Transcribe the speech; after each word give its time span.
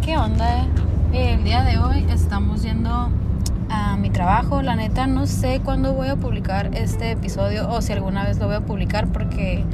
¿qué 0.00 0.16
onda? 0.16 0.66
El 1.12 1.44
día 1.44 1.62
de 1.62 1.78
hoy 1.78 2.04
estamos 2.10 2.62
yendo 2.62 3.10
a 3.70 3.96
mi 3.96 4.10
trabajo. 4.10 4.60
La 4.60 4.74
neta, 4.74 5.06
no 5.06 5.26
sé 5.26 5.60
cuándo 5.64 5.92
voy 5.92 6.08
a 6.08 6.16
publicar 6.16 6.70
este 6.74 7.12
episodio 7.12 7.68
o 7.70 7.80
si 7.80 7.92
alguna 7.92 8.24
vez 8.24 8.38
lo 8.38 8.46
voy 8.46 8.56
a 8.56 8.60
publicar 8.60 9.06
porque 9.08 9.64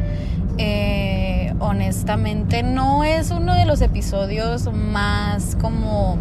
eh, 0.59 1.55
honestamente 1.59 2.63
no 2.63 3.03
es 3.05 3.31
uno 3.31 3.55
de 3.55 3.65
los 3.65 3.81
episodios 3.81 4.71
más 4.73 5.57
como 5.61 6.19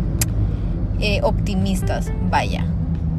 eh, 1.01 1.19
optimistas, 1.23 2.11
vaya. 2.29 2.65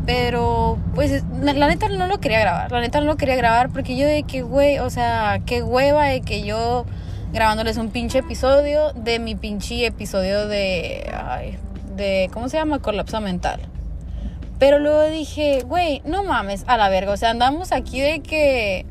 Pero, 0.06 0.78
pues, 0.94 1.24
la, 1.42 1.52
la 1.52 1.68
neta 1.68 1.88
no 1.88 2.06
lo 2.06 2.20
quería 2.20 2.40
grabar. 2.40 2.72
La 2.72 2.80
neta 2.80 3.00
no 3.00 3.06
lo 3.06 3.16
quería 3.16 3.36
grabar 3.36 3.68
porque 3.68 3.96
yo 3.96 4.06
de 4.06 4.22
que, 4.22 4.42
güey, 4.42 4.78
o 4.78 4.88
sea, 4.88 5.40
qué 5.44 5.62
hueva 5.62 6.06
de 6.06 6.22
que 6.22 6.42
yo 6.42 6.86
grabándoles 7.32 7.76
un 7.76 7.90
pinche 7.90 8.18
episodio 8.18 8.92
de 8.94 9.18
mi 9.18 9.34
pinche 9.34 9.86
episodio 9.86 10.48
de, 10.48 11.10
ay, 11.12 11.58
de, 11.96 12.30
¿cómo 12.32 12.48
se 12.48 12.56
llama? 12.56 12.80
Colapso 12.80 13.20
mental. 13.20 13.60
Pero 14.58 14.78
luego 14.78 15.04
dije, 15.04 15.62
güey, 15.66 16.02
no 16.04 16.22
mames, 16.22 16.64
a 16.66 16.76
la 16.76 16.90
verga. 16.90 17.12
O 17.12 17.16
sea, 17.16 17.30
andamos 17.30 17.72
aquí 17.72 18.00
de 18.00 18.20
que 18.20 18.84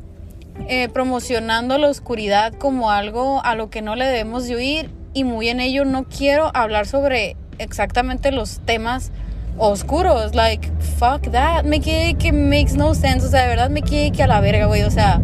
eh, 0.68 0.88
promocionando 0.88 1.78
la 1.78 1.88
oscuridad 1.88 2.52
como 2.54 2.90
algo 2.90 3.40
a 3.44 3.54
lo 3.54 3.70
que 3.70 3.80
no 3.80 3.94
le 3.94 4.06
debemos 4.06 4.48
de 4.48 4.56
huir. 4.56 4.90
Y 5.12 5.24
muy 5.24 5.48
en 5.48 5.60
ello 5.60 5.84
no 5.84 6.04
quiero 6.04 6.50
hablar 6.54 6.86
sobre 6.86 7.36
exactamente 7.58 8.32
los 8.32 8.60
temas 8.60 9.12
oscuros. 9.58 10.34
Like, 10.34 10.68
fuck 10.98 11.30
that. 11.30 11.64
Me 11.64 11.80
quedé 11.80 12.14
que 12.14 12.32
makes 12.32 12.76
no 12.76 12.94
sense. 12.94 13.26
O 13.26 13.30
sea, 13.30 13.42
de 13.42 13.48
verdad 13.48 13.70
me 13.70 13.82
quedé 13.82 14.10
que 14.10 14.24
a 14.24 14.26
la 14.26 14.40
verga, 14.40 14.66
güey. 14.66 14.82
O 14.82 14.90
sea, 14.90 15.20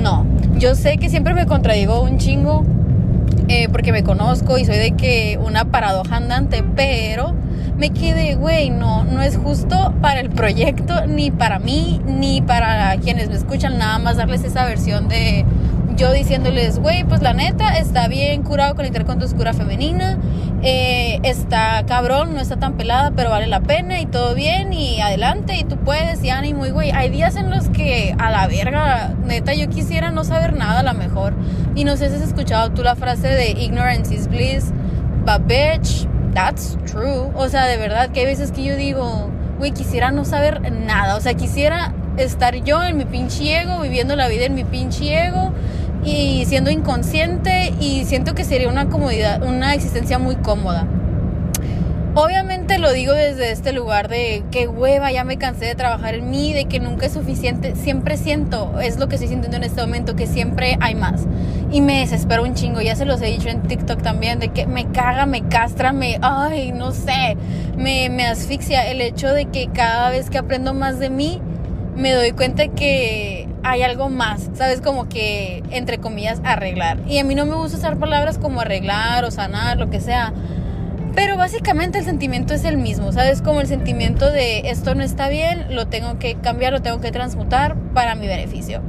no. 0.00 0.24
Yo 0.62 0.76
sé 0.76 0.96
que 0.96 1.10
siempre 1.10 1.34
me 1.34 1.44
contradigo 1.44 2.00
un 2.02 2.18
chingo. 2.18 2.64
eh, 3.48 3.68
porque 3.68 3.90
me 3.90 4.04
conozco 4.04 4.58
y 4.58 4.64
soy 4.64 4.76
de 4.76 4.92
que 4.92 5.36
una 5.44 5.64
paradoja 5.64 6.18
andante, 6.18 6.62
pero 6.76 7.34
me 7.76 7.90
quedé, 7.90 8.36
güey, 8.36 8.70
no, 8.70 9.02
no 9.02 9.22
es 9.22 9.36
justo 9.36 9.92
para 10.00 10.20
el 10.20 10.30
proyecto, 10.30 11.04
ni 11.08 11.32
para 11.32 11.58
mí, 11.58 12.00
ni 12.06 12.42
para 12.42 12.96
quienes 12.98 13.28
me 13.28 13.34
escuchan, 13.34 13.76
nada 13.76 13.98
más 13.98 14.18
darles 14.18 14.44
esa 14.44 14.64
versión 14.64 15.08
de 15.08 15.44
yo 15.96 16.12
diciéndoles, 16.12 16.78
güey, 16.78 17.04
pues 17.04 17.22
la 17.22 17.32
neta, 17.32 17.78
está 17.78 18.08
bien 18.08 18.42
curado 18.42 18.74
conectar 18.74 19.04
con 19.04 19.18
tu 19.18 19.24
oscura 19.24 19.52
femenina, 19.52 20.18
eh, 20.62 21.20
está 21.22 21.84
cabrón, 21.86 22.34
no 22.34 22.40
está 22.40 22.56
tan 22.56 22.74
pelada, 22.74 23.12
pero 23.14 23.30
vale 23.30 23.46
la 23.46 23.60
pena 23.60 24.00
y 24.00 24.06
todo 24.06 24.34
bien 24.34 24.72
y 24.72 25.00
adelante 25.00 25.56
y 25.56 25.64
tú 25.64 25.76
puedes 25.76 26.22
y 26.22 26.30
ánimo 26.30 26.64
güey, 26.72 26.90
hay 26.90 27.10
días 27.10 27.36
en 27.36 27.50
los 27.50 27.68
que 27.68 28.14
a 28.18 28.30
la 28.30 28.46
verga, 28.46 29.14
neta, 29.24 29.54
yo 29.54 29.68
quisiera 29.68 30.10
no 30.10 30.24
saber 30.24 30.56
nada 30.56 30.80
a 30.80 30.82
lo 30.82 30.94
mejor. 30.94 31.34
Y 31.74 31.84
no 31.84 31.96
sé 31.96 32.08
si 32.10 32.16
has 32.16 32.22
escuchado 32.22 32.70
tú 32.70 32.82
la 32.82 32.96
frase 32.96 33.28
de 33.28 33.50
ignorance 33.50 34.14
is 34.14 34.28
bliss, 34.28 34.72
but 35.24 35.46
bitch, 35.46 36.06
that's 36.34 36.78
true. 36.86 37.30
O 37.34 37.48
sea, 37.48 37.66
de 37.66 37.76
verdad 37.76 38.10
que 38.10 38.20
hay 38.20 38.26
veces 38.26 38.52
que 38.52 38.62
yo 38.64 38.76
digo, 38.76 39.30
güey, 39.58 39.72
quisiera 39.72 40.10
no 40.10 40.24
saber 40.24 40.60
nada, 40.72 41.16
o 41.16 41.20
sea, 41.20 41.34
quisiera 41.34 41.92
estar 42.16 42.54
yo 42.56 42.82
en 42.82 42.96
mi 42.98 43.04
pinche 43.04 43.60
ego, 43.60 43.80
viviendo 43.80 44.16
la 44.16 44.28
vida 44.28 44.44
en 44.44 44.54
mi 44.54 44.64
pinche 44.64 45.26
ego 45.26 45.52
y 46.04 46.44
siendo 46.46 46.70
inconsciente 46.70 47.72
y 47.80 48.04
siento 48.04 48.34
que 48.34 48.44
sería 48.44 48.68
una 48.68 48.88
comodidad, 48.88 49.42
una 49.42 49.74
existencia 49.74 50.18
muy 50.18 50.36
cómoda. 50.36 50.86
Obviamente 52.14 52.78
lo 52.78 52.92
digo 52.92 53.14
desde 53.14 53.52
este 53.52 53.72
lugar 53.72 54.08
de 54.08 54.44
que 54.50 54.68
hueva, 54.68 55.10
ya 55.10 55.24
me 55.24 55.38
cansé 55.38 55.64
de 55.64 55.74
trabajar 55.74 56.14
en 56.14 56.28
mí, 56.28 56.52
de 56.52 56.66
que 56.66 56.78
nunca 56.78 57.06
es 57.06 57.12
suficiente. 57.12 57.74
Siempre 57.74 58.18
siento, 58.18 58.78
es 58.82 58.98
lo 58.98 59.08
que 59.08 59.14
estoy 59.14 59.28
sintiendo 59.30 59.56
en 59.56 59.64
este 59.64 59.80
momento, 59.80 60.14
que 60.14 60.26
siempre 60.26 60.76
hay 60.82 60.94
más. 60.94 61.24
Y 61.70 61.80
me 61.80 62.00
desespero 62.00 62.42
un 62.42 62.52
chingo, 62.52 62.82
ya 62.82 62.96
se 62.96 63.06
los 63.06 63.22
he 63.22 63.28
dicho 63.28 63.48
en 63.48 63.62
TikTok 63.62 64.02
también, 64.02 64.40
de 64.40 64.48
que 64.48 64.66
me 64.66 64.88
caga, 64.88 65.24
me 65.24 65.48
castra, 65.48 65.94
me, 65.94 66.18
ay, 66.20 66.72
no 66.72 66.92
sé, 66.92 67.38
me, 67.78 68.10
me 68.10 68.26
asfixia 68.26 68.90
el 68.90 69.00
hecho 69.00 69.32
de 69.32 69.46
que 69.46 69.70
cada 69.72 70.10
vez 70.10 70.28
que 70.28 70.36
aprendo 70.36 70.74
más 70.74 70.98
de 70.98 71.08
mí, 71.08 71.40
me 71.96 72.12
doy 72.12 72.32
cuenta 72.32 72.68
que 72.68 73.48
hay 73.62 73.82
algo 73.82 74.08
más, 74.08 74.50
¿sabes? 74.54 74.80
Como 74.80 75.08
que, 75.08 75.62
entre 75.70 75.98
comillas, 75.98 76.40
arreglar. 76.44 76.98
Y 77.06 77.18
a 77.18 77.24
mí 77.24 77.34
no 77.34 77.46
me 77.46 77.54
gusta 77.54 77.78
usar 77.78 77.98
palabras 77.98 78.38
como 78.38 78.60
arreglar 78.60 79.24
o 79.24 79.30
sanar, 79.30 79.78
lo 79.78 79.90
que 79.90 80.00
sea. 80.00 80.32
Pero 81.14 81.36
básicamente 81.36 81.98
el 81.98 82.04
sentimiento 82.04 82.54
es 82.54 82.64
el 82.64 82.78
mismo, 82.78 83.12
¿sabes? 83.12 83.42
Como 83.42 83.60
el 83.60 83.66
sentimiento 83.66 84.30
de 84.30 84.70
esto 84.70 84.94
no 84.94 85.02
está 85.02 85.28
bien, 85.28 85.74
lo 85.74 85.86
tengo 85.86 86.18
que 86.18 86.36
cambiar, 86.36 86.72
lo 86.72 86.80
tengo 86.80 87.00
que 87.00 87.12
transmutar 87.12 87.76
para 87.92 88.14
mi 88.14 88.26
beneficio. 88.26 88.80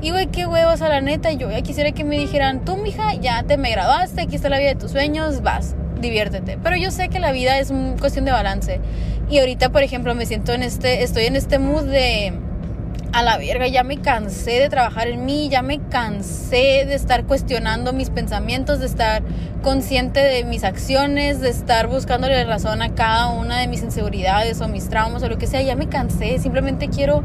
Y 0.00 0.10
güey, 0.10 0.26
qué 0.26 0.46
huevos 0.46 0.82
a 0.82 0.88
la 0.88 1.00
neta, 1.00 1.32
yo 1.32 1.50
ya 1.50 1.60
quisiera 1.62 1.92
que 1.92 2.04
me 2.04 2.18
dijeran, 2.18 2.64
tú 2.64 2.76
mija, 2.76 3.14
ya 3.14 3.42
te 3.42 3.56
me 3.56 3.70
graduaste, 3.70 4.22
aquí 4.22 4.36
está 4.36 4.48
la 4.48 4.58
vida 4.58 4.68
de 4.68 4.74
tus 4.74 4.90
sueños, 4.90 5.42
vas, 5.42 5.76
diviértete. 6.00 6.58
Pero 6.62 6.76
yo 6.76 6.90
sé 6.90 7.08
que 7.08 7.20
la 7.20 7.32
vida 7.32 7.58
es 7.58 7.72
cuestión 8.00 8.24
de 8.24 8.32
balance. 8.32 8.80
Y 9.34 9.40
ahorita, 9.40 9.70
por 9.70 9.82
ejemplo, 9.82 10.14
me 10.14 10.26
siento 10.26 10.52
en 10.52 10.62
este, 10.62 11.02
estoy 11.02 11.24
en 11.24 11.34
este 11.34 11.58
mood 11.58 11.82
de 11.82 12.32
a 13.12 13.24
la 13.24 13.36
verga, 13.36 13.66
ya 13.66 13.82
me 13.82 14.00
cansé 14.00 14.60
de 14.60 14.68
trabajar 14.68 15.08
en 15.08 15.24
mí, 15.24 15.48
ya 15.48 15.60
me 15.60 15.80
cansé 15.88 16.84
de 16.86 16.94
estar 16.94 17.24
cuestionando 17.24 17.92
mis 17.92 18.10
pensamientos, 18.10 18.78
de 18.78 18.86
estar 18.86 19.24
consciente 19.60 20.20
de 20.20 20.44
mis 20.44 20.62
acciones, 20.62 21.40
de 21.40 21.48
estar 21.48 21.88
buscándole 21.88 22.44
razón 22.44 22.80
a 22.80 22.94
cada 22.94 23.30
una 23.30 23.58
de 23.58 23.66
mis 23.66 23.82
inseguridades 23.82 24.60
o 24.60 24.68
mis 24.68 24.88
traumas 24.88 25.24
o 25.24 25.28
lo 25.28 25.36
que 25.36 25.48
sea, 25.48 25.62
ya 25.62 25.74
me 25.74 25.88
cansé, 25.88 26.38
simplemente 26.38 26.88
quiero 26.88 27.24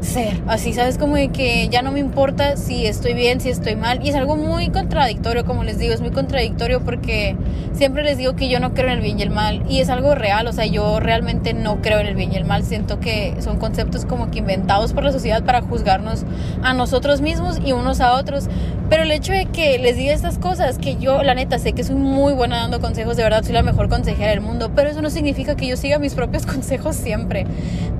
ser, 0.00 0.40
así, 0.46 0.72
¿sabes? 0.72 0.98
Como 0.98 1.16
de 1.16 1.28
que 1.28 1.68
ya 1.68 1.82
no 1.82 1.92
me 1.92 2.00
importa 2.00 2.56
si 2.56 2.86
estoy 2.86 3.14
bien, 3.14 3.40
si 3.40 3.50
estoy 3.50 3.76
mal. 3.76 4.04
Y 4.04 4.08
es 4.08 4.14
algo 4.14 4.36
muy 4.36 4.70
contradictorio, 4.70 5.44
como 5.44 5.64
les 5.64 5.78
digo, 5.78 5.92
es 5.92 6.00
muy 6.00 6.10
contradictorio 6.10 6.80
porque 6.84 7.36
siempre 7.72 8.02
les 8.02 8.18
digo 8.18 8.34
que 8.34 8.48
yo 8.48 8.60
no 8.60 8.74
creo 8.74 8.88
en 8.88 8.94
el 8.94 9.00
bien 9.00 9.18
y 9.18 9.22
el 9.22 9.30
mal. 9.30 9.62
Y 9.68 9.80
es 9.80 9.88
algo 9.90 10.14
real, 10.14 10.46
o 10.46 10.52
sea, 10.52 10.66
yo 10.66 11.00
realmente 11.00 11.54
no 11.54 11.80
creo 11.82 12.00
en 12.00 12.06
el 12.06 12.14
bien 12.14 12.32
y 12.32 12.36
el 12.36 12.44
mal. 12.44 12.64
Siento 12.64 13.00
que 13.00 13.34
son 13.40 13.58
conceptos 13.58 14.04
como 14.04 14.30
que 14.30 14.38
inventados 14.38 14.92
por 14.92 15.04
la 15.04 15.12
sociedad 15.12 15.44
para 15.44 15.62
juzgarnos 15.62 16.24
a 16.62 16.72
nosotros 16.72 17.20
mismos 17.20 17.58
y 17.64 17.72
unos 17.72 18.00
a 18.00 18.14
otros. 18.14 18.48
Pero 18.90 19.04
el 19.04 19.12
hecho 19.12 19.32
de 19.32 19.46
que 19.46 19.78
les 19.78 19.96
diga 19.96 20.12
estas 20.12 20.36
cosas, 20.38 20.76
que 20.76 20.96
yo 20.96 21.22
la 21.22 21.34
neta 21.34 21.60
sé 21.60 21.74
que 21.74 21.84
soy 21.84 21.94
muy 21.94 22.32
buena 22.32 22.56
dando 22.56 22.80
consejos, 22.80 23.16
de 23.16 23.22
verdad 23.22 23.44
soy 23.44 23.52
la 23.52 23.62
mejor 23.62 23.88
consejera 23.88 24.30
del 24.30 24.40
mundo, 24.40 24.72
pero 24.74 24.90
eso 24.90 25.00
no 25.00 25.10
significa 25.10 25.54
que 25.54 25.68
yo 25.68 25.76
siga 25.76 26.00
mis 26.00 26.14
propios 26.14 26.44
consejos 26.46 26.96
siempre. 26.96 27.46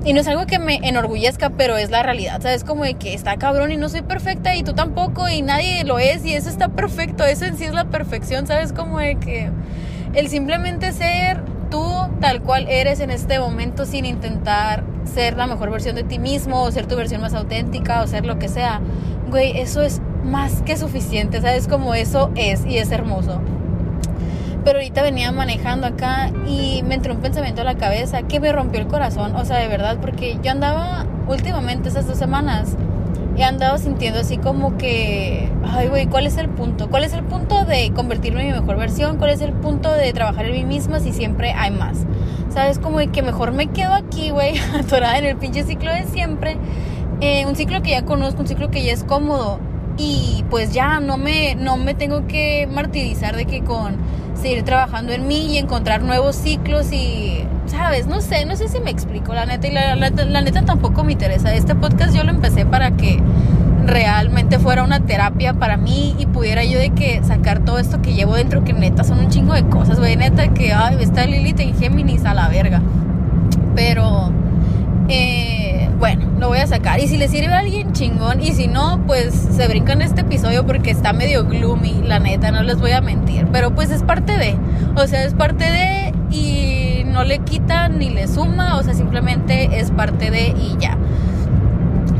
Y 0.03 0.11
no 0.11 0.19
es 0.19 0.27
algo 0.27 0.45
que 0.47 0.59
me 0.59 0.81
enorgullezca, 0.83 1.49
pero 1.51 1.77
es 1.77 1.91
la 1.91 2.03
realidad, 2.03 2.41
¿sabes? 2.41 2.65
Como 2.65 2.83
de 2.83 2.95
que 2.95 3.13
está 3.13 3.37
cabrón 3.37 3.71
y 3.71 3.77
no 3.77 3.87
soy 3.87 4.01
perfecta 4.01 4.53
y 4.53 4.63
tú 4.63 4.73
tampoco 4.73 5.29
y 5.29 5.41
nadie 5.41 5.85
lo 5.85 5.97
es 5.97 6.25
y 6.25 6.33
eso 6.33 6.49
está 6.49 6.67
perfecto, 6.67 7.23
eso 7.23 7.45
en 7.45 7.57
sí 7.57 7.63
es 7.63 7.73
la 7.73 7.85
perfección, 7.85 8.45
¿sabes? 8.45 8.73
Como 8.73 8.99
de 8.99 9.15
que 9.15 9.49
el 10.13 10.27
simplemente 10.27 10.91
ser 10.91 11.41
tú 11.69 11.85
tal 12.19 12.41
cual 12.41 12.67
eres 12.67 12.99
en 12.99 13.11
este 13.11 13.39
momento 13.39 13.85
sin 13.85 14.05
intentar 14.05 14.83
ser 15.05 15.37
la 15.37 15.47
mejor 15.47 15.71
versión 15.71 15.95
de 15.95 16.03
ti 16.03 16.19
mismo 16.19 16.63
o 16.63 16.71
ser 16.71 16.85
tu 16.85 16.97
versión 16.97 17.21
más 17.21 17.33
auténtica 17.33 18.01
o 18.03 18.07
ser 18.07 18.25
lo 18.25 18.37
que 18.39 18.49
sea, 18.49 18.81
güey, 19.29 19.57
eso 19.57 19.81
es 19.81 20.01
más 20.23 20.61
que 20.61 20.77
suficiente, 20.77 21.41
¿sabes? 21.41 21.67
Como 21.67 21.93
eso 21.93 22.31
es 22.35 22.65
y 22.65 22.77
es 22.77 22.91
hermoso. 22.91 23.41
Pero 24.63 24.77
ahorita 24.77 25.01
venía 25.01 25.31
manejando 25.31 25.87
acá 25.87 26.31
y 26.47 26.83
me 26.83 26.95
entró 26.95 27.13
un 27.13 27.21
pensamiento 27.21 27.61
a 27.61 27.63
la 27.63 27.75
cabeza 27.75 28.21
que 28.23 28.39
me 28.39 28.51
rompió 28.51 28.79
el 28.79 28.87
corazón, 28.87 29.35
o 29.35 29.43
sea, 29.43 29.57
de 29.57 29.67
verdad, 29.67 29.97
porque 29.99 30.37
yo 30.43 30.51
andaba 30.51 31.05
últimamente 31.27 31.89
esas 31.89 32.07
dos 32.07 32.17
semanas 32.17 32.77
he 33.37 33.43
andado 33.43 33.77
sintiendo 33.77 34.19
así 34.19 34.37
como 34.37 34.77
que, 34.77 35.49
ay, 35.63 35.87
güey, 35.87 36.07
¿cuál 36.07 36.27
es 36.27 36.37
el 36.37 36.49
punto? 36.49 36.89
¿Cuál 36.89 37.03
es 37.03 37.13
el 37.13 37.23
punto 37.23 37.65
de 37.65 37.91
convertirme 37.91 38.41
en 38.41 38.47
mi 38.47 38.59
mejor 38.59 38.77
versión? 38.77 39.17
¿Cuál 39.17 39.31
es 39.31 39.41
el 39.41 39.53
punto 39.53 39.91
de 39.91 40.11
trabajar 40.13 40.45
en 40.45 40.53
mí 40.53 40.65
misma 40.65 40.99
si 40.99 41.11
siempre 41.13 41.51
hay 41.51 41.71
más? 41.71 42.05
¿Sabes? 42.49 42.79
Como 42.79 42.99
de 42.99 43.07
que 43.07 43.21
mejor 43.21 43.51
me 43.51 43.67
quedo 43.67 43.93
aquí, 43.93 44.31
güey, 44.31 44.57
atorada 44.79 45.17
en 45.17 45.25
el 45.25 45.37
pinche 45.37 45.63
ciclo 45.63 45.91
de 45.91 46.05
siempre. 46.05 46.57
Eh, 47.21 47.45
un 47.45 47.55
ciclo 47.55 47.81
que 47.81 47.91
ya 47.91 48.03
conozco, 48.03 48.41
un 48.41 48.47
ciclo 48.47 48.69
que 48.69 48.83
ya 48.83 48.93
es 48.93 49.03
cómodo. 49.03 49.59
Y 49.97 50.43
pues 50.49 50.73
ya 50.73 50.99
no 50.99 51.17
me, 51.17 51.55
no 51.55 51.77
me 51.77 51.93
tengo 51.93 52.27
que 52.27 52.67
martirizar 52.71 53.35
de 53.35 53.45
que 53.45 53.61
con 53.61 53.97
seguir 54.41 54.63
trabajando 54.63 55.13
en 55.13 55.27
mí 55.27 55.53
y 55.53 55.57
encontrar 55.57 56.01
nuevos 56.01 56.35
ciclos 56.35 56.91
y, 56.91 57.43
¿sabes? 57.67 58.07
No 58.07 58.21
sé, 58.21 58.45
no 58.45 58.55
sé 58.55 58.67
si 58.67 58.79
me 58.79 58.89
explico, 58.89 59.33
la 59.33 59.45
neta, 59.45 59.67
y 59.67 59.71
la, 59.71 59.95
la, 59.95 60.41
neta 60.41 60.63
tampoco 60.63 61.03
me 61.03 61.13
interesa. 61.13 61.53
Este 61.53 61.75
podcast 61.75 62.15
yo 62.15 62.23
lo 62.23 62.31
empecé 62.31 62.65
para 62.65 62.91
que 62.91 63.21
realmente 63.85 64.59
fuera 64.59 64.83
una 64.83 64.99
terapia 64.99 65.53
para 65.53 65.77
mí 65.77 66.15
y 66.19 66.25
pudiera 66.25 66.63
yo 66.63 66.79
de 66.79 66.91
que 66.91 67.23
sacar 67.23 67.63
todo 67.63 67.79
esto 67.79 68.01
que 68.01 68.13
llevo 68.13 68.35
dentro, 68.35 68.63
que 68.63 68.73
neta 68.73 69.03
son 69.03 69.19
un 69.19 69.29
chingo 69.29 69.53
de 69.53 69.63
cosas, 69.67 69.99
güey, 69.99 70.15
neta 70.15 70.49
que, 70.49 70.73
ay, 70.73 70.97
está 71.01 71.25
Lilith 71.25 71.59
en 71.59 71.75
Géminis 71.75 72.25
a 72.25 72.33
la 72.33 72.47
verga. 72.47 72.81
Pero, 73.75 74.31
eh, 75.07 75.89
bueno, 75.99 76.25
lo 76.39 76.47
voy 76.47 76.59
a 76.59 76.60
Y 76.71 77.07
si 77.09 77.17
le 77.17 77.27
sirve 77.27 77.53
a 77.53 77.59
alguien, 77.59 77.91
chingón. 77.91 78.39
Y 78.41 78.53
si 78.53 78.67
no, 78.67 79.03
pues 79.05 79.33
se 79.33 79.67
brincan 79.67 80.01
este 80.01 80.21
episodio 80.21 80.65
porque 80.65 80.89
está 80.89 81.11
medio 81.11 81.45
gloomy, 81.45 82.01
la 82.01 82.19
neta, 82.19 82.49
no 82.51 82.63
les 82.63 82.79
voy 82.79 82.91
a 82.91 83.01
mentir. 83.01 83.45
Pero 83.51 83.75
pues 83.75 83.91
es 83.91 84.03
parte 84.03 84.37
de, 84.37 84.55
o 84.95 85.05
sea, 85.05 85.25
es 85.25 85.33
parte 85.33 85.65
de 85.65 86.13
y 86.31 87.03
no 87.05 87.25
le 87.25 87.39
quita 87.39 87.89
ni 87.89 88.09
le 88.09 88.25
suma, 88.29 88.77
o 88.77 88.83
sea, 88.83 88.93
simplemente 88.93 89.79
es 89.79 89.91
parte 89.91 90.31
de 90.31 90.55
y 90.57 90.77
ya. 90.79 90.97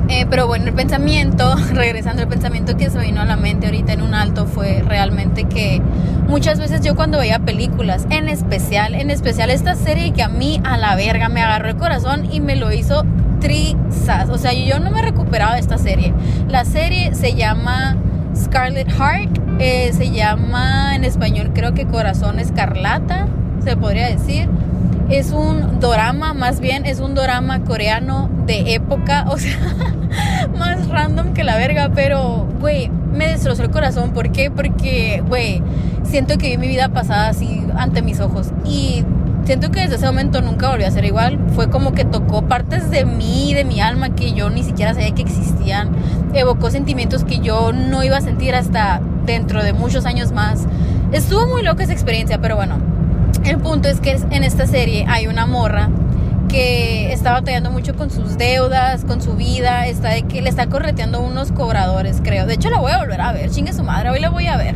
Eh, 0.09 0.25
pero 0.30 0.48
bueno, 0.48 0.65
el 0.65 0.74
pensamiento, 0.74 1.56
regresando 1.74 2.21
al 2.24 2.27
pensamiento 2.27 2.75
que 2.75 2.89
se 2.89 3.00
vino 3.00 3.21
a 3.21 3.25
la 3.25 3.38
mente 3.38 3.68
ahorita 3.68 3.94
en 3.94 4.01
un 4.01 4.13
alto 4.13 4.48
fue 4.48 4.83
realmente 4.86 5.45
que 5.45 5.81
muchas 6.27 6.59
veces 6.59 6.81
yo 6.81 6.95
cuando 6.95 7.19
veía 7.19 7.39
películas, 7.39 8.06
en 8.09 8.27
especial, 8.27 8.95
en 8.95 9.12
especial 9.12 9.50
esta 9.50 9.75
serie 9.75 10.12
que 10.12 10.24
a 10.24 10.27
mí 10.27 10.59
a 10.65 10.77
la 10.77 10.98
verga 10.98 11.30
me 11.30 11.42
agarró 11.42 11.69
el 11.69 11.77
corazón 11.77 12.27
y 12.30 12.42
me 12.42 12.57
lo 12.57 12.74
hizo 12.74 13.06
trizas. 13.41 14.29
O 14.29 14.38
sea, 14.38 14.53
yo 14.53 14.79
no 14.79 14.89
me 14.91 15.01
recuperaba 15.01 15.55
de 15.55 15.59
esta 15.59 15.77
serie. 15.77 16.13
La 16.47 16.63
serie 16.63 17.13
se 17.13 17.35
llama 17.35 17.97
Scarlet 18.35 18.89
Heart, 18.89 19.39
eh, 19.59 19.91
se 19.93 20.11
llama 20.11 20.95
en 20.95 21.03
español 21.03 21.51
creo 21.53 21.73
que 21.73 21.85
Corazón 21.85 22.39
Escarlata, 22.39 23.27
se 23.63 23.75
podría 23.75 24.07
decir 24.07 24.47
es 25.11 25.31
un 25.31 25.79
dorama, 25.79 26.33
más 26.33 26.61
bien 26.61 26.85
es 26.85 26.99
un 26.99 27.15
dorama 27.15 27.63
coreano 27.63 28.29
de 28.45 28.73
época, 28.73 29.25
o 29.29 29.38
sea, 29.38 29.57
más 30.57 30.88
random 30.88 31.33
que 31.33 31.43
la 31.43 31.57
verga, 31.57 31.91
pero, 31.93 32.47
güey, 32.59 32.89
me 32.89 33.27
destrozó 33.27 33.63
el 33.63 33.71
corazón. 33.71 34.11
¿Por 34.11 34.31
qué? 34.31 34.49
Porque, 34.49 35.21
güey, 35.27 35.61
siento 36.03 36.38
que 36.38 36.49
vi 36.49 36.57
mi 36.57 36.67
vida 36.67 36.89
pasada 36.89 37.29
así 37.29 37.65
ante 37.75 38.01
mis 38.01 38.19
ojos 38.19 38.51
y 38.65 39.03
siento 39.45 39.71
que 39.71 39.81
desde 39.81 39.95
ese 39.95 40.05
momento 40.05 40.41
nunca 40.41 40.69
volvió 40.69 40.88
a 40.88 40.91
ser 40.91 41.05
igual. 41.05 41.39
Fue 41.55 41.69
como 41.69 41.93
que 41.93 42.05
tocó 42.05 42.43
partes 42.43 42.89
de 42.89 43.05
mí, 43.05 43.53
de 43.53 43.63
mi 43.63 43.81
alma 43.81 44.15
que 44.15 44.33
yo 44.33 44.49
ni 44.49 44.63
siquiera 44.63 44.93
sabía 44.93 45.11
que 45.11 45.21
existían. 45.21 45.89
Evocó 46.33 46.71
sentimientos 46.71 47.23
que 47.23 47.39
yo 47.39 47.71
no 47.73 48.03
iba 48.03 48.17
a 48.17 48.21
sentir 48.21 48.55
hasta 48.55 49.01
dentro 49.25 49.63
de 49.63 49.73
muchos 49.73 50.05
años 50.05 50.31
más. 50.31 50.67
Estuvo 51.11 51.47
muy 51.47 51.63
loca 51.63 51.83
esa 51.83 51.93
experiencia, 51.93 52.39
pero 52.39 52.55
bueno, 52.55 52.77
el 53.43 53.57
punto 53.57 53.89
es 53.89 53.99
que 53.99 54.17
en 54.29 54.43
esta 54.43 54.65
serie 54.67 55.05
hay 55.09 55.27
una 55.27 55.45
morra 55.45 55.89
que 56.47 57.13
está 57.13 57.31
batallando 57.31 57.71
mucho 57.71 57.95
con 57.95 58.11
sus 58.11 58.38
deudas, 58.38 59.05
con 59.05 59.21
su 59.21 59.35
vida, 59.35 59.88
está 59.88 60.09
de 60.09 60.23
que 60.23 60.41
le 60.41 60.49
está 60.49 60.67
correteando 60.67 61.21
unos 61.21 61.51
cobradores, 61.51 62.19
creo. 62.21 62.45
De 62.45 62.55
hecho, 62.55 62.69
la 62.69 62.79
voy 62.79 62.91
a 62.91 62.99
volver 62.99 63.21
a 63.21 63.31
ver, 63.31 63.49
chingue 63.49 63.73
su 63.73 63.83
madre, 63.83 64.09
hoy 64.09 64.19
la 64.19 64.29
voy 64.29 64.47
a 64.47 64.57
ver. 64.57 64.75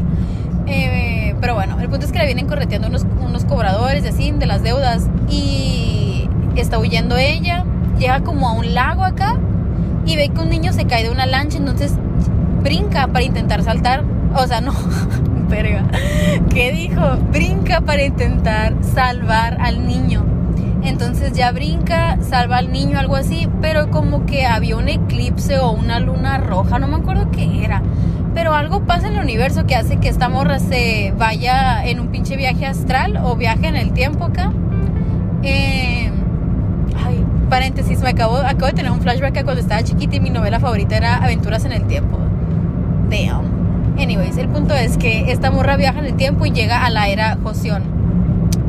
Eh, 0.68 1.36
pero 1.40 1.54
bueno, 1.54 1.80
el 1.80 1.90
punto 1.90 2.06
es 2.06 2.12
que 2.12 2.20
le 2.20 2.26
vienen 2.26 2.48
correteando 2.48 2.88
unos, 2.88 3.46
cobradores 3.46 4.04
de 4.04 4.10
así, 4.10 4.32
de 4.32 4.46
las 4.46 4.64
deudas, 4.64 5.08
y 5.30 6.28
está 6.56 6.80
huyendo 6.80 7.18
ella, 7.18 7.64
llega 8.00 8.22
como 8.22 8.50
a 8.50 8.54
un 8.54 8.74
lago 8.74 9.04
acá 9.04 9.38
y 10.06 10.16
ve 10.16 10.30
que 10.30 10.42
un 10.42 10.50
niño 10.50 10.74
se 10.74 10.86
cae 10.86 11.04
de 11.04 11.12
una 11.12 11.26
lancha, 11.26 11.58
entonces 11.58 11.94
brinca 12.64 13.08
para 13.08 13.24
intentar 13.24 13.64
saltar, 13.64 14.04
o 14.36 14.48
sea, 14.48 14.62
no, 14.62 14.74
verga. 15.50 15.84
¿Qué 16.50 16.72
dijo? 16.72 17.18
Brinca 17.32 17.82
para 17.82 18.04
intentar 18.04 18.74
salvar 18.82 19.58
al 19.62 19.86
niño. 19.86 20.26
Entonces 20.84 21.34
ya 21.34 21.52
brinca, 21.52 22.18
salva 22.22 22.58
al 22.58 22.72
niño, 22.72 23.00
algo 23.00 23.16
así, 23.16 23.50
pero 23.60 23.90
como 23.90 24.26
que 24.26 24.46
había 24.46 24.78
un 24.78 24.88
eclipse 24.88 25.58
o 25.58 25.72
una 25.72 26.00
luna 26.00 26.38
roja, 26.38 26.78
no 26.78 26.88
me 26.88 26.98
acuerdo 26.98 27.32
qué 27.32 27.64
era. 27.64 27.82
Pero 28.36 28.54
algo 28.54 28.82
pasa 28.82 29.08
en 29.08 29.16
el 29.16 29.24
universo 29.24 29.66
que 29.66 29.76
hace 29.76 29.98
que 29.98 30.10
esta 30.10 30.30
morra 30.30 30.60
se 30.60 31.14
vaya 31.18 31.84
en 31.86 32.00
un 32.00 32.10
pinche 32.10 32.36
viaje 32.36 32.68
astral 32.68 33.18
o 33.24 33.36
viaje 33.36 33.68
en 33.68 33.78
el 33.78 33.94
tiempo 33.94 34.26
acá. 34.26 34.52
Eh, 35.42 36.12
ay, 37.04 37.26
paréntesis, 37.50 38.02
me 38.02 38.10
acabo, 38.10 38.36
acabo 38.38 38.68
de 38.68 38.74
tener 38.74 38.92
un 38.92 39.00
flashback 39.02 39.38
a 39.38 39.44
cuando 39.44 39.62
estaba 39.62 39.82
chiquita 39.84 40.18
y 40.18 40.20
mi 40.20 40.30
novela 40.30 40.60
favorita 40.60 40.98
era 40.98 41.16
Aventuras 41.16 41.66
en 41.66 41.72
el 41.72 41.88
Tiempo. 41.88 42.20
Damn. 43.10 43.56
Anyways, 43.98 44.38
el 44.38 44.50
punto 44.50 44.76
es 44.76 44.98
que 44.98 45.32
esta 45.32 45.50
morra 45.50 45.78
viaja 45.78 46.00
en 46.00 46.06
el 46.06 46.16
tiempo 46.16 46.46
y 46.46 46.52
llega 46.52 46.86
a 46.86 46.90
la 46.90 47.08
era 47.08 47.38
Joseon. 47.42 47.84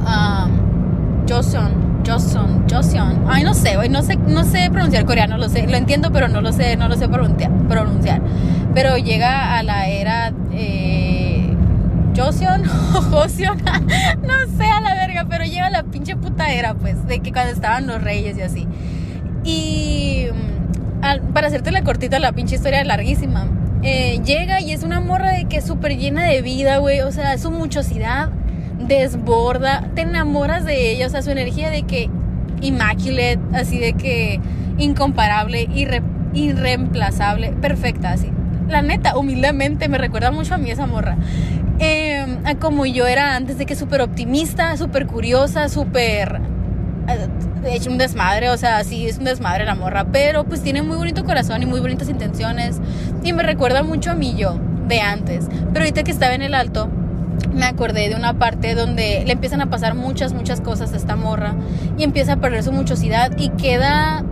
Um, 0.07 1.86
Joseon, 2.07 2.69
Joseon. 2.71 3.25
Ay, 3.29 3.43
no 3.43 3.55
sé, 3.55 3.77
no 3.89 4.03
sé, 4.03 4.17
no 4.17 4.45
sé 4.45 4.71
pronunciar 4.71 5.05
coreano, 5.05 5.39
lo 5.39 5.49
sé, 5.49 5.67
lo 5.67 5.77
entiendo, 5.77 6.13
pero 6.13 6.29
no 6.29 6.41
lo 6.41 6.53
sé, 6.53 6.77
no 6.77 6.89
lo 6.89 6.97
sé 6.97 7.09
pronunciar. 7.09 8.21
Pero 8.75 8.97
llega 8.97 9.59
a 9.59 9.63
la 9.63 9.89
era 9.89 10.33
eh, 10.53 11.55
Joseon 12.17 12.65
Joseon, 13.11 13.59
no 14.23 14.57
sé 14.57 14.65
a 14.65 14.81
la 14.81 14.95
verga, 14.95 15.27
pero 15.29 15.45
llega 15.45 15.67
a 15.67 15.71
la 15.71 15.83
pinche 15.83 16.17
puta 16.17 16.53
era, 16.53 16.75
pues, 16.75 17.07
de 17.07 17.21
que 17.21 17.33
cuando 17.33 17.53
estaban 17.53 17.87
los 17.87 18.03
reyes 18.03 18.39
y 18.39 18.43
así. 18.43 18.69
Y 19.45 20.27
mm, 20.33 21.33
para 21.33 21.49
hacerte 21.49 21.71
la 21.73 21.83
cortita, 21.83 22.19
la 22.19 22.33
pinche 22.33 22.57
historia 22.57 22.81
es 22.81 22.87
larguísima 22.87 23.47
eh, 23.83 24.21
llega 24.25 24.61
y 24.61 24.73
es 24.73 24.83
una 24.83 25.01
morra 25.01 25.31
de 25.31 25.45
que 25.45 25.61
súper 25.61 25.97
llena 25.97 26.25
de 26.25 26.43
vida, 26.43 26.79
güey. 26.79 27.03
O 27.03 27.13
sea, 27.13 27.39
su 27.39 27.51
muchosidad 27.51 28.31
desborda, 28.79 29.89
te 29.95 30.03
enamoras 30.03 30.65
de 30.65 30.91
ella, 30.91 31.07
o 31.07 31.11
sea, 31.11 31.23
su 31.23 31.31
energía 31.31 31.71
de 31.71 31.83
que 31.83 32.11
immaculate, 32.61 33.39
así 33.55 33.79
de 33.79 33.95
que 33.95 34.41
incomparable, 34.79 35.69
irre, 35.75 36.03
irreemplazable, 36.35 37.53
perfecta, 37.53 38.13
así. 38.13 38.31
La 38.69 38.83
neta, 38.83 39.17
humildemente, 39.17 39.89
me 39.89 39.99
recuerda 39.99 40.31
mucho 40.31 40.55
a 40.55 40.59
mí 40.59 40.71
esa 40.71 40.87
morra. 40.87 41.17
Eh, 41.79 42.25
como 42.59 42.87
yo 42.87 43.07
era 43.07 43.37
antes 43.37 43.59
de 43.59 43.67
que 43.67 43.77
súper 43.77 44.01
optimista, 44.01 44.77
súper 44.77 45.07
curiosa, 45.07 45.69
súper 45.69 46.41
de 47.63 47.75
hecho 47.75 47.91
un 47.91 47.99
desmadre, 47.99 48.51
o 48.51 48.57
sea, 48.57 48.83
sí 48.85 49.07
es 49.07 49.19
un 49.19 49.25
desmadre 49.25 49.65
la 49.65 49.75
morra, 49.75 50.07
pero 50.11 50.45
pues 50.45 50.63
tiene 50.63 50.83
muy 50.83 50.97
bonito 50.97 51.25
corazón 51.25 51.63
y 51.63 51.67
muy 51.67 51.81
bonitas 51.81 52.09
intenciones 52.09 52.81
y 53.23 53.33
me 53.33 53.43
recuerda 53.43 53.83
mucho 53.83 54.11
a 54.11 54.15
mí 54.15 54.35
yo 54.37 54.59
de 54.89 55.01
antes. 55.01 55.47
Pero 55.73 55.81
ahorita 55.81 56.03
que 56.03 56.11
estaba 56.11 56.35
en 56.35 56.43
el 56.43 56.55
alto, 56.55 56.89
me 57.57 57.65
acordé 57.65 58.09
de 58.09 58.15
una 58.15 58.35
parte 58.39 58.75
donde 58.75 59.25
le 59.27 59.33
empiezan 59.33 59.61
a 59.61 59.71
pasar 59.71 59.95
muchas, 59.95 60.33
muchas 60.33 60.61
cosas 60.61 60.93
a 60.93 60.97
esta 60.97 61.17
morra 61.17 61.55
y 61.99 62.05
empieza 62.05 62.35
a 62.35 62.37
perder 62.37 62.63
su 62.63 62.71
muchosidad 62.71 63.33
y 63.39 63.49
queda 63.51 64.23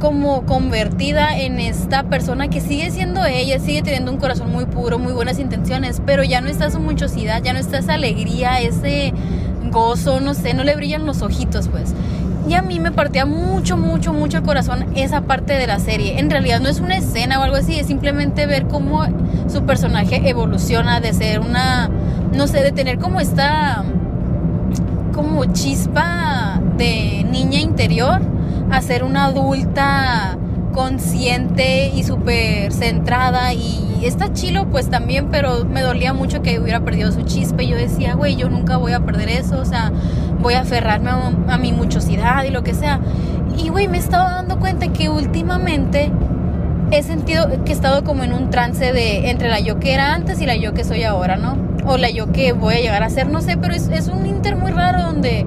como 0.00 0.46
convertida 0.46 1.38
en 1.38 1.60
esta 1.60 2.04
persona 2.04 2.48
que 2.48 2.60
sigue 2.60 2.90
siendo 2.90 3.24
ella, 3.24 3.60
sigue 3.60 3.82
teniendo 3.82 4.10
un 4.10 4.18
corazón 4.18 4.50
muy 4.50 4.64
puro, 4.64 4.98
muy 4.98 5.12
buenas 5.12 5.38
intenciones, 5.38 6.02
pero 6.04 6.24
ya 6.24 6.40
no 6.40 6.48
está 6.48 6.70
su 6.70 6.80
muchosidad, 6.80 7.42
ya 7.42 7.52
no 7.52 7.60
está 7.60 7.78
esa 7.78 7.94
alegría, 7.94 8.60
ese 8.60 9.12
gozo, 9.70 10.20
no 10.20 10.34
sé, 10.34 10.54
no 10.54 10.64
le 10.64 10.74
brillan 10.74 11.06
los 11.06 11.22
ojitos, 11.22 11.68
pues. 11.68 11.94
Y 12.48 12.54
a 12.54 12.62
mí 12.62 12.80
me 12.80 12.90
partía 12.90 13.26
mucho, 13.26 13.76
mucho, 13.76 14.12
mucho 14.12 14.38
el 14.38 14.42
corazón 14.42 14.86
esa 14.96 15.22
parte 15.22 15.52
de 15.52 15.68
la 15.68 15.78
serie. 15.78 16.18
En 16.18 16.28
realidad 16.28 16.60
no 16.60 16.68
es 16.68 16.80
una 16.80 16.96
escena 16.96 17.38
o 17.38 17.42
algo 17.42 17.56
así, 17.56 17.78
es 17.78 17.86
simplemente 17.86 18.46
ver 18.46 18.66
cómo 18.66 19.06
su 19.48 19.64
personaje 19.64 20.28
evoluciona 20.28 21.00
de 21.00 21.12
ser 21.12 21.38
una, 21.40 21.88
no 22.34 22.46
sé, 22.46 22.62
de 22.62 22.72
tener 22.72 22.98
como 22.98 23.20
esta, 23.20 23.84
como 25.12 25.44
chispa 25.46 26.60
de 26.76 27.26
niña 27.30 27.60
interior 27.60 28.20
a 28.70 28.80
ser 28.80 29.04
una 29.04 29.26
adulta 29.26 30.36
consciente 30.72 31.88
y 31.88 32.02
súper 32.02 32.72
centrada 32.72 33.52
y 33.52 34.00
está 34.02 34.32
chilo 34.32 34.66
pues 34.70 34.88
también, 34.90 35.28
pero 35.30 35.64
me 35.64 35.82
dolía 35.82 36.12
mucho 36.12 36.42
que 36.42 36.58
hubiera 36.58 36.80
perdido 36.80 37.12
su 37.12 37.22
chispa 37.22 37.62
y 37.62 37.68
yo 37.68 37.76
decía, 37.76 38.14
güey, 38.14 38.36
yo 38.36 38.48
nunca 38.48 38.76
voy 38.78 38.92
a 38.92 39.00
perder 39.00 39.28
eso, 39.28 39.60
o 39.60 39.64
sea, 39.64 39.92
voy 40.40 40.54
a 40.54 40.60
aferrarme 40.60 41.10
a, 41.48 41.58
mi 41.58 41.72
muchosidad 41.72 42.44
y 42.44 42.50
lo 42.50 42.64
que 42.64 42.74
sea. 42.74 43.00
Y 43.56 43.68
güey, 43.68 43.86
me 43.88 43.98
estaba 43.98 44.32
dando 44.32 44.58
cuenta 44.58 44.88
que 44.88 45.08
últimamente 45.08 46.10
he 46.90 47.02
sentido 47.02 47.48
que 47.64 47.72
he 47.72 47.74
estado 47.74 48.02
como 48.02 48.24
en 48.24 48.32
un 48.32 48.50
trance 48.50 48.92
de 48.92 49.30
entre 49.30 49.48
la 49.48 49.60
yo 49.60 49.78
que 49.78 49.94
era 49.94 50.14
antes 50.14 50.40
y 50.40 50.46
la 50.46 50.56
yo 50.56 50.74
que 50.74 50.84
soy 50.84 51.04
ahora, 51.04 51.36
¿no? 51.36 51.56
O 51.84 51.96
la 51.96 52.10
yo 52.10 52.32
que 52.32 52.52
voy 52.52 52.74
a 52.74 52.80
llegar 52.80 53.02
a 53.02 53.10
ser, 53.10 53.28
no 53.28 53.40
sé, 53.40 53.56
pero 53.56 53.74
es, 53.74 54.08
un 54.08 54.26
inter 54.26 54.56
muy 54.56 54.70
raro 54.70 55.02
donde 55.02 55.46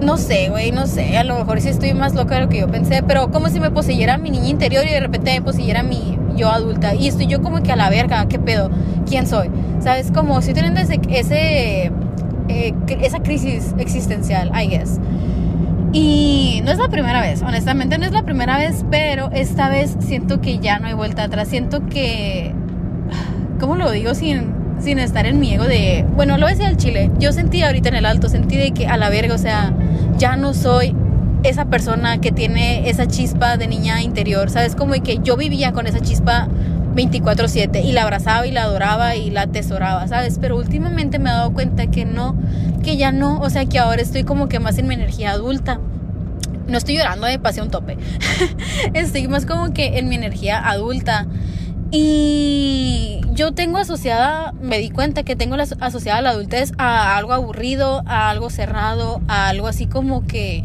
no 0.00 0.16
sé, 0.16 0.48
güey, 0.50 0.72
no 0.72 0.86
sé. 0.86 1.16
A 1.16 1.24
lo 1.24 1.38
mejor 1.38 1.60
sí 1.60 1.68
estoy 1.68 1.92
más 1.94 2.14
loca 2.14 2.36
de 2.36 2.42
lo 2.42 2.48
que 2.48 2.60
yo 2.60 2.68
pensé. 2.68 3.02
Pero 3.02 3.30
como 3.30 3.48
si 3.48 3.58
me 3.60 3.70
poseyera 3.70 4.18
mi 4.18 4.30
niña 4.30 4.48
interior 4.48 4.84
y 4.86 4.90
de 4.90 5.00
repente 5.00 5.32
me 5.32 5.42
poseyera 5.42 5.82
mi 5.82 6.18
yo 6.36 6.50
adulta. 6.50 6.94
Y 6.94 7.08
estoy 7.08 7.26
yo 7.26 7.42
como 7.42 7.62
que 7.62 7.72
a 7.72 7.76
la 7.76 7.90
verga, 7.90 8.26
¿qué 8.28 8.38
pedo? 8.38 8.70
¿Quién 9.08 9.26
soy? 9.26 9.50
¿Sabes? 9.80 10.10
Como 10.12 10.38
estoy 10.38 10.54
teniendo 10.54 10.80
ese, 10.80 11.00
ese 11.08 11.92
eh, 12.48 12.74
esa 13.00 13.20
crisis 13.20 13.74
existencial, 13.78 14.52
I 14.54 14.68
guess. 14.68 15.00
Y 15.92 16.60
no 16.64 16.72
es 16.72 16.78
la 16.78 16.88
primera 16.88 17.20
vez, 17.20 17.42
honestamente 17.42 17.96
no 17.98 18.04
es 18.04 18.12
la 18.12 18.22
primera 18.22 18.58
vez, 18.58 18.84
pero 18.90 19.30
esta 19.32 19.68
vez 19.68 19.96
siento 20.00 20.40
que 20.40 20.58
ya 20.58 20.78
no 20.78 20.88
hay 20.88 20.94
vuelta 20.94 21.24
atrás. 21.24 21.48
Siento 21.48 21.86
que, 21.86 22.54
¿cómo 23.58 23.76
lo 23.76 23.90
digo 23.90 24.14
sin 24.14 24.55
sin 24.80 24.98
estar 24.98 25.26
en 25.26 25.40
mi 25.40 25.54
ego 25.54 25.64
de, 25.64 26.04
bueno, 26.14 26.38
lo 26.38 26.46
decía 26.46 26.68
el 26.68 26.76
chile, 26.76 27.10
yo 27.18 27.32
sentí 27.32 27.62
ahorita 27.62 27.88
en 27.88 27.96
el 27.96 28.06
alto, 28.06 28.28
sentí 28.28 28.56
de 28.56 28.72
que 28.72 28.86
a 28.86 28.96
la 28.96 29.08
verga, 29.08 29.34
o 29.34 29.38
sea, 29.38 29.72
ya 30.18 30.36
no 30.36 30.54
soy 30.54 30.94
esa 31.42 31.66
persona 31.66 32.20
que 32.20 32.32
tiene 32.32 32.88
esa 32.88 33.06
chispa 33.06 33.56
de 33.56 33.68
niña 33.68 34.02
interior, 34.02 34.50
¿sabes? 34.50 34.74
Como 34.74 34.94
que 34.94 35.18
yo 35.22 35.36
vivía 35.36 35.72
con 35.72 35.86
esa 35.86 36.00
chispa 36.00 36.48
24/7 36.94 37.82
y 37.84 37.92
la 37.92 38.02
abrazaba 38.02 38.46
y 38.46 38.52
la 38.52 38.62
adoraba 38.62 39.16
y 39.16 39.30
la 39.30 39.42
atesoraba, 39.42 40.08
¿sabes? 40.08 40.38
Pero 40.40 40.56
últimamente 40.56 41.18
me 41.18 41.30
he 41.30 41.32
dado 41.32 41.52
cuenta 41.52 41.86
que 41.88 42.04
no, 42.04 42.34
que 42.82 42.96
ya 42.96 43.12
no, 43.12 43.38
o 43.40 43.50
sea, 43.50 43.66
que 43.66 43.78
ahora 43.78 44.02
estoy 44.02 44.24
como 44.24 44.48
que 44.48 44.58
más 44.58 44.78
en 44.78 44.88
mi 44.88 44.94
energía 44.94 45.32
adulta. 45.32 45.78
No 46.66 46.78
estoy 46.78 46.96
llorando 46.96 47.28
de 47.28 47.38
pasión 47.38 47.70
tope. 47.70 47.96
estoy 48.94 49.28
más 49.28 49.46
como 49.46 49.72
que 49.72 49.98
en 49.98 50.08
mi 50.08 50.16
energía 50.16 50.68
adulta. 50.68 51.26
Y 51.90 53.20
yo 53.32 53.52
tengo 53.52 53.78
asociada, 53.78 54.52
me 54.60 54.78
di 54.78 54.90
cuenta 54.90 55.22
que 55.22 55.36
tengo 55.36 55.56
asociada 55.80 56.20
la 56.20 56.30
adultez 56.30 56.72
a 56.78 57.16
algo 57.16 57.32
aburrido, 57.32 58.02
a 58.06 58.30
algo 58.30 58.50
cerrado, 58.50 59.20
a 59.28 59.48
algo 59.48 59.68
así 59.68 59.86
como 59.86 60.26
que... 60.26 60.64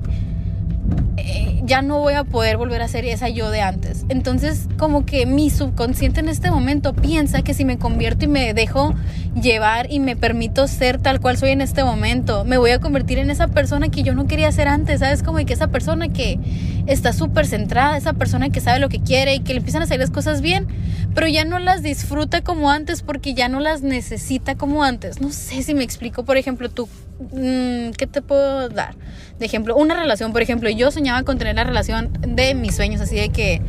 Eh, 1.17 1.61
ya 1.63 1.81
no 1.81 1.99
voy 1.99 2.15
a 2.15 2.23
poder 2.23 2.57
volver 2.57 2.81
a 2.81 2.87
ser 2.87 3.05
esa 3.05 3.29
yo 3.29 3.49
de 3.49 3.61
antes. 3.61 4.05
Entonces, 4.09 4.67
como 4.77 5.05
que 5.05 5.25
mi 5.25 5.49
subconsciente 5.49 6.19
en 6.19 6.27
este 6.29 6.51
momento 6.51 6.93
piensa 6.93 7.43
que 7.43 7.53
si 7.53 7.63
me 7.63 7.77
convierto 7.77 8.25
y 8.25 8.27
me 8.27 8.53
dejo 8.53 8.93
llevar 9.39 9.91
y 9.91 9.99
me 9.99 10.15
permito 10.15 10.67
ser 10.67 10.97
tal 10.97 11.21
cual 11.21 11.37
soy 11.37 11.51
en 11.51 11.61
este 11.61 11.83
momento, 11.83 12.43
me 12.43 12.57
voy 12.57 12.71
a 12.71 12.79
convertir 12.79 13.19
en 13.19 13.29
esa 13.29 13.47
persona 13.47 13.89
que 13.89 14.03
yo 14.03 14.15
no 14.15 14.27
quería 14.27 14.51
ser 14.51 14.67
antes, 14.67 14.99
¿sabes? 14.99 15.23
Como 15.23 15.37
que 15.37 15.53
esa 15.53 15.67
persona 15.67 16.09
que 16.09 16.39
está 16.87 17.13
súper 17.13 17.45
centrada, 17.45 17.95
esa 17.95 18.13
persona 18.13 18.49
que 18.49 18.59
sabe 18.59 18.79
lo 18.79 18.89
que 18.89 18.99
quiere 18.99 19.35
y 19.35 19.39
que 19.39 19.53
le 19.53 19.59
empiezan 19.59 19.83
a 19.83 19.85
salir 19.85 20.01
las 20.01 20.11
cosas 20.11 20.41
bien, 20.41 20.67
pero 21.13 21.27
ya 21.27 21.45
no 21.45 21.59
las 21.59 21.83
disfruta 21.83 22.41
como 22.41 22.71
antes 22.71 23.01
porque 23.01 23.33
ya 23.33 23.49
no 23.49 23.59
las 23.59 23.81
necesita 23.81 24.55
como 24.55 24.83
antes. 24.83 25.21
No 25.21 25.31
sé 25.31 25.63
si 25.63 25.73
me 25.73 25.83
explico, 25.83 26.23
por 26.23 26.37
ejemplo, 26.37 26.69
tú 26.69 26.87
Mm, 27.31 27.91
¿qué 27.97 28.07
te 28.07 28.21
puedo 28.21 28.69
dar? 28.69 28.95
De 29.37 29.45
ejemplo, 29.45 29.75
una 29.75 29.99
relación, 29.99 30.31
por 30.31 30.41
ejemplo, 30.41 30.69
yo 30.69 30.91
soñaba 30.91 31.23
con 31.23 31.37
tener 31.37 31.55
la 31.55 31.63
relación 31.63 32.11
de 32.21 32.55
mis 32.55 32.75
sueños, 32.75 33.01
así 33.01 33.15
de 33.15 33.29
que 33.29 33.61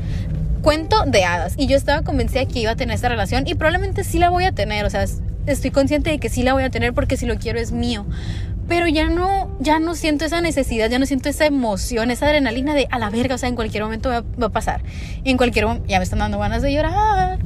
cuento 0.62 1.04
de 1.06 1.24
hadas. 1.24 1.54
Y 1.56 1.66
yo 1.66 1.76
estaba 1.76 2.02
convencida 2.02 2.46
que 2.46 2.60
iba 2.60 2.70
a 2.70 2.76
tener 2.76 2.94
esta 2.94 3.08
relación 3.08 3.46
y 3.46 3.54
probablemente 3.54 4.04
sí 4.04 4.18
la 4.18 4.30
voy 4.30 4.44
a 4.44 4.52
tener, 4.52 4.84
o 4.84 4.90
sea, 4.90 5.04
estoy 5.46 5.70
consciente 5.70 6.10
de 6.10 6.18
que 6.18 6.28
sí 6.28 6.42
la 6.42 6.54
voy 6.54 6.62
a 6.62 6.70
tener 6.70 6.94
porque 6.94 7.16
si 7.16 7.26
lo 7.26 7.36
quiero 7.36 7.58
es 7.58 7.72
mío. 7.72 8.06
Pero 8.68 8.86
ya 8.86 9.08
no, 9.08 9.50
ya 9.60 9.78
no 9.78 9.94
siento 9.94 10.24
esa 10.24 10.40
necesidad, 10.40 10.88
ya 10.88 10.98
no 10.98 11.06
siento 11.06 11.28
esa 11.28 11.46
emoción, 11.46 12.10
esa 12.10 12.26
adrenalina 12.26 12.74
de 12.74 12.86
a 12.90 12.98
la 12.98 13.10
verga, 13.10 13.34
o 13.34 13.38
sea, 13.38 13.48
en 13.48 13.56
cualquier 13.56 13.82
momento 13.82 14.08
va, 14.08 14.46
a 14.46 14.48
pasar. 14.50 14.82
en 15.24 15.36
cualquier 15.36 15.66
momento, 15.66 15.86
ya 15.88 15.98
me 15.98 16.04
están 16.04 16.20
dando 16.20 16.38
ganas 16.38 16.62
de 16.62 16.72
llorar. 16.72 17.38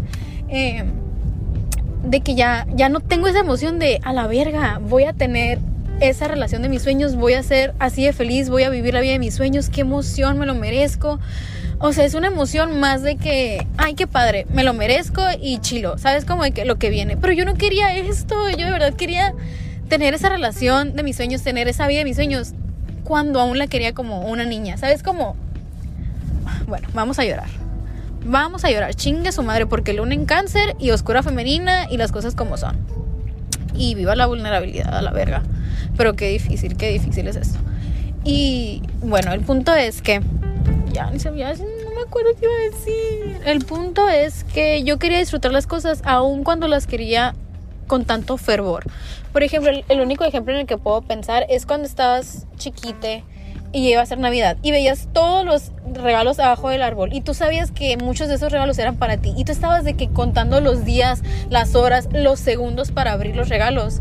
Eh, 0.49 0.85
de 2.05 2.21
que 2.21 2.35
ya, 2.35 2.67
ya 2.75 2.89
no 2.89 3.01
tengo 3.01 3.27
esa 3.27 3.41
emoción 3.41 3.79
de 3.79 4.01
a 4.05 4.13
la 4.13 4.27
verga, 4.27 4.81
voy 4.81 5.05
a 5.05 5.13
tener 5.13 5.59
esa 6.01 6.29
relación 6.29 6.63
de 6.63 6.69
mis 6.69 6.83
sueños, 6.83 7.17
voy 7.17 7.35
a 7.35 7.43
ser 7.43 7.75
así 7.79 8.05
de 8.05 8.13
feliz, 8.13 8.49
voy 8.49 8.65
a 8.65 8.71
vivir 8.71 8.95
la 8.95 9.01
vida 9.01 9.13
de 9.13 9.19
mis 9.19 9.35
sueños, 9.35 9.71
qué 9.71 9.81
emoción, 9.81 10.39
me 10.39 10.47
lo 10.47 10.55
merezco. 10.55 11.19
O 11.79 11.93
sea, 11.93 12.05
es 12.05 12.15
una 12.15 12.29
emoción 12.29 12.81
más 12.81 13.03
de 13.03 13.17
que, 13.17 13.67
ay, 13.77 13.95
qué 13.95 14.07
padre, 14.07 14.47
me 14.51 14.65
lo 14.65 14.73
merezco 14.73 15.23
y 15.41 15.59
chilo, 15.59 15.99
¿sabes? 15.99 16.25
Como 16.25 16.43
de 16.43 16.53
que 16.53 16.65
lo 16.65 16.77
que 16.77 16.91
viene. 16.91 17.17
Pero 17.17 17.33
yo 17.33 17.45
no 17.45 17.55
quería 17.55 17.95
esto, 17.97 18.49
yo 18.51 18.65
de 18.65 18.73
verdad 18.73 18.95
quería 18.95 19.35
tener 19.89 20.15
esa 20.15 20.29
relación 20.29 20.95
de 20.97 21.03
mis 21.03 21.17
sueños, 21.17 21.43
tener 21.43 21.69
esa 21.69 21.87
vida 21.87 22.01
de 22.01 22.05
mis 22.05 22.17
sueños, 22.17 22.53
cuando 23.05 23.41
aún 23.41 23.59
la 23.59 23.67
quería 23.69 23.95
como 23.95 24.23
una 24.23 24.45
niña, 24.45 24.77
¿sabes? 24.77 25.03
Como, 25.03 25.37
bueno, 26.67 26.89
vamos 26.93 27.19
a 27.19 27.25
llorar. 27.25 27.49
Vamos 28.25 28.65
a 28.65 28.71
llorar, 28.71 28.95
chingue 28.95 29.31
su 29.31 29.45
madre, 29.45 29.67
porque 29.67 29.93
luna 29.93 30.15
en 30.15 30.27
cáncer 30.27 30.75
y 30.81 30.91
oscura 30.91 31.23
femenina 31.23 31.87
y 31.89 31.97
las 31.97 32.11
cosas 32.11 32.35
como 32.35 32.57
son. 32.57 32.77
Y 33.75 33.95
viva 33.95 34.17
la 34.17 34.27
vulnerabilidad 34.27 34.93
a 34.97 35.03
la 35.03 35.13
verga. 35.13 35.43
Pero 35.97 36.17
qué 36.17 36.31
difícil, 36.31 36.77
qué 36.77 36.91
difícil 36.91 37.29
es 37.29 37.37
esto. 37.37 37.59
Y 38.25 38.83
bueno, 39.01 39.33
el 39.33 39.41
punto 39.43 39.73
es 39.73 40.03
que 40.03 40.21
ya 40.93 41.09
ni 41.11 41.21
sabía, 41.21 41.53
no 41.53 41.95
me 41.95 42.03
acuerdo 42.05 42.31
qué 42.41 42.47
iba 42.47 42.55
a 42.55 42.77
decir. 42.77 43.41
El 43.45 43.65
punto 43.65 44.09
es 44.09 44.43
que 44.45 44.83
yo 44.83 44.99
quería 44.99 45.19
disfrutar 45.19 45.53
las 45.53 45.69
cosas 45.69 46.01
aun 46.05 46.43
cuando 46.43 46.67
las 46.67 46.89
quería 46.89 47.37
con 47.87 48.05
tanto 48.05 48.37
fervor. 48.37 48.85
Por 49.33 49.43
ejemplo, 49.43 49.71
el, 49.89 50.01
único 50.01 50.25
ejemplo 50.25 50.55
en 50.55 50.61
el 50.61 50.67
que 50.67 50.79
puedo 50.79 51.03
pensar 51.03 51.47
es 51.49 51.67
cuando 51.67 51.87
estabas 51.87 52.47
chiquite 52.57 53.25
y 53.73 53.91
iba 53.91 54.01
a 54.01 54.07
ser 54.07 54.19
Navidad 54.19 54.57
y 54.63 54.71
veías 54.71 55.09
todos 55.13 55.45
los 55.45 55.73
regalos 55.93 56.39
abajo 56.39 56.71
del 56.71 56.83
árbol 56.83 57.13
y 57.13 57.21
tú 57.21 57.35
sabías 57.35 57.71
que 57.71 57.97
muchos 57.97 58.29
de 58.29 58.37
esos 58.37 58.51
regalos 58.51 58.79
eran 58.79 58.97
para 58.97 59.19
ti 59.19 59.35
y 59.37 59.45
tú 59.45 59.53
estabas 59.53 59.85
de 59.85 59.95
que 59.95 60.09
contando 60.09 60.61
los 60.61 60.85
días, 60.85 61.23
las 61.51 61.75
horas, 61.75 62.09
los 62.13 62.41
segundos 62.41 62.93
para 62.93 63.13
abrir 63.13 63.37
los 63.37 63.49
regalos. 63.49 64.01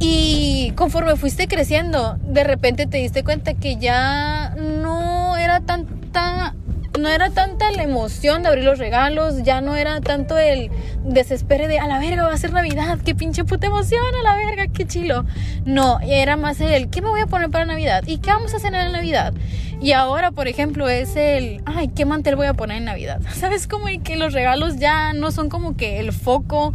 Y 0.00 0.72
conforme 0.76 1.14
fuiste 1.16 1.46
creciendo, 1.46 2.16
de 2.22 2.42
repente 2.42 2.86
te 2.86 2.96
diste 2.96 3.22
cuenta 3.22 3.54
que 3.54 3.76
ya 3.76 4.54
no 4.56 5.36
era 5.36 5.60
tanta 5.60 6.54
no 7.00 7.08
era 7.08 7.30
tanta 7.30 7.70
la 7.72 7.82
emoción 7.82 8.42
de 8.42 8.48
abrir 8.48 8.64
los 8.64 8.78
regalos, 8.78 9.42
ya 9.42 9.60
no 9.60 9.76
era 9.76 10.00
tanto 10.00 10.38
el 10.38 10.70
desespero 11.04 11.66
de 11.66 11.78
a 11.78 11.86
la 11.86 11.98
verga 11.98 12.24
va 12.24 12.32
a 12.32 12.36
ser 12.36 12.52
Navidad, 12.52 12.98
qué 13.04 13.14
pinche 13.14 13.44
puta 13.44 13.66
emoción, 13.66 14.02
a 14.20 14.22
la 14.22 14.36
verga, 14.36 14.66
qué 14.68 14.86
chilo. 14.86 15.24
No, 15.64 15.98
era 16.00 16.36
más 16.36 16.60
el 16.60 16.90
qué 16.90 17.02
me 17.02 17.08
voy 17.08 17.20
a 17.20 17.26
poner 17.26 17.50
para 17.50 17.64
Navidad 17.64 18.04
y 18.06 18.18
qué 18.18 18.30
vamos 18.30 18.54
a 18.54 18.58
hacer 18.58 18.74
en 18.74 18.92
Navidad. 18.92 19.34
Y 19.80 19.92
ahora, 19.92 20.30
por 20.30 20.46
ejemplo, 20.46 20.88
es 20.88 21.16
el 21.16 21.62
ay, 21.64 21.88
qué 21.88 22.04
mantel 22.04 22.36
voy 22.36 22.46
a 22.46 22.54
poner 22.54 22.76
en 22.76 22.84
Navidad. 22.84 23.20
¿Sabes 23.34 23.66
cómo 23.66 23.86
que 24.04 24.16
los 24.16 24.32
regalos 24.32 24.76
ya 24.76 25.12
no 25.12 25.32
son 25.32 25.48
como 25.48 25.76
que 25.76 25.98
el 25.98 26.12
foco 26.12 26.74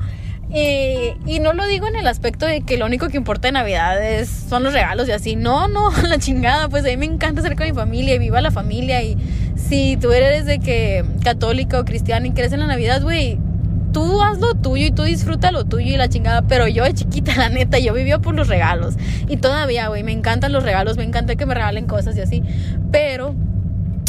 eh, 0.51 1.17
y 1.25 1.39
no 1.39 1.53
lo 1.53 1.65
digo 1.65 1.87
en 1.87 1.95
el 1.95 2.07
aspecto 2.07 2.45
de 2.45 2.61
que 2.61 2.77
lo 2.77 2.85
único 2.85 3.09
que 3.09 3.17
importa 3.17 3.47
en 3.47 3.55
Navidad 3.55 4.01
es, 4.03 4.29
son 4.29 4.63
los 4.63 4.73
regalos 4.73 5.07
y 5.07 5.11
así. 5.11 5.35
No, 5.35 5.67
no, 5.67 5.91
la 6.03 6.17
chingada. 6.17 6.69
Pues 6.69 6.85
a 6.85 6.87
mí 6.87 6.97
me 6.97 7.05
encanta 7.05 7.41
estar 7.41 7.55
con 7.55 7.67
mi 7.67 7.73
familia 7.73 8.15
y 8.15 8.19
viva 8.19 8.41
la 8.41 8.51
familia. 8.51 9.01
Y 9.01 9.17
si 9.55 9.97
tú 9.97 10.11
eres 10.11 10.45
de 10.45 10.59
que 10.59 11.05
católica 11.23 11.79
o 11.79 11.85
cristiana 11.85 12.27
y 12.27 12.31
crees 12.31 12.53
en 12.53 12.59
la 12.59 12.67
Navidad, 12.67 13.01
güey, 13.01 13.39
tú 13.93 14.21
haz 14.21 14.39
lo 14.39 14.55
tuyo 14.55 14.87
y 14.87 14.91
tú 14.91 15.03
disfruta 15.03 15.51
lo 15.51 15.63
tuyo 15.63 15.93
y 15.93 15.97
la 15.97 16.09
chingada. 16.09 16.41
Pero 16.43 16.67
yo 16.67 16.83
de 16.83 16.93
chiquita, 16.93 17.35
la 17.37 17.49
neta, 17.49 17.79
yo 17.79 17.93
vivía 17.93 18.19
por 18.19 18.35
los 18.35 18.47
regalos. 18.47 18.95
Y 19.27 19.37
todavía, 19.37 19.87
güey, 19.87 20.03
me 20.03 20.11
encantan 20.11 20.51
los 20.51 20.63
regalos, 20.63 20.97
me 20.97 21.03
encanta 21.03 21.35
que 21.35 21.45
me 21.45 21.53
regalen 21.53 21.87
cosas 21.87 22.17
y 22.17 22.21
así. 22.21 22.43
Pero 22.91 23.35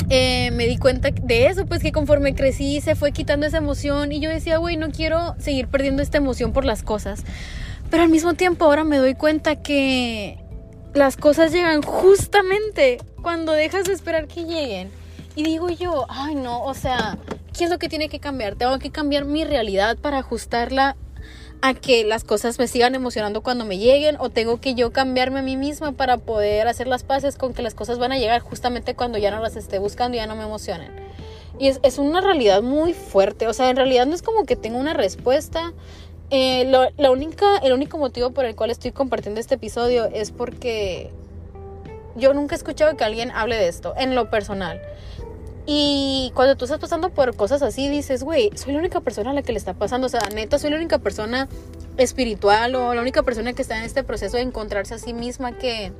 eh, 0.09 0.50
me 0.53 0.67
di 0.67 0.76
cuenta 0.76 1.11
de 1.11 1.47
eso, 1.47 1.67
pues 1.67 1.83
que 1.83 1.93
conforme 1.93 2.35
crecí 2.35 2.81
se 2.81 2.95
fue 2.95 3.12
quitando 3.12 3.47
esa 3.47 3.59
emoción 3.59 4.12
y 4.12 4.21
yo 4.21 4.31
decía, 4.31 4.59
güey, 4.59 4.76
no 4.76 4.91
quiero 4.91 5.35
seguir 5.38 5.69
perdiendo 5.69 6.03
esta 6.03 6.19
emoción 6.19 6.53
por 6.53 6.65
las 6.65 6.83
cosas. 6.83 7.25
Pero 7.91 8.03
al 8.03 8.09
mismo 8.09 8.35
tiempo 8.35 8.65
ahora 8.65 8.85
me 8.85 8.99
doy 8.99 9.15
cuenta 9.15 9.57
que 9.57 10.38
las 10.95 11.17
cosas 11.17 11.53
llegan 11.53 11.83
justamente 11.83 12.99
cuando 13.23 13.53
dejas 13.53 13.85
de 13.85 13.93
esperar 13.93 14.26
que 14.26 14.45
lleguen. 14.45 14.91
Y 15.37 15.45
digo 15.45 15.69
yo, 15.69 16.07
ay 16.09 16.35
no, 16.35 16.64
o 16.64 16.73
sea, 16.73 17.19
¿qué 17.57 17.64
es 17.64 17.71
lo 17.71 17.78
que 17.78 17.90
tiene 17.90 18.09
que 18.09 18.21
cambiar? 18.21 18.55
Tengo 18.55 18.78
que 18.78 18.90
cambiar 18.90 19.26
mi 19.26 19.45
realidad 19.45 19.99
para 19.99 20.19
ajustarla 20.19 20.97
a 21.61 21.75
que 21.75 22.05
las 22.05 22.25
cosas 22.25 22.59
me 22.59 22.66
sigan 22.66 22.95
emocionando 22.95 23.43
cuando 23.43 23.66
me 23.66 23.76
lleguen 23.76 24.16
o 24.19 24.31
tengo 24.31 24.61
que 24.62 24.75
yo 24.75 24.93
cambiarme 24.93 25.40
a 25.40 25.43
mí 25.43 25.59
misma 25.59 25.93
para 25.93 26.16
poder 26.16 26.69
hacer 26.69 26.87
las 26.87 27.05
paces 27.05 27.37
con 27.37 27.52
que 27.52 27.61
las 27.62 27.75
cosas 27.75 27.99
van 27.99 28.12
a 28.12 28.19
llegar 28.19 28.40
justamente 28.40 28.95
cuando 28.95 29.19
ya 29.19 29.31
no 29.31 29.40
las 29.40 29.57
esté 29.57 29.78
buscando 29.78 30.16
y 30.16 30.21
ya 30.21 30.26
no 30.26 30.37
me 30.37 30.45
emocionen. 30.45 30.90
Y 31.59 31.69
es, 31.69 31.81
es 31.83 31.99
una 31.99 32.23
realidad 32.23 32.62
muy 32.62 32.95
fuerte, 32.95 33.47
o 33.47 33.52
sea, 33.52 33.69
en 33.69 33.76
realidad 33.76 34.07
no 34.07 34.14
es 34.14 34.23
como 34.23 34.45
que 34.45 34.57
tengo 34.57 34.78
una 34.78 34.95
respuesta. 34.95 35.75
Eh, 36.31 36.64
la 36.97 37.11
única, 37.11 37.59
el 37.59 37.75
único 37.75 37.99
motivo 37.99 38.31
por 38.31 38.47
el 38.47 38.57
cual 38.57 38.71
estoy 38.71 38.93
compartiendo 38.93 39.38
este 39.38 39.57
episodio 39.57 40.07
es 40.07 40.31
porque 40.31 41.11
yo 42.16 42.33
nunca 42.33 42.55
he 42.55 42.59
escuchado 42.59 42.97
que 42.97 43.05
alguien 43.05 43.31
hable 43.31 43.57
de 43.57 43.69
esto, 43.69 43.95
en 43.97 44.14
lo 44.14 44.31
personal. 44.31 44.81
Y 45.66 46.30
cuando 46.35 46.56
tú 46.56 46.64
estás 46.64 46.78
pasando 46.78 47.11
por 47.11 47.35
cosas 47.35 47.61
así, 47.61 47.88
dices, 47.88 48.23
güey, 48.23 48.50
soy 48.54 48.73
la 48.73 48.78
única 48.78 49.00
persona 49.00 49.32
a 49.32 49.35
la 49.35 49.42
que 49.42 49.52
le 49.52 49.58
está 49.58 49.75
pasando. 49.75 50.06
O 50.06 50.11
sea, 50.11 50.20
neta, 50.32 50.61
soy 50.61 50.70
la 50.70 50.76
única 50.76 50.99
persona 50.99 51.49
espiritual 51.96 52.76
o 52.76 52.94
la 52.94 53.02
única 53.02 53.25
persona 53.25 53.52
que 53.52 53.62
está 53.62 53.76
en 53.76 53.82
este 53.82 54.04
proceso 54.04 54.37
de 54.37 54.44
encontrarse 54.44 54.94
a 54.94 54.99
sí 54.99 55.12
misma 55.12 55.58
que 55.58 55.92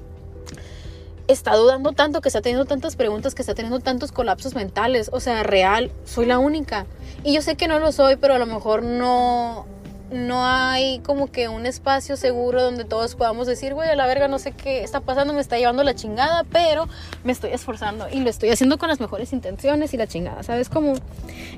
está 1.27 1.57
dudando 1.57 1.93
tanto, 1.93 2.21
que 2.21 2.29
está 2.29 2.41
teniendo 2.41 2.65
tantas 2.65 2.95
preguntas, 2.95 3.35
que 3.35 3.43
está 3.43 3.55
teniendo 3.55 3.81
tantos 3.81 4.13
colapsos 4.13 4.55
mentales. 4.55 5.11
O 5.13 5.19
sea, 5.19 5.43
real, 5.43 5.91
soy 6.05 6.27
la 6.27 6.39
única. 6.39 6.87
Y 7.25 7.35
yo 7.35 7.43
sé 7.43 7.57
que 7.57 7.67
no 7.67 7.81
lo 7.81 7.91
soy, 7.91 8.17
pero 8.17 8.35
a 8.35 8.39
lo 8.39 8.47
mejor 8.47 8.85
no, 8.85 9.67
no 10.11 10.45
hay 10.45 11.01
como 11.01 11.31
que 11.31 11.49
un 11.49 11.67
espacio 11.67 12.17
seguro 12.17 12.63
donde 12.63 12.85
todos 12.85 13.15
podamos 13.15 13.47
decir, 13.47 13.75
güey, 13.75 13.89
a 13.89 13.97
la 13.97 14.07
verga, 14.07 14.29
no 14.29 14.39
sé 14.39 14.53
qué 14.53 14.83
está 14.83 15.01
pasando, 15.01 15.33
me 15.33 15.41
está 15.41 15.59
llevando 15.59 15.83
la 15.83 15.95
chingada, 15.95 16.45
pero 16.45 16.89
me 17.25 17.33
estoy 17.33 17.51
esforzando 17.51 18.07
y 18.13 18.21
lo 18.21 18.31
estoy 18.31 18.51
haciendo 18.51 18.79
con 18.79 18.89
las 18.89 19.01
mejores 19.01 19.33
intenciones 19.33 19.95
y 19.95 19.97
la 19.97 20.07
chingada, 20.07 20.43
¿sabes? 20.43 20.69
Como... 20.69 20.95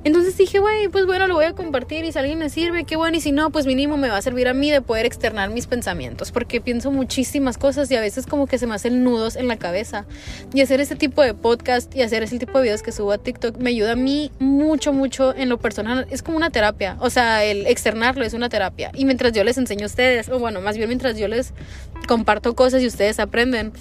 Entonces 0.04 0.36
dije, 0.36 0.58
güey, 0.58 0.88
pues 0.88 1.06
bueno, 1.06 1.26
lo 1.26 1.34
voy 1.34 1.44
a 1.44 1.52
compartir 1.54 2.04
y 2.04 2.12
si 2.12 2.18
alguien 2.18 2.38
me 2.38 2.48
sirve, 2.50 2.84
qué 2.84 2.96
bueno, 2.96 3.16
y 3.16 3.20
si 3.20 3.32
no, 3.32 3.50
pues 3.50 3.66
mínimo 3.66 3.96
me 3.96 4.08
va 4.08 4.16
a 4.16 4.22
servir 4.22 4.48
a 4.48 4.54
mí 4.54 4.70
de 4.70 4.80
poder 4.80 5.06
externar 5.06 5.50
mis 5.50 5.66
pensamientos, 5.66 6.30
porque 6.30 6.60
pienso 6.60 6.90
muchísimas 6.90 7.58
cosas 7.58 7.90
y 7.90 7.96
a 7.96 8.00
veces 8.00 8.26
como 8.26 8.46
que 8.46 8.58
se 8.58 8.66
me 8.66 8.74
hacen 8.74 9.04
nudos 9.04 9.36
en 9.36 9.48
la 9.48 9.56
cabeza. 9.56 10.06
Y 10.54 10.60
hacer 10.62 10.80
este 10.80 10.96
tipo 10.96 11.22
de 11.22 11.34
podcast 11.34 11.94
y 11.94 12.02
hacer 12.02 12.22
ese 12.22 12.38
tipo 12.38 12.58
de 12.58 12.64
videos 12.64 12.82
que 12.82 12.92
subo 12.92 13.12
a 13.12 13.18
TikTok 13.18 13.58
me 13.58 13.70
ayuda 13.70 13.92
a 13.92 13.96
mí 13.96 14.30
mucho, 14.38 14.92
mucho 14.92 15.34
en 15.34 15.48
lo 15.48 15.58
personal. 15.58 16.06
Es 16.10 16.22
como 16.22 16.36
una 16.36 16.50
terapia, 16.50 16.96
o 17.00 17.10
sea, 17.10 17.44
el 17.44 17.66
externarlo 17.66 18.24
es 18.24 18.34
una 18.38 18.48
terapia. 18.48 18.90
Y 18.94 19.04
mientras 19.04 19.32
yo 19.32 19.44
les 19.44 19.58
enseño 19.58 19.84
a 19.84 19.86
ustedes, 19.86 20.28
o 20.28 20.38
bueno, 20.38 20.60
más 20.60 20.76
bien 20.76 20.88
mientras 20.88 21.16
yo 21.18 21.28
les 21.28 21.52
comparto 22.06 22.54
cosas 22.54 22.82
y 22.82 22.86
ustedes 22.86 23.18
aprenden, 23.20 23.72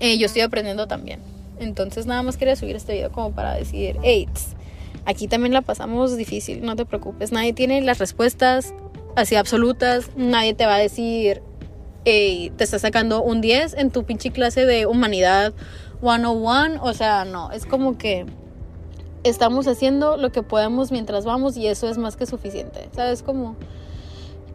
eh, 0.00 0.18
yo 0.18 0.26
estoy 0.26 0.42
aprendiendo 0.42 0.86
también. 0.86 1.20
Entonces 1.58 2.06
nada 2.06 2.22
más 2.22 2.36
quería 2.36 2.56
subir 2.56 2.76
este 2.76 2.94
video 2.94 3.10
como 3.10 3.32
para 3.32 3.54
decir, 3.54 3.96
hey, 4.02 4.28
aquí 5.04 5.28
también 5.28 5.52
la 5.52 5.62
pasamos 5.62 6.16
difícil, 6.16 6.64
no 6.64 6.76
te 6.76 6.84
preocupes. 6.84 7.32
Nadie 7.32 7.52
tiene 7.52 7.80
las 7.80 7.98
respuestas 7.98 8.72
así 9.16 9.34
absolutas, 9.36 10.10
nadie 10.16 10.54
te 10.54 10.66
va 10.66 10.76
a 10.76 10.78
decir, 10.78 11.42
hey, 12.04 12.52
te 12.56 12.64
está 12.64 12.78
sacando 12.78 13.22
un 13.22 13.40
10 13.40 13.74
en 13.74 13.90
tu 13.90 14.04
pinche 14.04 14.30
clase 14.30 14.66
de 14.66 14.86
humanidad 14.86 15.52
101, 16.00 16.82
o 16.82 16.92
sea, 16.94 17.24
no, 17.24 17.52
es 17.52 17.66
como 17.66 17.96
que 17.98 18.26
estamos 19.24 19.66
haciendo 19.66 20.16
lo 20.16 20.30
que 20.32 20.42
podemos 20.42 20.92
mientras 20.92 21.24
vamos 21.24 21.56
y 21.56 21.66
eso 21.66 21.88
es 21.88 21.98
más 21.98 22.16
que 22.16 22.26
suficiente. 22.26 22.88
¿Sabes 22.94 23.22
cómo? 23.22 23.56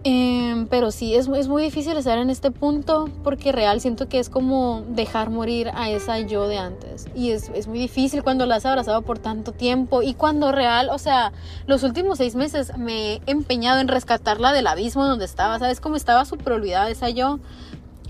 Em, 0.04 0.68
pero 0.68 0.92
sí, 0.92 1.16
es, 1.16 1.28
es, 1.28 1.48
muy 1.50 1.64
difícil 1.64 1.98
estar 1.98 2.18
en 2.18 2.30
este 2.30 2.50
punto 2.50 3.10
porque 3.26 3.52
real 3.52 3.82
siento 3.82 4.08
que 4.08 4.20
es 4.20 4.30
como 4.30 4.84
dejar 4.88 5.30
morir 5.32 5.70
a 5.74 5.90
esa 5.90 6.20
yo 6.20 6.48
de 6.48 6.58
antes. 6.58 7.08
Y 7.14 7.32
es, 7.32 7.50
es, 7.50 7.68
muy 7.68 7.80
difícil 7.80 8.24
cuando 8.24 8.46
la 8.46 8.56
has 8.56 8.66
abrazado 8.66 9.02
por 9.02 9.20
tanto 9.20 9.52
tiempo 9.52 10.02
y 10.02 10.14
cuando 10.14 10.52
real, 10.52 10.90
o 10.92 10.98
sea, 10.98 11.34
los 11.66 11.84
últimos 11.84 12.20
seis 12.20 12.36
meses 12.36 12.78
me 12.78 13.16
he 13.16 13.22
empeñado 13.26 13.82
en 13.82 13.88
rescatarla 13.90 14.54
del 14.54 14.68
abismo 14.68 15.06
donde 15.06 15.26
estaba. 15.26 15.60
¿Sabes 15.60 15.82
cómo 15.82 15.96
estaba 15.98 16.24
súper 16.24 16.54
olvidada 16.54 16.90
esa 16.90 17.10
yo? 17.10 17.40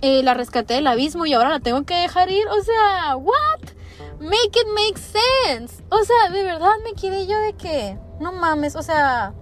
Eh, 0.04 0.22
la 0.22 0.36
rescaté 0.36 0.76
del 0.76 0.86
abismo 0.86 1.26
y 1.26 1.34
ahora 1.34 1.50
la 1.50 1.60
tengo 1.62 1.84
que 1.84 1.96
dejar 1.96 2.30
ir. 2.30 2.48
O 2.48 2.62
sea, 2.64 3.16
¿what? 3.16 3.67
Make 4.20 4.60
it 4.60 4.68
make 4.74 4.98
sense. 4.98 5.84
O 5.90 6.04
sea, 6.04 6.30
de 6.32 6.44
verdad 6.44 6.72
me 6.84 6.94
quedé 6.94 7.28
yo 7.28 7.38
de 7.40 7.54
que, 7.54 7.98
no 8.20 8.32
mames, 8.32 8.76
o 8.76 8.82
sea 8.82 9.34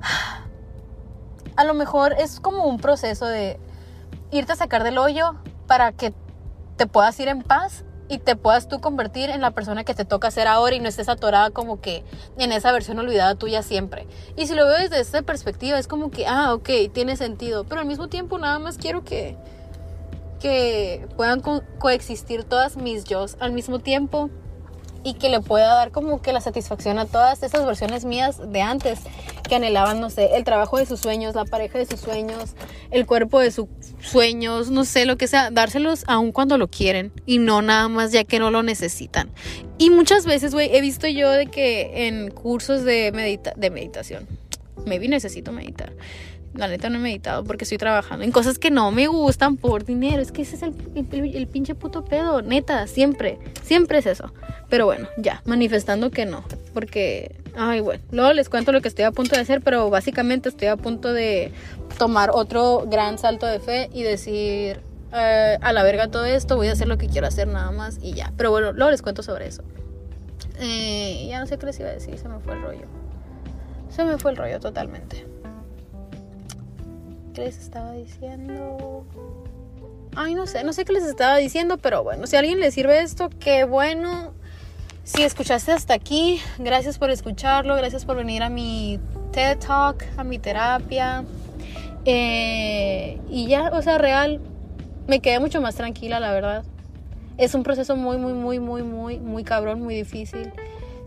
a 1.56 1.64
lo 1.64 1.74
mejor 1.74 2.14
es 2.18 2.40
como 2.40 2.64
un 2.64 2.78
proceso 2.78 3.26
de 3.26 3.58
irte 4.30 4.52
a 4.52 4.56
sacar 4.56 4.84
del 4.84 4.98
hoyo 4.98 5.34
para 5.66 5.92
que 5.92 6.14
te 6.76 6.86
puedas 6.86 7.18
ir 7.20 7.28
en 7.28 7.42
paz 7.42 7.84
y 8.08 8.18
te 8.18 8.34
puedas 8.34 8.66
tú 8.66 8.80
convertir 8.80 9.30
en 9.30 9.40
la 9.40 9.52
persona 9.52 9.84
que 9.84 9.94
te 9.94 10.04
toca 10.04 10.30
ser 10.30 10.48
ahora 10.48 10.74
y 10.74 10.80
no 10.80 10.88
estés 10.88 11.08
atorada 11.08 11.50
como 11.50 11.80
que 11.80 12.04
en 12.38 12.50
esa 12.50 12.72
versión 12.72 12.98
olvidada 12.98 13.36
tuya 13.36 13.62
siempre. 13.62 14.08
Y 14.36 14.46
si 14.46 14.54
lo 14.54 14.66
veo 14.66 14.78
desde 14.78 15.00
esta 15.00 15.22
perspectiva 15.22 15.78
es 15.78 15.86
como 15.86 16.10
que, 16.10 16.26
ah, 16.26 16.52
ok, 16.54 16.68
tiene 16.92 17.16
sentido, 17.16 17.64
pero 17.64 17.82
al 17.82 17.86
mismo 17.86 18.08
tiempo 18.08 18.38
nada 18.38 18.58
más 18.58 18.78
quiero 18.78 19.04
que, 19.04 19.36
que 20.40 21.06
puedan 21.16 21.40
coexistir 21.40 22.44
todas 22.44 22.76
mis 22.76 23.04
yo 23.04 23.26
al 23.38 23.52
mismo 23.52 23.78
tiempo 23.78 24.30
y 25.02 25.14
que 25.14 25.28
le 25.28 25.40
pueda 25.40 25.74
dar 25.74 25.92
como 25.92 26.20
que 26.20 26.32
la 26.32 26.40
satisfacción 26.40 26.98
a 26.98 27.06
todas 27.06 27.42
esas 27.42 27.64
versiones 27.64 28.04
mías 28.04 28.40
de 28.52 28.60
antes 28.60 29.00
que 29.48 29.54
anhelaban, 29.54 30.00
no 30.00 30.10
sé, 30.10 30.36
el 30.36 30.44
trabajo 30.44 30.78
de 30.78 30.86
sus 30.86 31.00
sueños, 31.00 31.34
la 31.34 31.44
pareja 31.44 31.78
de 31.78 31.86
sus 31.86 32.00
sueños, 32.00 32.54
el 32.90 33.06
cuerpo 33.06 33.40
de 33.40 33.50
sus 33.50 33.66
sueños, 34.00 34.70
no 34.70 34.84
sé, 34.84 35.06
lo 35.06 35.16
que 35.16 35.26
sea, 35.26 35.50
dárselos 35.50 36.04
aun 36.06 36.32
cuando 36.32 36.58
lo 36.58 36.68
quieren 36.68 37.12
y 37.26 37.38
no 37.38 37.62
nada 37.62 37.88
más 37.88 38.12
ya 38.12 38.24
que 38.24 38.38
no 38.38 38.50
lo 38.50 38.62
necesitan. 38.62 39.30
Y 39.78 39.90
muchas 39.90 40.26
veces, 40.26 40.52
güey, 40.52 40.74
he 40.74 40.80
visto 40.80 41.06
yo 41.08 41.30
de 41.30 41.46
que 41.46 42.06
en 42.06 42.30
cursos 42.30 42.84
de, 42.84 43.10
medita 43.12 43.54
de 43.56 43.70
meditación, 43.70 44.28
maybe 44.86 45.08
necesito 45.08 45.52
meditar 45.52 45.92
la 46.54 46.66
neta 46.68 46.90
no 46.90 46.96
he 46.96 47.00
meditado 47.00 47.44
porque 47.44 47.64
estoy 47.64 47.78
trabajando 47.78 48.24
en 48.24 48.32
cosas 48.32 48.58
que 48.58 48.70
no 48.70 48.90
me 48.90 49.06
gustan 49.06 49.56
por 49.56 49.84
dinero. 49.84 50.20
Es 50.20 50.32
que 50.32 50.42
ese 50.42 50.56
es 50.56 50.62
el, 50.62 50.74
el, 50.94 51.46
pinche 51.46 51.74
puto 51.74 52.04
pedo, 52.04 52.42
neta, 52.42 52.86
siempre, 52.86 53.38
siempre 53.62 53.98
es 53.98 54.06
eso. 54.06 54.32
Pero 54.68 54.86
bueno, 54.86 55.08
ya, 55.16 55.42
manifestando 55.44 56.10
que 56.10 56.26
no. 56.26 56.44
Porque, 56.74 57.36
ay, 57.56 57.80
bueno, 57.80 58.02
luego 58.10 58.32
les 58.32 58.48
cuento 58.48 58.72
lo 58.72 58.80
que 58.80 58.88
estoy 58.88 59.04
a 59.04 59.12
punto 59.12 59.36
de 59.36 59.42
hacer, 59.42 59.60
pero 59.60 59.90
básicamente 59.90 60.48
estoy 60.48 60.68
a 60.68 60.76
punto 60.76 61.12
de 61.12 61.52
tomar 61.98 62.30
otro 62.32 62.84
gran 62.86 63.18
salto 63.18 63.46
de 63.46 63.60
fe 63.60 63.90
y 63.92 64.02
decir, 64.02 64.80
eh, 65.12 65.58
a 65.60 65.72
la 65.72 65.82
verga 65.82 66.08
todo 66.08 66.24
esto, 66.24 66.56
voy 66.56 66.68
a 66.68 66.72
hacer 66.72 66.88
lo 66.88 66.98
que 66.98 67.08
quiero 67.08 67.26
hacer 67.26 67.46
nada 67.46 67.70
más 67.70 67.98
y 68.02 68.14
ya. 68.14 68.32
Pero 68.36 68.50
bueno, 68.50 68.72
luego 68.72 68.90
les 68.90 69.02
cuento 69.02 69.22
sobre 69.22 69.46
eso. 69.46 69.62
Eh, 70.58 71.26
ya 71.28 71.38
no 71.40 71.46
sé 71.46 71.58
qué 71.58 71.66
les 71.66 71.78
iba 71.80 71.88
a 71.88 71.92
decir, 71.92 72.18
se 72.18 72.28
me 72.28 72.38
fue 72.40 72.54
el 72.54 72.62
rollo. 72.62 72.86
Se 73.88 74.04
me 74.04 74.18
fue 74.18 74.32
el 74.32 74.36
rollo 74.36 74.60
totalmente. 74.60 75.26
¿Qué 77.34 77.42
les 77.42 77.58
estaba 77.58 77.92
diciendo? 77.92 79.04
Ay, 80.16 80.34
no 80.34 80.46
sé, 80.46 80.64
no 80.64 80.72
sé 80.72 80.84
qué 80.84 80.92
les 80.92 81.04
estaba 81.04 81.36
diciendo, 81.36 81.78
pero 81.78 82.02
bueno, 82.02 82.26
si 82.26 82.36
a 82.36 82.40
alguien 82.40 82.58
le 82.58 82.70
sirve 82.72 83.00
esto, 83.00 83.30
qué 83.38 83.64
bueno. 83.64 84.32
Si 85.04 85.22
escuchaste 85.22 85.72
hasta 85.72 85.94
aquí, 85.94 86.40
gracias 86.58 86.98
por 86.98 87.10
escucharlo, 87.10 87.76
gracias 87.76 88.04
por 88.04 88.16
venir 88.16 88.42
a 88.42 88.48
mi 88.48 88.98
TED 89.32 89.58
Talk, 89.58 90.04
a 90.16 90.24
mi 90.24 90.38
terapia. 90.38 91.24
Eh, 92.04 93.18
y 93.28 93.46
ya, 93.46 93.70
o 93.72 93.82
sea, 93.82 93.98
real, 93.98 94.40
me 95.06 95.20
quedé 95.20 95.38
mucho 95.38 95.60
más 95.60 95.76
tranquila, 95.76 96.20
la 96.20 96.32
verdad. 96.32 96.64
Es 97.38 97.54
un 97.54 97.62
proceso 97.62 97.96
muy, 97.96 98.18
muy, 98.18 98.32
muy, 98.32 98.58
muy, 98.58 98.82
muy, 98.82 99.18
muy 99.18 99.44
cabrón, 99.44 99.82
muy 99.82 99.94
difícil. 99.94 100.52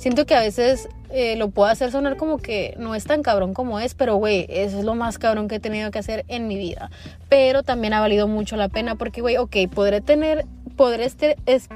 Siento 0.03 0.25
que 0.25 0.35
a 0.35 0.41
veces 0.41 0.89
eh, 1.11 1.37
lo 1.37 1.49
puedo 1.49 1.69
hacer 1.69 1.89
sonar 1.89 2.17
como 2.17 2.37
que 2.37 2.75
no 2.77 2.93
es 2.93 3.05
tan 3.05 3.23
cabrón 3.23 3.53
como 3.53 3.79
es, 3.79 3.95
pero 3.95 4.17
güey, 4.17 4.45
eso 4.49 4.79
es 4.79 4.83
lo 4.83 4.95
más 4.95 5.17
cabrón 5.17 5.47
que 5.47 5.55
he 5.55 5.59
tenido 5.61 5.91
que 5.91 5.99
hacer 5.99 6.25
en 6.27 6.49
mi 6.49 6.57
vida. 6.57 6.91
Pero 7.29 7.63
también 7.63 7.93
ha 7.93 8.01
valido 8.01 8.27
mucho 8.27 8.57
la 8.57 8.67
pena 8.67 8.95
porque, 8.95 9.21
güey, 9.21 9.37
ok, 9.37 9.55
podré 9.73 10.01
tener, 10.01 10.43
podré, 10.75 11.05
este, 11.05 11.37
es, 11.45 11.69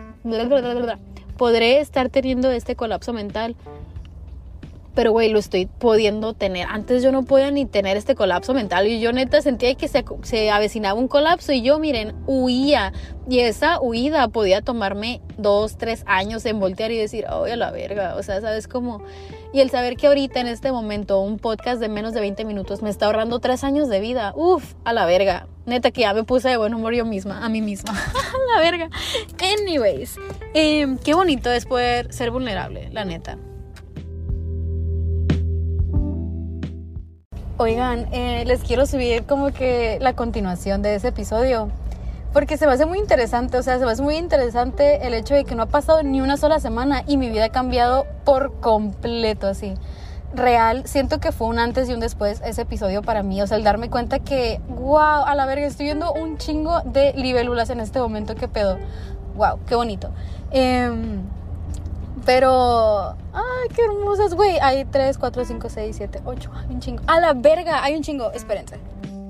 podré 1.38 1.80
estar 1.80 2.10
teniendo 2.10 2.52
este 2.52 2.76
colapso 2.76 3.14
mental 3.14 3.56
pero 4.98 5.12
güey, 5.12 5.30
lo 5.30 5.38
estoy 5.38 5.68
pudiendo 5.68 6.34
tener. 6.34 6.66
Antes 6.72 7.04
yo 7.04 7.12
no 7.12 7.22
podía 7.22 7.52
ni 7.52 7.68
tener 7.68 7.98
este 7.98 8.16
colapso 8.16 8.56
mental 8.56 8.88
y 8.88 9.00
yo 9.00 9.14
neta 9.14 9.44
sentía 9.44 9.76
que 9.76 9.88
se, 9.88 10.04
se 10.24 10.50
avecinaba 10.50 11.00
un 11.00 11.08
colapso 11.08 11.52
y 11.52 11.62
yo, 11.62 11.78
miren, 11.78 12.16
huía. 12.26 12.94
Y 13.30 13.42
esa 13.42 13.80
huida 13.80 14.28
podía 14.30 14.64
tomarme 14.64 15.22
dos, 15.38 15.78
tres 15.78 16.02
años 16.08 16.48
en 16.48 16.60
voltear 16.60 16.92
y 16.92 16.98
decir, 16.98 17.26
oh, 17.30 17.44
a 17.44 17.56
la 17.56 17.70
verga. 17.70 18.16
O 18.16 18.24
sea, 18.24 18.42
¿sabes 18.42 18.68
cómo? 18.68 19.04
Y 19.54 19.60
el 19.60 19.70
saber 19.70 19.98
que 19.98 20.08
ahorita 20.08 20.40
en 20.40 20.48
este 20.48 20.72
momento 20.72 21.20
un 21.20 21.38
podcast 21.38 21.80
de 21.80 21.90
menos 21.90 22.16
de 22.16 22.22
20 22.22 22.44
minutos 22.44 22.82
me 22.82 22.90
está 22.90 23.06
ahorrando 23.06 23.38
tres 23.38 23.64
años 23.64 23.90
de 23.90 24.00
vida. 24.00 24.34
Uf, 24.36 24.74
a 24.84 24.94
la 24.94 25.06
verga. 25.06 25.46
Neta 25.68 25.92
que 25.92 26.02
ya 26.02 26.16
me 26.16 26.24
puse 26.24 26.50
de 26.50 26.58
buen 26.58 26.74
humor 26.74 26.96
yo 26.96 27.06
misma, 27.06 27.46
a 27.46 27.50
mí 27.50 27.62
misma. 27.62 27.92
a 27.94 28.56
la 28.56 28.62
verga. 28.62 28.90
Anyways, 29.60 30.16
em, 30.56 30.98
qué 30.98 31.14
bonito 31.14 31.52
es 31.52 31.68
poder 31.68 32.12
ser 32.12 32.32
vulnerable, 32.32 32.90
la 32.92 33.06
neta. 33.06 33.38
Oigan, 37.60 38.08
eh, 38.14 38.44
les 38.46 38.62
quiero 38.62 38.86
subir 38.86 39.24
como 39.26 39.52
que 39.52 39.98
la 40.00 40.14
continuación 40.14 40.84
de 40.84 40.94
ese 40.94 41.08
episodio. 41.08 41.70
Porque 42.32 42.56
se 42.56 42.68
me 42.68 42.74
hace 42.74 42.86
muy 42.86 43.00
interesante, 43.00 43.58
o 43.58 43.64
sea, 43.64 43.80
se 43.80 43.86
me 43.86 43.92
hace 43.92 44.04
muy 44.04 44.16
interesante 44.16 45.08
el 45.08 45.16
hecho 45.16 45.34
de 45.34 45.44
que 45.44 45.56
no 45.56 45.64
ha 45.64 45.66
pasado 45.66 46.04
ni 46.04 46.22
una 46.22 46.38
sola 46.38 46.60
semana 46.60 47.02
y 47.08 47.18
mi 47.18 47.32
vida 47.32 47.46
ha 47.46 47.50
cambiado 47.50 48.06
por 48.26 48.60
completo 48.60 49.48
así. 49.48 49.74
Real, 50.36 50.84
siento 50.86 51.20
que 51.20 51.32
fue 51.32 51.48
un 51.48 51.58
antes 51.58 51.90
y 51.90 51.94
un 51.94 52.00
después 52.00 52.42
ese 52.46 52.62
episodio 52.62 53.02
para 53.02 53.24
mí. 53.24 53.42
O 53.42 53.48
sea, 53.48 53.58
el 53.58 53.64
darme 53.64 53.90
cuenta 53.90 54.20
que, 54.20 54.62
wow, 54.68 55.26
a 55.26 55.34
la 55.34 55.48
verga, 55.48 55.66
estoy 55.66 55.88
viendo 55.88 56.14
un 56.14 56.38
chingo 56.38 56.82
de 56.82 57.14
libélulas 57.14 57.72
en 57.72 57.80
este 57.80 57.98
momento, 58.00 58.36
qué 58.36 58.48
pedo. 58.48 58.78
Wow, 59.36 59.62
qué 59.66 59.74
bonito. 59.74 60.12
Eh, 60.52 60.92
pero, 62.28 63.16
ay, 63.32 63.70
qué 63.74 63.86
hermosas, 63.86 64.36
güey. 64.36 64.58
Hay 64.62 64.84
3, 64.84 65.18
4, 65.18 65.46
5, 65.46 65.70
6, 65.70 65.96
7, 65.96 66.20
8. 66.26 66.52
Hay 66.54 66.76
un 66.76 66.82
chingo. 66.82 67.02
A 67.08 67.22
la 67.22 67.34
verga, 67.34 67.82
hay 67.82 67.96
un 67.96 68.04
chingo. 68.04 68.34
Espérense. 68.34 68.76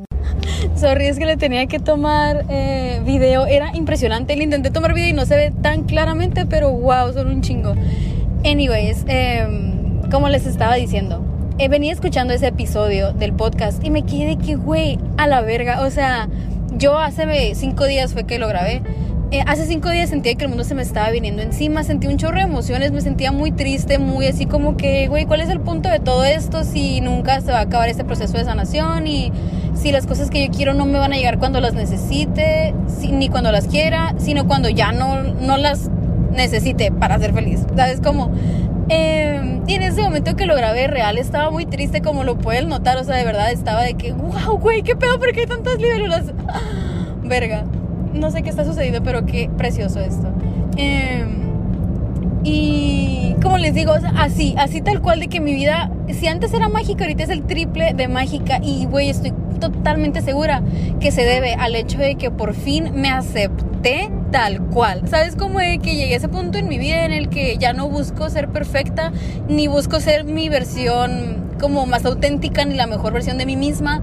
Sorry, 0.75 1.05
es 1.05 1.19
que 1.19 1.27
le 1.27 1.37
tenía 1.37 1.67
que 1.67 1.77
tomar 1.77 2.45
eh, 2.49 2.99
video. 3.05 3.45
Era 3.45 3.75
impresionante. 3.75 4.35
Le 4.35 4.45
intenté 4.45 4.71
tomar 4.71 4.95
video 4.95 5.09
y 5.09 5.13
no 5.13 5.27
se 5.27 5.35
ve 5.35 5.53
tan 5.61 5.83
claramente, 5.83 6.47
pero 6.47 6.71
wow, 6.71 7.13
son 7.13 7.27
un 7.27 7.41
chingo. 7.41 7.75
Anyways, 8.43 9.05
eh, 9.07 9.47
como 10.09 10.27
les 10.29 10.47
estaba 10.47 10.73
diciendo, 10.73 11.23
eh, 11.59 11.69
venía 11.69 11.93
escuchando 11.93 12.33
ese 12.33 12.47
episodio 12.47 13.13
del 13.13 13.33
podcast 13.33 13.83
y 13.85 13.91
me 13.91 14.07
quedé 14.07 14.39
que, 14.39 14.55
güey, 14.55 14.97
a 15.17 15.27
la 15.27 15.41
verga. 15.41 15.85
O 15.85 15.91
sea, 15.91 16.29
yo 16.71 16.97
hace 16.97 17.53
cinco 17.53 17.85
días 17.85 18.13
fue 18.13 18.23
que 18.23 18.39
lo 18.39 18.47
grabé 18.47 18.81
eh, 19.29 19.43
hace 19.45 19.65
cinco 19.65 19.89
días 19.89 20.09
sentía 20.09 20.35
que 20.35 20.45
el 20.45 20.49
mundo 20.49 20.63
se 20.63 20.73
me 20.73 20.81
estaba 20.81 21.09
viniendo 21.11 21.41
encima, 21.41 21.83
sentí 21.83 22.07
un 22.07 22.17
chorro 22.17 22.37
de 22.37 22.43
emociones, 22.43 22.93
me 22.93 23.01
sentía 23.01 23.33
muy 23.33 23.51
triste, 23.51 23.99
muy 23.99 24.25
así 24.25 24.45
como 24.45 24.77
que, 24.77 25.07
güey, 25.09 25.25
¿cuál 25.25 25.41
es 25.41 25.49
el 25.49 25.59
punto 25.59 25.89
de 25.89 25.99
todo 25.99 26.23
esto 26.23 26.63
si 26.63 27.01
nunca 27.01 27.41
se 27.41 27.51
va 27.51 27.59
a 27.59 27.63
acabar 27.63 27.89
este 27.89 28.05
proceso 28.05 28.37
de 28.37 28.45
sanación 28.45 29.05
y 29.05 29.33
si 29.75 29.91
las 29.91 30.07
cosas 30.07 30.29
que 30.29 30.45
yo 30.45 30.51
quiero 30.51 30.73
no 30.73 30.85
me 30.85 30.97
van 30.97 31.11
a 31.11 31.17
llegar 31.17 31.39
cuando 31.39 31.59
las 31.59 31.73
necesite, 31.73 32.73
ni 33.11 33.27
cuando 33.27 33.51
las 33.51 33.67
quiera, 33.67 34.15
sino 34.17 34.47
cuando 34.47 34.69
ya 34.69 34.93
no, 34.93 35.21
no 35.23 35.57
las 35.57 35.89
necesite 36.31 36.91
para 36.91 37.19
ser 37.19 37.33
feliz? 37.33 37.65
¿Sabes 37.75 37.99
cómo? 37.99 38.31
Eh, 38.87 39.59
y 39.67 39.73
en 39.73 39.83
ese 39.83 40.03
momento 40.03 40.37
que 40.37 40.45
lo 40.45 40.55
grabé 40.55 40.87
real 40.87 41.17
estaba 41.17 41.51
muy 41.51 41.65
triste 41.65 42.01
como 42.01 42.23
lo 42.23 42.37
pueden 42.37 42.69
notar, 42.69 42.97
o 42.97 43.03
sea, 43.03 43.17
de 43.17 43.25
verdad 43.25 43.51
estaba 43.51 43.83
de 43.83 43.95
que, 43.95 44.13
wow, 44.13 44.57
güey, 44.57 44.83
qué 44.83 44.95
pedo, 44.95 45.19
¿por 45.19 45.33
qué 45.33 45.41
hay 45.41 45.47
tantas 45.47 45.77
libélulas? 45.79 46.23
Verga 47.23 47.65
no 48.17 48.31
sé 48.31 48.43
qué 48.43 48.49
está 48.49 48.65
sucediendo, 48.65 49.01
pero 49.03 49.25
qué 49.25 49.49
precioso 49.57 49.99
esto. 49.99 50.27
Em, 50.77 51.47
y 52.43 53.35
como 53.41 53.57
les 53.57 53.73
digo, 53.73 53.93
así, 54.17 54.55
así 54.57 54.81
tal 54.81 55.01
cual 55.01 55.19
de 55.19 55.27
que 55.27 55.39
mi 55.39 55.53
vida, 55.53 55.91
si 56.09 56.27
antes 56.27 56.53
era 56.53 56.69
mágica, 56.69 57.03
ahorita 57.03 57.23
es 57.23 57.29
el 57.29 57.43
triple 57.43 57.93
de 57.93 58.07
mágica. 58.07 58.59
Y, 58.61 58.85
güey, 58.85 59.09
estoy 59.09 59.33
totalmente 59.59 60.21
segura 60.21 60.61
que 60.99 61.11
se 61.11 61.23
debe 61.23 61.55
al 61.55 61.75
hecho 61.75 61.97
de 61.97 62.15
que 62.15 62.31
por 62.31 62.53
fin 62.53 62.91
me 62.93 63.09
acepté 63.09 64.09
tal 64.31 64.61
cual. 64.67 65.07
¿Sabes 65.07 65.35
cómo 65.35 65.59
de 65.59 65.79
que 65.79 65.95
llegué 65.95 66.13
a 66.13 66.17
ese 66.17 66.29
punto 66.29 66.57
en 66.57 66.67
mi 66.67 66.77
vida 66.77 67.05
en 67.05 67.11
el 67.11 67.29
que 67.29 67.57
ya 67.57 67.73
no 67.73 67.89
busco 67.89 68.29
ser 68.29 68.49
perfecta, 68.49 69.11
ni 69.47 69.67
busco 69.67 69.99
ser 69.99 70.25
mi 70.25 70.49
versión 70.49 71.47
como 71.59 71.85
más 71.85 72.05
auténtica, 72.05 72.65
ni 72.65 72.75
la 72.75 72.87
mejor 72.87 73.13
versión 73.13 73.37
de 73.37 73.45
mí 73.45 73.55
misma? 73.55 74.01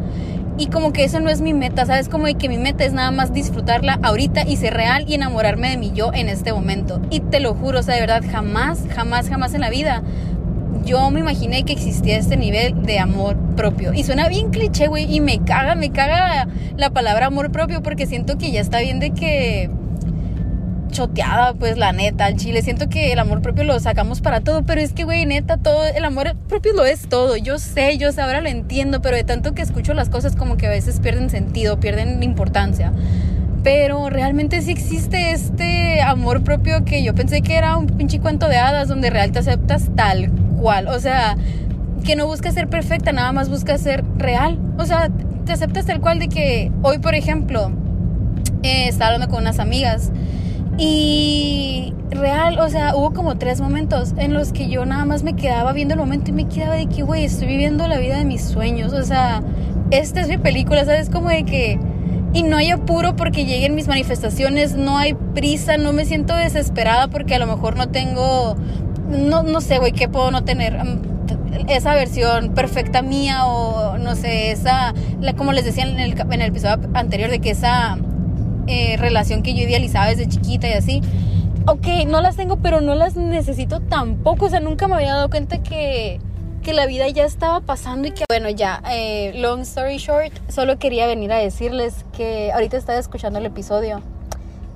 Y 0.56 0.66
como 0.66 0.92
que 0.92 1.04
eso 1.04 1.18
no 1.20 1.30
es 1.30 1.40
mi 1.40 1.52
meta, 1.52 1.84
¿sabes? 1.84 2.08
Como 2.08 2.26
que 2.38 2.48
mi 2.48 2.58
meta 2.58 2.84
es 2.84 2.92
nada 2.92 3.10
más 3.10 3.32
disfrutarla 3.32 3.98
ahorita 4.02 4.46
y 4.46 4.56
ser 4.56 4.74
real 4.74 5.04
y 5.08 5.14
enamorarme 5.14 5.70
de 5.70 5.76
mi 5.76 5.92
yo 5.92 6.12
en 6.14 6.28
este 6.28 6.52
momento. 6.52 7.00
Y 7.10 7.20
te 7.20 7.40
lo 7.40 7.54
juro, 7.54 7.80
o 7.80 7.82
sea, 7.82 7.94
de 7.94 8.00
verdad, 8.00 8.22
jamás, 8.30 8.84
jamás, 8.94 9.28
jamás 9.28 9.54
en 9.54 9.62
la 9.62 9.70
vida 9.70 10.02
yo 10.84 11.10
me 11.10 11.20
imaginé 11.20 11.64
que 11.64 11.72
existía 11.72 12.18
este 12.18 12.36
nivel 12.36 12.82
de 12.82 12.98
amor 12.98 13.36
propio. 13.56 13.92
Y 13.94 14.04
suena 14.04 14.28
bien 14.28 14.50
cliché, 14.50 14.86
güey, 14.86 15.12
y 15.12 15.20
me 15.20 15.38
caga, 15.38 15.74
me 15.74 15.90
caga 15.90 16.46
la 16.76 16.90
palabra 16.90 17.26
amor 17.26 17.50
propio 17.50 17.82
porque 17.82 18.06
siento 18.06 18.36
que 18.38 18.50
ya 18.50 18.60
está 18.60 18.80
bien 18.80 19.00
de 19.00 19.10
que 19.10 19.70
choteada, 20.94 21.52
pues 21.52 21.76
la 21.76 21.92
neta, 21.92 22.24
al 22.24 22.36
chile. 22.36 22.62
Siento 22.62 22.88
que 22.88 23.12
el 23.12 23.18
amor 23.18 23.42
propio 23.42 23.64
lo 23.64 23.78
sacamos 23.80 24.22
para 24.22 24.40
todo, 24.40 24.64
pero 24.64 24.80
es 24.80 24.92
que, 24.94 25.04
güey, 25.04 25.26
neta, 25.26 25.58
todo, 25.58 25.84
el 25.84 26.04
amor 26.04 26.34
propio 26.48 26.72
lo 26.72 26.86
es 26.86 27.08
todo. 27.08 27.36
Yo 27.36 27.58
sé, 27.58 27.98
yo 27.98 28.12
sé, 28.12 28.22
ahora 28.22 28.40
lo 28.40 28.48
entiendo, 28.48 29.02
pero 29.02 29.16
de 29.16 29.24
tanto 29.24 29.54
que 29.54 29.60
escucho 29.60 29.92
las 29.92 30.08
cosas 30.08 30.36
como 30.36 30.56
que 30.56 30.66
a 30.66 30.70
veces 30.70 31.00
pierden 31.00 31.28
sentido, 31.28 31.80
pierden 31.80 32.22
importancia. 32.22 32.92
Pero 33.62 34.08
realmente 34.08 34.62
sí 34.62 34.70
existe 34.70 35.32
este 35.32 36.00
amor 36.00 36.44
propio 36.44 36.84
que 36.84 37.02
yo 37.02 37.14
pensé 37.14 37.42
que 37.42 37.56
era 37.56 37.76
un 37.76 37.86
pinche 37.86 38.20
cuento 38.20 38.48
de 38.48 38.56
hadas 38.56 38.88
donde 38.88 39.10
real 39.10 39.32
te 39.32 39.40
aceptas 39.40 39.90
tal 39.96 40.30
cual. 40.60 40.88
O 40.88 41.00
sea, 41.00 41.36
que 42.04 42.14
no 42.14 42.26
busca 42.26 42.52
ser 42.52 42.68
perfecta, 42.68 43.12
nada 43.12 43.32
más 43.32 43.48
busca 43.48 43.76
ser 43.78 44.04
real. 44.16 44.58
O 44.78 44.86
sea, 44.86 45.10
te 45.44 45.52
aceptas 45.52 45.86
tal 45.86 46.00
cual 46.00 46.20
de 46.20 46.28
que 46.28 46.70
hoy, 46.82 46.98
por 46.98 47.14
ejemplo, 47.14 47.72
eh, 48.62 48.88
estaba 48.88 49.12
hablando 49.12 49.28
con 49.28 49.42
unas 49.42 49.58
amigas 49.58 50.12
y 50.76 51.92
real, 52.10 52.58
o 52.58 52.68
sea, 52.68 52.96
hubo 52.96 53.12
como 53.12 53.36
tres 53.36 53.60
momentos 53.60 54.14
en 54.16 54.34
los 54.34 54.52
que 54.52 54.68
yo 54.68 54.84
nada 54.86 55.04
más 55.04 55.22
me 55.22 55.34
quedaba 55.34 55.72
viendo 55.72 55.94
el 55.94 56.00
momento 56.00 56.30
y 56.30 56.34
me 56.34 56.48
quedaba 56.48 56.74
de 56.74 56.86
que, 56.86 57.02
güey, 57.02 57.24
estoy 57.24 57.48
viviendo 57.48 57.86
la 57.86 57.98
vida 57.98 58.18
de 58.18 58.24
mis 58.24 58.42
sueños. 58.42 58.92
O 58.92 59.02
sea, 59.02 59.42
esta 59.90 60.20
es 60.20 60.28
mi 60.28 60.38
película, 60.38 60.84
¿sabes? 60.84 61.10
Como 61.10 61.28
de 61.28 61.44
que... 61.44 61.78
Y 62.32 62.42
no 62.42 62.56
hay 62.56 62.70
apuro 62.70 63.14
porque 63.14 63.44
lleguen 63.44 63.76
mis 63.76 63.86
manifestaciones, 63.86 64.74
no 64.74 64.98
hay 64.98 65.14
prisa, 65.14 65.76
no 65.76 65.92
me 65.92 66.04
siento 66.04 66.34
desesperada 66.34 67.06
porque 67.06 67.36
a 67.36 67.38
lo 67.38 67.46
mejor 67.46 67.76
no 67.76 67.90
tengo, 67.90 68.56
no, 69.08 69.44
no 69.44 69.60
sé, 69.60 69.78
güey, 69.78 69.92
¿qué 69.92 70.08
puedo 70.08 70.32
no 70.32 70.42
tener? 70.42 70.82
Mm, 70.82 71.68
esa 71.68 71.94
versión 71.94 72.52
perfecta 72.52 73.02
mía 73.02 73.46
o 73.46 73.98
no 73.98 74.16
sé, 74.16 74.50
esa, 74.50 74.94
como 75.36 75.52
les 75.52 75.64
decía 75.64 75.84
en 75.84 76.00
el, 76.00 76.20
en 76.20 76.32
el 76.32 76.48
episodio 76.48 76.80
anterior, 76.94 77.30
de 77.30 77.38
que 77.38 77.50
esa 77.50 77.98
eh, 78.66 78.96
relación 78.98 79.42
que 79.42 79.54
yo 79.54 79.62
idealizaba 79.62 80.06
desde 80.06 80.28
chiquita 80.28 80.68
y 80.68 80.72
así. 80.72 81.00
Ok, 81.66 81.86
no 82.06 82.20
las 82.20 82.36
tengo, 82.36 82.56
pero 82.56 82.80
no 82.80 82.94
las 82.94 83.16
necesito 83.16 83.80
tampoco. 83.80 84.46
O 84.46 84.48
sea, 84.48 84.60
nunca 84.60 84.86
me 84.88 84.96
había 84.96 85.14
dado 85.14 85.30
cuenta 85.30 85.62
que, 85.62 86.20
que 86.62 86.74
la 86.74 86.86
vida 86.86 87.08
ya 87.08 87.24
estaba 87.24 87.60
pasando 87.60 88.08
y 88.08 88.10
que, 88.10 88.24
bueno, 88.28 88.50
ya, 88.50 88.82
eh, 88.90 89.32
long 89.36 89.60
story 89.60 89.96
short, 89.96 90.32
solo 90.48 90.78
quería 90.78 91.06
venir 91.06 91.32
a 91.32 91.38
decirles 91.38 92.04
que 92.16 92.52
ahorita 92.52 92.76
estaba 92.76 92.98
escuchando 92.98 93.38
el 93.38 93.46
episodio 93.46 94.02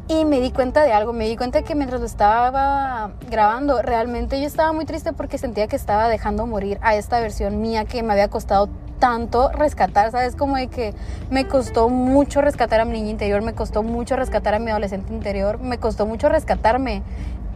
y 0.09 0.25
me 0.25 0.41
di 0.41 0.51
cuenta 0.51 0.83
de 0.83 0.93
algo. 0.93 1.13
Me 1.13 1.29
di 1.29 1.37
cuenta 1.37 1.63
que 1.63 1.75
mientras 1.75 2.01
lo 2.01 2.07
estaba 2.07 3.13
grabando, 3.31 3.83
realmente 3.83 4.41
yo 4.41 4.47
estaba 4.47 4.73
muy 4.73 4.87
triste 4.87 5.13
porque 5.13 5.37
sentía 5.39 5.69
que 5.69 5.77
estaba 5.77 6.09
dejando 6.09 6.47
morir 6.47 6.79
a 6.81 6.97
esta 6.97 7.21
versión 7.21 7.61
mía 7.61 7.85
que 7.85 8.03
me 8.03 8.15
había 8.15 8.29
costado 8.29 8.71
tanto 8.99 9.51
rescatar, 9.51 10.11
¿sabes? 10.11 10.37
Como 10.37 10.57
de 10.57 10.69
que 10.69 10.95
me 11.31 11.47
costó 11.47 11.89
mucho 11.89 12.41
rescatar 12.41 12.81
a 12.81 12.85
mi 12.85 12.93
niña 12.93 13.11
interior, 13.11 13.43
me 13.43 13.55
costó 13.55 13.83
mucho 13.83 14.17
rescatar 14.17 14.55
a 14.55 14.59
mi 14.59 14.71
adolescente 14.71 15.13
interior, 15.13 15.61
me 15.61 15.79
costó 15.79 16.07
mucho 16.07 16.29
rescatarme 16.29 17.03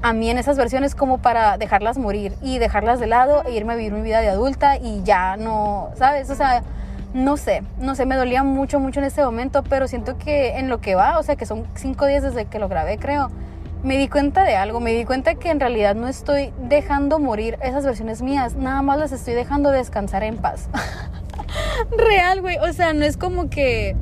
a 0.03 0.13
mí 0.13 0.31
en 0.31 0.39
esas 0.39 0.57
versiones 0.57 0.95
como 0.95 1.19
para 1.19 1.57
dejarlas 1.59 1.97
morir 1.97 2.35
y 2.43 2.59
dejarlas 2.59 2.99
de 2.99 3.07
lado 3.07 3.45
e 3.45 3.53
irme 3.53 3.75
a 3.75 3.77
vivir 3.77 3.93
mi 3.93 4.03
vida 4.03 4.21
de 4.21 4.29
adulta 4.29 4.77
y 4.77 5.03
ya 5.05 5.37
no, 5.37 5.91
¿sabes? 5.97 6.29
O 6.31 6.35
sea, 6.35 6.63
no 7.15 7.37
sé, 7.37 7.63
no 7.79 7.95
sé, 7.95 8.07
me 8.07 8.17
dolía 8.17 8.43
mucho, 8.43 8.81
mucho 8.81 9.01
en 9.01 9.07
ese 9.07 9.23
momento, 9.23 9.63
pero 9.63 9.87
siento 9.87 10.19
que 10.19 10.59
en 10.59 10.69
lo 10.69 10.81
que 10.81 10.95
va, 10.95 11.19
o 11.19 11.23
sea, 11.23 11.37
que 11.37 11.47
son 11.47 11.67
cinco 11.75 12.07
días 12.07 12.23
desde 12.23 12.47
que 12.47 12.59
lo 12.59 12.69
grabé, 12.69 12.99
creo, 12.99 13.31
me 13.83 13.99
di 13.99 14.09
cuenta 14.09 14.45
de 14.45 14.57
algo, 14.57 14.81
me 14.81 14.93
di 14.93 15.05
cuenta 15.05 15.35
que 15.35 15.51
en 15.51 15.61
realidad 15.61 15.95
no 15.95 16.09
estoy 16.09 16.53
dejando 16.69 17.19
morir 17.19 17.59
esas 17.63 17.85
versiones 17.85 18.23
mías, 18.23 18.55
nada 18.55 18.81
más 18.83 18.99
las 18.99 19.13
estoy 19.13 19.35
dejando 19.35 19.71
descansar 19.71 20.23
en 20.23 20.37
paz. 20.39 20.69
Real, 21.97 22.41
güey. 22.41 22.59
O 22.59 22.73
sea, 22.73 22.93
no 22.93 23.05
es 23.05 23.17
como 23.17 23.51
que 23.51 23.97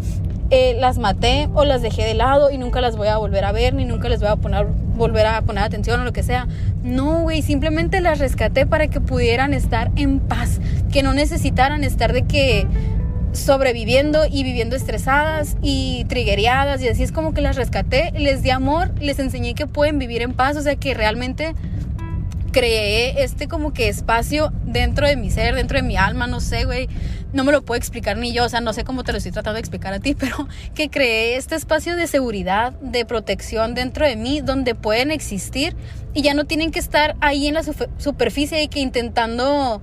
eh, 0.50 0.76
las 0.78 0.98
maté 0.98 1.48
o 1.54 1.64
las 1.64 1.82
dejé 1.82 2.04
de 2.04 2.14
lado 2.14 2.50
y 2.50 2.58
nunca 2.58 2.80
las 2.80 2.96
voy 2.96 3.08
a 3.08 3.16
volver 3.16 3.44
a 3.44 3.52
ver, 3.52 3.74
ni 3.74 3.84
nunca 3.84 4.08
les 4.08 4.20
voy 4.20 4.28
a 4.28 4.36
poner, 4.36 4.66
volver 4.66 5.26
a 5.26 5.42
poner 5.42 5.64
atención 5.64 6.00
o 6.00 6.04
lo 6.04 6.12
que 6.12 6.22
sea. 6.22 6.48
No, 6.82 7.22
güey, 7.22 7.42
simplemente 7.42 8.00
las 8.00 8.18
rescaté 8.18 8.66
para 8.66 8.88
que 8.88 9.00
pudieran 9.00 9.54
estar 9.54 9.90
en 9.96 10.18
paz, 10.18 10.60
que 10.92 11.02
no 11.02 11.14
necesitaran 11.14 11.84
estar 11.84 12.12
de 12.12 12.22
que 12.22 12.66
sobreviviendo 13.32 14.26
y 14.28 14.42
viviendo 14.42 14.74
estresadas 14.74 15.56
y 15.62 16.04
triguereadas 16.08 16.82
y 16.82 16.88
así 16.88 17.04
es 17.04 17.12
como 17.12 17.32
que 17.32 17.40
las 17.42 17.54
rescaté, 17.54 18.10
les 18.18 18.42
di 18.42 18.50
amor, 18.50 18.90
les 19.00 19.20
enseñé 19.20 19.54
que 19.54 19.68
pueden 19.68 20.00
vivir 20.00 20.22
en 20.22 20.32
paz, 20.32 20.56
o 20.56 20.62
sea 20.62 20.74
que 20.74 20.94
realmente 20.94 21.54
creé 22.50 23.22
este 23.22 23.46
como 23.46 23.72
que 23.72 23.88
espacio 23.88 24.52
dentro 24.64 25.06
de 25.06 25.16
mi 25.16 25.30
ser, 25.30 25.54
dentro 25.54 25.78
de 25.78 25.84
mi 25.84 25.96
alma, 25.96 26.26
no 26.26 26.40
sé, 26.40 26.64
güey, 26.64 26.88
no 27.32 27.44
me 27.44 27.52
lo 27.52 27.62
puedo 27.62 27.78
explicar 27.78 28.16
ni 28.16 28.32
yo, 28.32 28.44
o 28.44 28.48
sea, 28.48 28.60
no 28.60 28.72
sé 28.72 28.84
cómo 28.84 29.04
te 29.04 29.12
lo 29.12 29.18
estoy 29.18 29.32
tratando 29.32 29.54
de 29.54 29.60
explicar 29.60 29.92
a 29.92 30.00
ti, 30.00 30.14
pero 30.18 30.48
que 30.74 30.90
creé 30.90 31.36
este 31.36 31.54
espacio 31.54 31.96
de 31.96 32.06
seguridad, 32.06 32.72
de 32.80 33.04
protección 33.04 33.74
dentro 33.74 34.06
de 34.06 34.16
mí, 34.16 34.40
donde 34.40 34.74
pueden 34.74 35.10
existir 35.10 35.76
y 36.14 36.22
ya 36.22 36.34
no 36.34 36.44
tienen 36.44 36.70
que 36.70 36.78
estar 36.78 37.16
ahí 37.20 37.46
en 37.46 37.54
la 37.54 37.62
superficie 37.98 38.62
y 38.62 38.68
que 38.68 38.80
intentando 38.80 39.80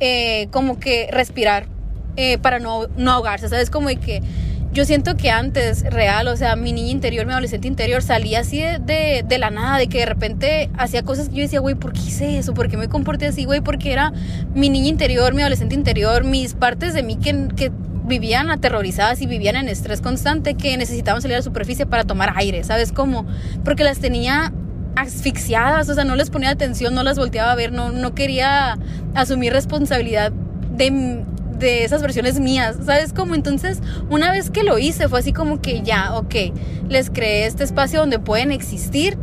eh, 0.00 0.48
como 0.50 0.78
que 0.78 1.08
respirar 1.10 1.66
eh, 2.16 2.38
para 2.38 2.58
no, 2.58 2.86
no 2.96 3.12
ahogarse, 3.12 3.48
¿sabes? 3.48 3.70
Como 3.70 3.88
de 3.88 3.96
que 3.96 4.22
yo 4.76 4.84
siento 4.84 5.16
que 5.16 5.30
antes, 5.30 5.84
real, 5.84 6.28
o 6.28 6.36
sea, 6.36 6.54
mi 6.54 6.70
niña 6.70 6.90
interior, 6.90 7.24
mi 7.24 7.32
adolescente 7.32 7.66
interior, 7.66 8.02
salía 8.02 8.40
así 8.40 8.60
de, 8.60 9.24
de, 9.26 9.38
la 9.38 9.48
nada, 9.48 9.78
de 9.78 9.86
que 9.86 10.00
de 10.00 10.06
repente 10.06 10.68
hacía 10.76 11.02
cosas 11.02 11.30
que 11.30 11.36
yo 11.36 11.42
decía, 11.42 11.60
güey, 11.60 11.74
¿por 11.74 11.94
qué 11.94 12.00
hice 12.00 12.36
eso? 12.36 12.52
¿Por 12.52 12.68
qué 12.68 12.76
me 12.76 12.86
comporté 12.86 13.24
así, 13.24 13.46
güey? 13.46 13.62
Porque 13.62 13.90
era 13.90 14.12
mi 14.54 14.68
niña 14.68 14.88
interior, 14.88 15.32
mi 15.32 15.40
adolescente 15.40 15.74
interior, 15.74 16.24
mis 16.24 16.52
partes 16.52 16.92
de 16.92 17.02
mí 17.02 17.16
que, 17.16 17.48
que 17.56 17.72
vivían 18.04 18.50
aterrorizadas 18.50 19.22
y 19.22 19.26
vivían 19.26 19.56
en 19.56 19.70
estrés 19.70 20.02
constante, 20.02 20.56
que 20.56 20.76
necesitaban 20.76 21.22
salir 21.22 21.36
a 21.36 21.38
la 21.38 21.42
superficie 21.42 21.86
para 21.86 22.04
tomar 22.04 22.34
aire, 22.36 22.62
¿sabes 22.62 22.92
cómo? 22.92 23.24
Porque 23.64 23.82
las 23.82 23.98
tenía 23.98 24.52
asfixiadas, 24.94 25.88
o 25.88 25.94
sea, 25.94 26.04
no 26.04 26.16
les 26.16 26.28
ponía 26.28 26.50
atención, 26.50 26.94
no 26.94 27.02
las 27.02 27.16
volteaba 27.16 27.50
a 27.50 27.54
ver, 27.54 27.72
no, 27.72 27.92
no 27.92 28.14
quería 28.14 28.76
asumir 29.14 29.54
responsabilidad 29.54 30.32
de 30.76 31.24
de 31.58 31.84
esas 31.84 32.02
versiones 32.02 32.40
mías, 32.40 32.76
¿sabes 32.84 33.12
cómo? 33.12 33.34
Entonces, 33.34 33.80
una 34.10 34.30
vez 34.30 34.50
que 34.50 34.62
lo 34.62 34.78
hice, 34.78 35.08
fue 35.08 35.20
así 35.20 35.32
como 35.32 35.60
que 35.60 35.82
ya, 35.82 36.14
ok, 36.16 36.34
les 36.88 37.10
creé 37.10 37.46
este 37.46 37.64
espacio 37.64 38.00
donde 38.00 38.18
pueden 38.18 38.52
existir 38.52 39.18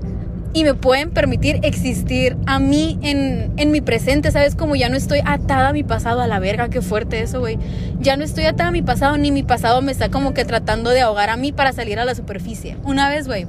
y 0.54 0.64
me 0.64 0.76
pueden 0.76 1.10
permitir 1.10 1.60
existir 1.64 2.38
a 2.46 2.60
mí 2.60 3.00
en, 3.02 3.54
en 3.58 3.72
mi 3.72 3.82
presente, 3.82 4.32
¿sabes? 4.32 4.56
Como 4.56 4.76
ya 4.76 4.88
no 4.88 4.96
estoy 4.96 5.20
atada 5.26 5.70
a 5.70 5.74
mi 5.74 5.84
pasado, 5.84 6.22
a 6.22 6.28
la 6.28 6.40
verga, 6.40 6.70
qué 6.70 6.82
fuerte 6.82 7.22
eso, 7.22 7.40
güey. 7.40 7.58
Ya 8.00 8.18
no 8.18 8.24
estoy 8.24 8.46
atada 8.46 8.70
a 8.70 8.72
mi 8.72 8.84
pasado, 8.84 9.18
ni 9.18 9.32
mi 9.32 9.42
pasado 9.42 9.82
me 9.82 9.92
está 9.92 10.10
como 10.10 10.34
que 10.34 10.46
tratando 10.46 10.92
de 10.92 11.02
ahogar 11.02 11.32
a 11.32 11.38
mí 11.38 11.52
para 11.52 11.74
salir 11.74 12.00
a 12.00 12.06
la 12.06 12.14
superficie. 12.14 12.78
Una 12.84 13.10
vez, 13.10 13.26
güey, 13.26 13.48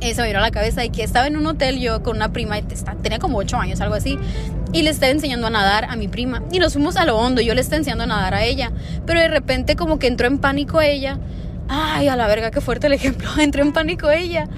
eh, 0.00 0.14
se 0.14 0.20
me 0.20 0.28
vino 0.28 0.40
a 0.40 0.42
la 0.42 0.50
cabeza 0.50 0.84
y 0.84 0.90
que 0.90 1.02
estaba 1.02 1.26
en 1.26 1.36
un 1.36 1.46
hotel 1.46 1.78
yo 1.80 2.02
con 2.02 2.16
una 2.16 2.32
prima, 2.32 2.60
tenía 3.02 3.18
como 3.18 3.38
8 3.38 3.56
años, 3.56 3.80
algo 3.80 3.94
así, 3.94 4.18
y 4.72 4.82
le 4.82 4.90
estaba 4.90 5.12
enseñando 5.12 5.46
a 5.46 5.50
nadar 5.50 5.84
a 5.84 5.96
mi 5.96 6.08
prima. 6.08 6.42
Y 6.50 6.58
nos 6.58 6.72
fuimos 6.72 6.96
a 6.96 7.04
lo 7.04 7.16
hondo, 7.16 7.40
yo 7.40 7.54
le 7.54 7.60
estaba 7.60 7.78
enseñando 7.78 8.04
a 8.04 8.06
nadar 8.06 8.34
a 8.34 8.44
ella, 8.44 8.72
pero 9.06 9.20
de 9.20 9.28
repente 9.28 9.76
como 9.76 9.98
que 9.98 10.06
entró 10.06 10.26
en 10.26 10.38
pánico 10.38 10.80
ella. 10.80 11.18
Ay, 11.68 12.08
a 12.08 12.16
la 12.16 12.26
verga, 12.26 12.50
qué 12.50 12.60
fuerte 12.60 12.86
el 12.86 12.92
ejemplo. 12.92 13.28
Entró 13.38 13.62
en 13.62 13.72
pánico 13.72 14.10
ella 14.10 14.48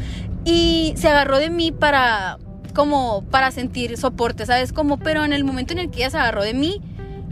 y 0.45 0.95
se 0.97 1.09
agarró 1.09 1.39
de 1.39 1.51
mí 1.51 1.73
para 1.73 2.39
como 2.75 3.25
para 3.31 3.51
sentir 3.51 3.97
soporte, 3.97 4.47
¿sabes? 4.47 4.73
Como, 4.73 4.99
pero 4.99 5.25
en 5.25 5.33
el 5.33 5.43
momento 5.43 5.73
en 5.73 5.81
el 5.81 5.91
que 5.91 5.99
ella 5.99 6.11
se 6.11 6.19
agarró 6.19 6.43
de 6.43 6.55
mí, 6.55 6.81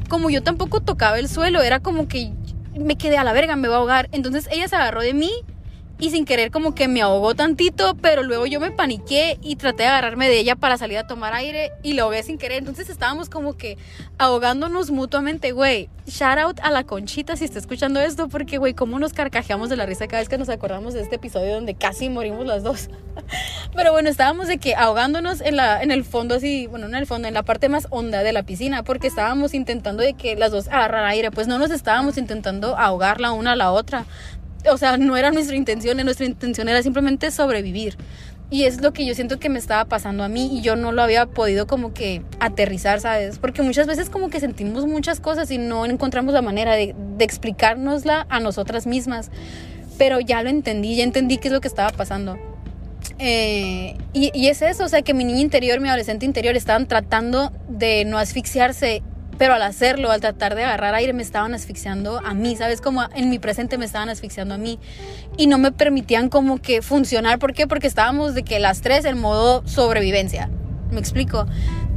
como 0.09 0.31
yo 0.31 0.43
tampoco 0.43 0.81
tocaba 0.81 1.19
el 1.19 1.29
suelo, 1.29 1.63
era 1.63 1.81
como 1.81 2.09
que 2.09 2.33
me 2.79 2.97
quedé 2.97 3.17
a 3.17 3.25
la 3.25 3.33
verga, 3.33 3.55
me 3.55 3.69
va 3.69 3.77
a 3.77 3.79
ahogar. 3.79 4.09
Entonces 4.13 4.49
ella 4.51 4.67
se 4.67 4.77
agarró 4.77 5.03
de 5.03 5.15
mí 5.15 5.31
y 5.99 6.11
sin 6.11 6.25
querer 6.25 6.51
como 6.51 6.75
que 6.75 6.89
me 6.89 7.01
ahogó 7.01 7.35
tantito, 7.35 7.97
pero 8.01 8.23
luego 8.23 8.47
yo 8.47 8.61
me 8.61 8.71
paniqué 8.71 9.39
y 9.43 9.57
traté 9.57 9.85
de 9.85 9.89
agarrarme 9.89 10.29
de 10.29 10.39
ella 10.39 10.57
para 10.57 10.77
salir 10.77 10.99
a 10.99 11.07
tomar 11.07 11.33
aire 11.33 11.73
y 11.83 11.95
lo 11.95 12.05
ahogué 12.05 12.23
sin 12.23 12.39
querer. 12.39 12.59
Entonces 12.59 12.91
estábamos 12.91 13.31
como 13.31 13.57
que 13.57 13.79
ahogándonos 14.19 14.91
mutuamente, 14.91 15.53
güey. 15.53 15.89
Shout 16.07 16.39
out 16.39 16.61
a 16.63 16.71
la 16.71 16.85
Conchita 16.85 17.35
si 17.35 17.45
está 17.45 17.59
escuchando 17.59 17.99
esto, 17.99 18.29
porque, 18.29 18.59
güey, 18.59 18.75
cómo 18.75 18.99
nos 18.99 19.13
carcajeamos 19.13 19.71
de 19.71 19.77
la 19.77 19.87
risa 19.87 20.07
cada 20.07 20.21
vez 20.21 20.29
que 20.29 20.39
nos 20.39 20.49
acordamos 20.49 20.95
de 20.95 21.01
este 21.01 21.17
episodio 21.17 21.55
donde 21.55 21.75
casi 21.75 22.09
morimos 22.09 22.47
las 22.47 22.63
dos. 22.63 22.91
pero 23.75 23.91
bueno, 23.91 24.09
estábamos 24.09 24.47
de 24.47 24.59
que 24.59 24.77
ahogándonos 24.77 25.41
en, 25.41 25.57
la, 25.57 25.83
en 25.83 25.91
el 25.91 26.05
fondo 26.05 26.37
así, 26.37 26.69
bueno, 26.69 26.87
en 26.87 26.95
el 26.95 27.07
fondo, 27.07 27.27
en 27.27 27.35
la 27.35 27.43
parte 27.43 27.69
más 27.69 27.89
honda 27.91 28.23
de 28.23 28.33
la 28.33 28.45
piscina, 28.45 28.85
porque 28.85 29.09
estábamos 29.09 29.53
intentando 29.53 30.03
de 30.03 30.15
que 30.15 30.37
las 30.37 30.53
dos 30.53 30.69
agarraran 30.69 31.07
aire, 31.07 31.31
pues 31.33 31.49
no 31.49 31.59
nos 31.59 31.73
estábamos 31.73 32.19
intentando 32.19 32.77
ahogar 32.77 33.21
la 33.21 33.33
una 33.33 33.53
a 33.53 33.57
la 33.57 33.73
otra 33.73 34.07
o 34.71 34.77
sea, 34.77 34.97
no 34.97 35.17
era 35.17 35.31
nuestra 35.31 35.57
intención, 35.57 35.97
nuestra 35.99 36.27
intención 36.27 36.69
era 36.69 36.83
simplemente 36.83 37.31
sobrevivir. 37.31 37.97
Y 38.49 38.65
es 38.65 38.81
lo 38.81 38.93
que 38.93 39.05
yo 39.05 39.15
siento 39.15 39.41
que 39.41 39.49
me 39.49 39.59
estaba 39.59 39.87
pasando 39.87 40.23
a 40.23 40.29
mí 40.29 40.57
y 40.57 40.61
yo 40.61 40.77
no 40.77 40.93
lo 40.93 41.03
había 41.03 41.27
podido 41.27 41.67
como 41.67 41.93
que 41.93 42.23
aterrizar, 42.39 43.01
¿sabes? 43.01 43.39
Porque 43.39 43.63
muchas 43.63 43.89
veces 43.89 44.09
como 44.09 44.31
que 44.31 44.39
sentimos 44.39 44.87
muchas 44.87 45.19
cosas 45.19 45.51
y 45.51 45.59
no 45.59 45.85
encontramos 45.85 46.33
la 46.33 46.43
manera 46.43 46.75
de, 46.75 46.95
de 47.17 47.25
explicárnosla 47.25 48.27
a 48.29 48.39
nosotras 48.39 48.87
mismas. 48.87 49.31
Pero 49.99 50.21
ya 50.21 50.43
lo 50.43 50.49
entendí, 50.49 50.95
ya 50.95 51.03
entendí 51.03 51.39
qué 51.39 51.49
es 51.49 51.55
lo 51.55 51.61
que 51.61 51.69
estaba 51.69 51.91
pasando. 51.91 52.39
Eh, 53.19 53.97
y, 54.13 54.31
y, 54.35 54.49
es 54.49 54.63
eso, 54.63 54.85
o 54.85 54.89
sea, 54.89 55.03
que 55.03 55.15
mi 55.15 55.25
niña 55.25 55.41
interior, 55.41 55.81
mi 55.81 55.89
adolescente 55.89 56.27
interior 56.27 56.55
estaban 56.57 56.87
tratando 56.87 57.53
de 57.69 58.05
no 58.05 58.19
asfixiarse, 58.19 59.03
pero 59.39 59.55
al 59.55 59.63
hacerlo, 59.63 60.11
al 60.11 60.21
tratar 60.21 60.55
de 60.55 60.65
agarrar 60.65 60.95
aire, 60.95 61.13
me 61.13 61.23
estaban 61.23 61.55
asfixiando 61.55 62.21
a 62.25 62.35
mí, 62.35 62.57
¿sabes? 62.57 62.81
Como 62.81 63.03
en 63.15 63.31
mi 63.31 63.39
presente 63.39 63.79
me 63.79 63.85
estaban 63.85 64.09
asfixiando 64.09 64.55
a 64.55 64.59
mí 64.59 64.79
y 65.37 65.47
no 65.47 65.59
me 65.59 65.73
permitían 65.73 66.29
como 66.29 66.61
que 66.61 66.83
funcionar. 66.83 67.39
¿Por 67.39 67.53
qué? 67.53 67.67
Porque 67.67 67.87
estábamos 67.87 68.35
de 68.35 68.43
que 68.43 68.59
las 68.59 68.81
tres 68.81 69.05
en 69.05 69.19
modo 69.19 69.67
sobrevivencia. 69.67 70.51
¿Me 70.91 71.01
explico? 71.01 71.47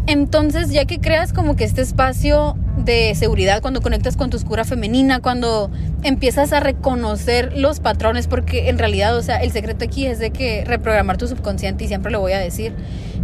Entonces, 0.08 0.72
ya 0.72 0.86
que 0.86 1.00
creas 1.00 1.34
como 1.34 1.56
que 1.56 1.64
este 1.64 1.82
espacio 1.82 2.58
de 2.78 3.14
seguridad, 3.14 3.62
cuando 3.62 3.82
conectas 3.82 4.18
con 4.18 4.32
tu 4.32 4.38
oscura 4.38 4.64
femenina, 4.64 5.20
cuando 5.20 5.70
empiezas 6.02 6.52
a 6.52 6.60
reconocer 6.60 7.56
los 7.56 7.80
patrones, 7.80 8.26
porque 8.26 8.70
en 8.70 8.80
realidad, 8.80 9.16
o 9.16 9.22
sea, 9.22 9.38
el 9.44 9.52
secreto 9.52 9.86
aquí 9.86 10.08
es 10.08 10.18
de 10.18 10.32
que 10.32 10.64
reprogramar 10.66 11.18
tu 11.18 11.28
subconsciente, 11.28 11.84
y 11.84 11.88
siempre 11.88 12.12
lo 12.12 12.22
voy 12.22 12.32
a 12.32 12.40
decir, 12.40 12.74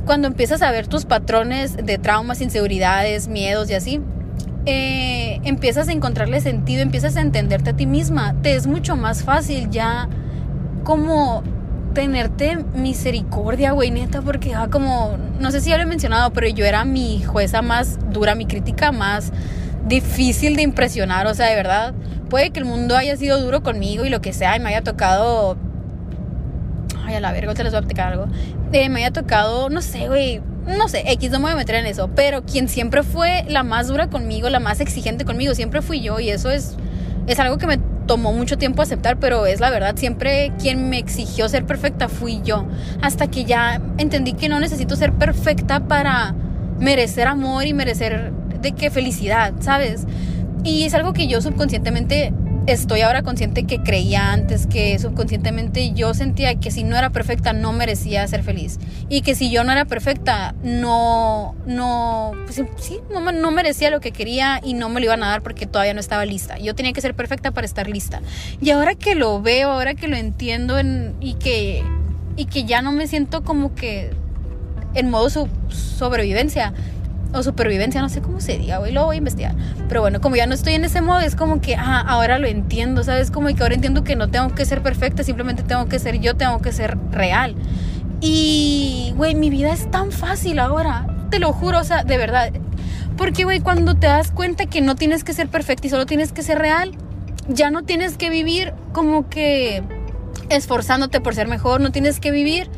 cuando 0.06 0.28
empiezas 0.28 0.62
a 0.62 0.72
ver 0.72 0.88
tus 0.88 1.06
patrones 1.06 1.78
de 1.78 1.98
traumas, 1.98 2.41
inseguridades, 2.41 3.28
miedos 3.28 3.70
y 3.70 3.74
así, 3.74 4.02
eh, 4.65 5.39
empiezas 5.44 5.88
a 5.89 5.91
encontrarle 5.91 6.41
sentido, 6.41 6.82
empiezas 6.82 7.18
a 7.18 7.22
entenderte 7.22 7.72
a 7.72 7.76
ti 7.76 7.86
misma, 7.86 8.36
te 8.41 8.56
es 8.56 8.68
mucho 8.68 8.96
más 8.96 9.24
fácil 9.24 9.70
ya 9.70 10.10
como 10.84 11.44
tenerte 11.94 12.58
misericordia, 12.76 13.72
güey, 13.72 13.89
neta, 13.89 14.22
porque 14.22 14.54
ah, 14.54 14.68
como, 14.70 15.18
no 15.39 15.52
sé 15.52 15.62
si 15.62 15.70
ya 15.70 15.78
lo 15.78 15.84
he 15.84 15.88
mencionado, 15.88 16.32
pero 16.34 16.48
yo 16.48 16.65
era 16.65 16.84
mi 16.84 17.24
jueza 17.24 17.62
más 17.62 17.98
dura, 18.12 18.36
mi 18.36 18.46
crítica 18.46 18.91
más 18.91 19.32
difícil 19.88 20.56
de 20.56 20.63
impresionar, 20.63 21.26
o 21.28 21.34
sea, 21.34 21.48
de 21.48 21.56
verdad, 21.56 21.94
puede 22.30 22.50
que 22.50 22.60
el 22.60 22.65
mundo 22.65 22.98
haya 22.98 23.15
sido 23.18 23.39
duro 23.39 23.63
conmigo 23.63 24.06
y 24.06 24.10
lo 24.10 24.20
que 24.20 24.34
sea, 24.34 24.56
y 24.56 24.60
me 24.60 24.70
haya 24.70 24.82
tocado, 24.82 25.58
ay, 27.06 27.15
a 27.15 27.20
la 27.20 27.32
verga, 27.32 27.54
te 27.54 27.63
les 27.63 27.72
voy 27.72 27.80
a 27.80 27.82
platicar 27.82 28.13
algo, 28.13 28.28
me 28.71 28.99
haya 28.99 29.12
tocado, 29.12 29.69
no 29.69 29.82
sé, 29.82 30.08
güey, 30.08 30.41
no 30.65 30.88
sé, 30.88 31.04
X, 31.12 31.32
no 31.32 31.39
me 31.39 31.45
voy 31.45 31.54
a 31.54 31.56
meter 31.56 31.75
en 31.75 31.86
eso, 31.86 32.10
pero 32.15 32.43
quien 32.43 32.67
siempre 32.67 33.04
fue 33.04 33.45
la 33.47 33.63
más 33.63 33.88
dura 33.88 34.10
conmigo, 34.10 34.49
la 34.49 34.60
más 34.60 34.80
exigente 34.80 35.25
conmigo, 35.25 35.54
siempre 35.56 35.82
fui 35.82 36.01
yo, 36.01 36.19
y 36.19 36.30
eso 36.30 36.49
es, 36.49 36.75
es 37.28 37.39
algo 37.39 37.58
que 37.58 37.67
me 37.67 37.80
tomó 38.06 38.34
mucho 38.34 38.58
tiempo 38.58 38.82
aceptar, 38.82 39.17
pero 39.17 39.45
es 39.45 39.60
la 39.60 39.69
verdad, 39.69 39.95
siempre 39.95 40.51
quien 40.60 40.89
me 40.89 40.97
exigió 40.97 41.49
ser 41.49 41.65
perfecta 41.65 42.08
fui 42.08 42.41
yo. 42.43 42.65
Hasta 43.01 43.28
que 43.28 43.45
ya 43.45 43.82
entendí 43.97 44.34
que 44.34 44.49
no 44.49 44.60
necesito 44.60 44.95
ser 44.95 45.13
perfecta 45.13 45.88
para 45.88 46.36
merecer 46.80 47.28
amor 47.28 47.65
y 47.65 47.73
merecer 47.73 48.32
de 48.62 48.71
qué 48.73 48.89
felicidad, 48.91 49.54
¿sabes? 49.60 50.06
Y 50.63 50.84
es 50.84 50.93
algo 50.93 51.13
que 51.13 51.28
yo 51.28 51.41
subconscientemente 51.41 52.34
estoy 52.67 53.01
ahora 53.01 53.21
consciente 53.21 53.65
que 53.65 53.80
creía 53.80 54.32
antes, 54.32 54.65
que 54.65 54.97
subconscientemente 54.97 55.93
yo 55.93 56.13
sentía 56.13 56.56
que 56.56 56.71
si 56.71 56.84
no 56.84 56.97
era 56.97 57.12
perfecta 57.12 57.54
no 57.54 57.73
merecía 57.73 58.28
ser 58.28 58.43
feliz. 58.43 58.80
Y 59.10 59.21
que 59.21 59.36
si 59.36 59.51
yo 59.51 59.63
no 59.63 59.71
era 59.71 59.86
perfecta 59.86 60.56
no, 60.63 61.56
no, 61.65 62.32
pues 62.45 62.62
sí, 62.78 62.99
no, 63.12 63.32
no 63.32 63.51
merecía 63.51 63.91
lo 63.91 64.01
que 64.01 64.12
quería 64.12 64.60
y 64.63 64.73
no 64.73 64.89
me 64.89 64.99
lo 64.99 65.06
iban 65.06 65.23
a 65.23 65.30
dar 65.30 65.43
porque 65.43 65.67
todavía 65.67 65.93
no 65.93 65.99
estaba 65.99 66.25
lista. 66.25 66.58
Yo 66.58 66.73
tenía 66.73 66.93
que 66.93 67.01
ser 67.01 67.13
perfecta 67.13 67.51
para 67.51 67.65
estar 67.65 67.88
lista. 67.88 68.21
Y 68.62 68.71
ahora 68.71 68.95
que 68.95 69.15
lo 69.15 69.41
veo, 69.41 69.69
ahora 69.69 69.93
que 69.93 70.08
lo 70.08 70.15
entiendo 70.15 70.80
y, 71.19 71.36
que, 71.36 71.84
y 72.36 72.45
que 72.45 72.65
ya 72.65 72.82
no 72.82 72.91
me 72.91 73.08
siento 73.08 73.43
como 73.43 73.75
que 73.75 74.12
en 74.95 75.10
modo 75.10 75.30
sobrevivencia, 75.69 76.73
o 77.36 77.43
supervivencia, 77.43 78.02
no 78.02 78.10
sé 78.10 78.21
cómo 78.21 78.39
se 78.39 78.58
diga, 78.58 78.78
güey, 78.78 78.91
lo 78.91 79.06
voy 79.06 79.15
a 79.15 79.17
investigar. 79.17 79.56
Pero 79.88 80.02
bueno, 80.02 80.21
como 80.21 80.36
ya 80.36 80.48
no 80.48 80.54
estoy 80.54 80.74
en 80.74 80.86
ese 80.86 81.02
modo, 81.02 81.19
es 81.19 81.36
como 81.36 81.62
que, 81.62 81.76
ah, 81.76 82.04
ahora 82.08 82.39
lo 82.39 82.48
entiendo, 82.48 83.04
¿sabes? 83.04 83.32
Como 83.32 83.48
que 83.48 83.62
ahora 83.62 83.76
entiendo 83.76 84.04
que 84.04 84.15
no 84.15 84.30
tengo 84.30 84.54
que 84.56 84.65
ser 84.65 84.82
perfecta, 84.82 85.24
simplemente 85.24 85.63
tengo 85.63 85.88
que 85.88 86.00
ser 86.00 86.19
yo, 86.19 86.36
tengo 86.36 86.62
que 86.62 86.71
ser 86.71 86.98
real. 87.12 87.56
Y, 88.21 89.13
güey, 89.17 89.36
mi 89.36 89.50
vida 89.50 89.71
es 89.74 89.89
tan 89.91 90.12
fácil 90.12 90.60
ahora, 90.60 91.08
te 91.30 91.39
lo 91.39 91.54
juro, 91.54 91.80
o 91.80 91.84
sea, 91.84 92.04
de 92.04 92.17
verdad. 92.17 92.52
Porque, 93.17 93.43
güey, 93.43 93.60
cuando 93.60 93.95
te 93.95 94.08
das 94.08 94.32
cuenta 94.32 94.65
que 94.65 94.82
no 94.82 94.95
tienes 94.95 95.24
que 95.24 95.34
ser 95.34 95.48
perfecta 95.48 95.88
y 95.88 95.89
solo 95.89 96.06
tienes 96.06 96.32
que 96.32 96.41
ser 96.41 96.60
real, 96.60 96.91
ya 97.48 97.69
no 97.69 97.84
tienes 97.84 98.17
que 98.17 98.30
vivir 98.30 98.74
como 98.91 99.30
que 99.30 99.84
esforzándote 100.50 101.21
por 101.21 101.36
ser 101.36 101.48
mejor, 101.48 101.82
no 101.82 101.91
tienes 101.91 102.19
que 102.19 102.32
vivir 102.32 102.69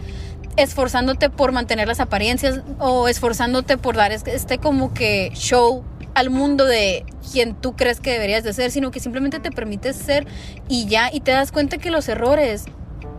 esforzándote 0.58 1.30
por 1.30 1.52
mantener 1.52 1.88
las 1.88 2.00
apariencias 2.00 2.62
o 2.80 3.08
esforzándote 3.08 3.78
por 3.78 3.96
dar 3.96 4.12
este 4.12 4.58
como 4.58 4.94
que 4.94 5.32
show 5.34 5.84
al 6.16 6.32
mundo 6.32 6.66
de 6.66 7.06
quien 7.32 7.54
tú 7.54 7.76
crees 7.76 8.00
que 8.00 8.12
deberías 8.12 8.44
de 8.44 8.52
ser, 8.52 8.72
sino 8.72 8.90
que 8.90 9.00
simplemente 9.00 9.40
te 9.40 9.52
permites 9.52 9.96
ser 9.96 10.26
y 10.68 10.88
ya, 10.88 11.10
y 11.14 11.20
te 11.20 11.32
das 11.32 11.52
cuenta 11.52 11.78
que 11.78 11.92
los 11.92 12.10
errores 12.10 12.66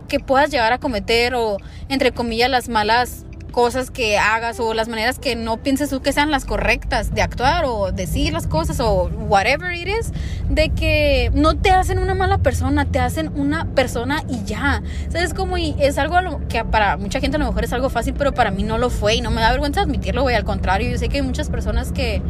que 0.09 0.19
puedas 0.19 0.51
llegar 0.51 0.73
a 0.73 0.79
cometer 0.79 1.33
o 1.33 1.57
entre 1.87 2.11
comillas 2.11 2.49
las 2.49 2.67
malas 2.67 3.25
cosas 3.51 3.91
que 3.91 4.17
hagas 4.17 4.59
o 4.59 4.73
las 4.73 4.87
maneras 4.87 5.19
que 5.19 5.35
no 5.35 5.57
pienses 5.57 5.89
tú 5.89 6.01
que 6.01 6.13
sean 6.13 6.31
las 6.31 6.45
correctas 6.45 7.13
de 7.13 7.21
actuar 7.21 7.65
o 7.65 7.91
decir 7.91 8.33
las 8.33 8.47
cosas 8.47 8.79
o 8.79 9.09
whatever 9.27 9.73
it 9.73 9.87
is, 9.87 10.11
de 10.49 10.69
que 10.69 11.31
no 11.33 11.55
te 11.55 11.71
hacen 11.71 11.99
una 11.99 12.13
mala 12.13 12.39
persona, 12.39 12.85
te 12.85 12.99
hacen 12.99 13.31
una 13.35 13.65
persona 13.65 14.23
y 14.29 14.43
ya. 14.43 14.81
¿Sabes 15.09 15.33
cómo? 15.33 15.57
Y 15.57 15.75
es 15.79 15.97
algo 15.97 16.17
que 16.47 16.63
para 16.65 16.97
mucha 16.97 17.19
gente 17.19 17.37
a 17.37 17.39
lo 17.39 17.45
mejor 17.45 17.63
es 17.63 17.73
algo 17.73 17.89
fácil, 17.89 18.13
pero 18.17 18.33
para 18.33 18.51
mí 18.51 18.63
no 18.63 18.77
lo 18.77 18.89
fue 18.89 19.15
y 19.15 19.21
no 19.21 19.31
me 19.31 19.41
da 19.41 19.51
vergüenza 19.51 19.81
admitirlo, 19.81 20.23
güey. 20.23 20.35
Al 20.35 20.45
contrario, 20.45 20.89
yo 20.89 20.97
sé 20.97 21.09
que 21.09 21.17
hay 21.17 21.23
muchas 21.23 21.49
personas 21.49 21.91
que 21.91 22.21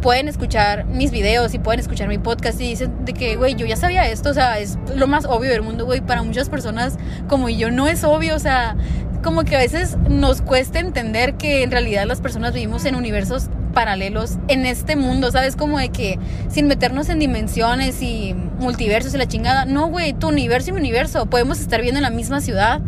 pueden 0.00 0.28
escuchar 0.28 0.86
mis 0.86 1.10
videos 1.10 1.54
y 1.54 1.58
pueden 1.58 1.80
escuchar 1.80 2.08
mi 2.08 2.18
podcast 2.18 2.60
y 2.60 2.68
dicen 2.68 3.04
de 3.04 3.12
que, 3.12 3.36
güey, 3.36 3.54
yo 3.54 3.66
ya 3.66 3.76
sabía 3.76 4.08
esto, 4.08 4.30
o 4.30 4.34
sea, 4.34 4.58
es 4.58 4.78
lo 4.94 5.06
más 5.06 5.26
obvio 5.26 5.50
del 5.50 5.62
mundo, 5.62 5.84
güey. 5.84 6.00
Para 6.00 6.22
muchas 6.22 6.48
personas 6.48 6.98
como 7.28 7.48
yo 7.48 7.70
no 7.70 7.86
es 7.86 8.02
obvio, 8.04 8.34
o 8.34 8.38
sea, 8.38 8.76
como 9.22 9.44
que 9.44 9.56
a 9.56 9.58
veces 9.58 9.96
nos 10.08 10.42
cuesta 10.42 10.80
entender 10.80 11.34
que 11.34 11.62
en 11.62 11.70
realidad 11.70 12.06
las 12.06 12.20
personas 12.20 12.54
vivimos 12.54 12.84
en 12.84 12.94
universos 12.94 13.48
paralelos 13.72 14.38
en 14.48 14.66
este 14.66 14.96
mundo, 14.96 15.30
¿sabes? 15.30 15.56
Como 15.56 15.78
de 15.78 15.90
que 15.90 16.18
sin 16.48 16.66
meternos 16.66 17.08
en 17.08 17.18
dimensiones 17.18 18.02
y 18.02 18.34
multiversos 18.58 19.14
y 19.14 19.18
la 19.18 19.26
chingada, 19.26 19.64
no, 19.64 19.88
güey, 19.88 20.12
tu 20.12 20.28
universo 20.28 20.70
y 20.70 20.72
mi 20.72 20.80
universo, 20.80 21.26
podemos 21.26 21.60
estar 21.60 21.80
viviendo 21.80 21.98
en 21.98 22.04
la 22.04 22.10
misma 22.10 22.40
ciudad, 22.40 22.80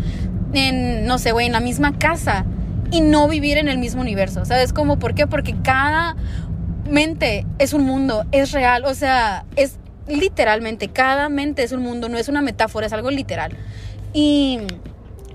en, 0.52 1.06
no 1.06 1.18
sé, 1.18 1.32
güey, 1.32 1.46
en 1.46 1.52
la 1.52 1.60
misma 1.60 1.98
casa 1.98 2.44
y 2.90 3.00
no 3.00 3.28
vivir 3.28 3.58
en 3.58 3.68
el 3.68 3.78
mismo 3.78 4.00
universo, 4.00 4.44
¿sabes? 4.44 4.72
Como, 4.72 4.98
¿por 4.98 5.14
qué? 5.14 5.26
Porque 5.26 5.54
cada 5.62 6.16
mente 6.90 7.46
es 7.58 7.72
un 7.72 7.84
mundo, 7.84 8.24
es 8.32 8.52
real, 8.52 8.84
o 8.84 8.94
sea, 8.94 9.44
es 9.56 9.78
literalmente, 10.08 10.88
cada 10.88 11.28
mente 11.28 11.62
es 11.62 11.72
un 11.72 11.82
mundo, 11.82 12.08
no 12.08 12.18
es 12.18 12.28
una 12.28 12.42
metáfora, 12.42 12.86
es 12.86 12.92
algo 12.92 13.10
literal. 13.10 13.56
Y 14.12 14.58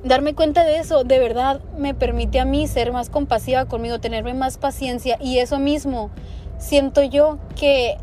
darme 0.08 0.34
cuenta 0.34 0.64
de 0.64 0.78
eso, 0.78 1.04
de 1.04 1.20
verdad, 1.20 1.62
me 1.78 1.94
permite 1.94 2.40
a 2.40 2.46
mí 2.46 2.68
ser 2.68 2.92
más 2.92 3.10
compasiva 3.10 3.66
conmigo, 3.66 4.00
tenerme 4.00 4.34
más 4.34 4.58
paciencia 4.58 5.18
y 5.22 5.40
eso 5.40 5.60
mismo 5.60 6.10
siento 6.58 7.04
yo 7.04 7.40
que 7.56 7.98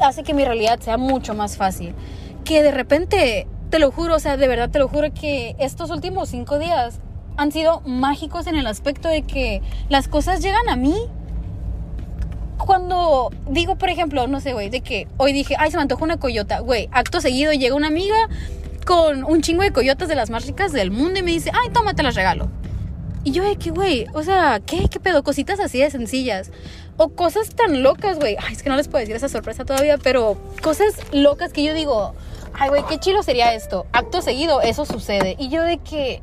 hace 0.00 0.22
que 0.22 0.34
mi 0.34 0.44
realidad 0.44 0.80
sea 0.80 0.96
mucho 0.96 1.34
más 1.34 1.56
fácil. 1.56 1.94
Que 2.44 2.62
de 2.62 2.70
repente, 2.70 3.46
te 3.70 3.78
lo 3.78 3.90
juro, 3.90 4.16
o 4.16 4.18
sea, 4.18 4.36
de 4.36 4.48
verdad 4.48 4.70
te 4.70 4.78
lo 4.78 4.88
juro 4.88 5.12
que 5.12 5.56
estos 5.58 5.90
últimos 5.90 6.28
cinco 6.28 6.58
días 6.58 7.00
han 7.36 7.52
sido 7.52 7.80
mágicos 7.86 8.46
en 8.46 8.56
el 8.56 8.66
aspecto 8.66 9.08
de 9.08 9.22
que 9.22 9.62
las 9.88 10.08
cosas 10.08 10.42
llegan 10.42 10.68
a 10.68 10.76
mí. 10.76 10.94
Cuando 12.58 13.30
digo, 13.48 13.76
por 13.76 13.88
ejemplo, 13.88 14.26
no 14.26 14.40
sé, 14.40 14.52
güey, 14.52 14.70
de 14.70 14.82
que 14.82 15.08
hoy 15.16 15.32
dije, 15.32 15.56
ay, 15.58 15.70
se 15.70 15.76
me 15.76 15.82
antoja 15.82 16.04
una 16.04 16.18
coyota, 16.18 16.60
güey, 16.60 16.88
acto 16.92 17.20
seguido 17.20 17.52
llega 17.52 17.74
una 17.74 17.88
amiga, 17.88 18.28
con 18.84 19.24
un 19.24 19.42
chingo 19.42 19.62
de 19.62 19.72
coyotas 19.72 20.08
de 20.08 20.14
las 20.14 20.30
más 20.30 20.46
ricas 20.46 20.72
del 20.72 20.90
mundo 20.90 21.20
y 21.20 21.22
me 21.22 21.30
dice, 21.30 21.50
ay, 21.52 21.70
toma, 21.70 21.94
te 21.94 22.02
las 22.02 22.14
regalo. 22.14 22.48
Y 23.24 23.30
yo, 23.30 23.44
de 23.44 23.56
que, 23.56 23.70
güey, 23.70 24.06
o 24.14 24.22
sea, 24.22 24.60
¿qué? 24.64 24.88
¿Qué 24.88 24.98
pedo? 24.98 25.22
Cositas 25.22 25.60
así 25.60 25.78
de 25.80 25.90
sencillas. 25.90 26.50
O 26.96 27.10
cosas 27.10 27.50
tan 27.50 27.82
locas, 27.82 28.18
güey. 28.18 28.36
Ay, 28.40 28.52
es 28.52 28.62
que 28.62 28.68
no 28.68 28.76
les 28.76 28.88
puedo 28.88 29.00
decir 29.00 29.14
esa 29.14 29.28
sorpresa 29.28 29.64
todavía, 29.64 29.96
pero 29.98 30.36
cosas 30.60 30.94
locas 31.12 31.52
que 31.52 31.62
yo 31.62 31.72
digo, 31.72 32.14
ay, 32.54 32.68
güey, 32.68 32.84
qué 32.88 32.98
chilo 32.98 33.22
sería 33.22 33.54
esto. 33.54 33.86
Acto 33.92 34.22
seguido, 34.22 34.60
eso 34.60 34.84
sucede. 34.84 35.36
Y 35.38 35.48
yo 35.48 35.62
de 35.62 35.78
que, 35.78 36.20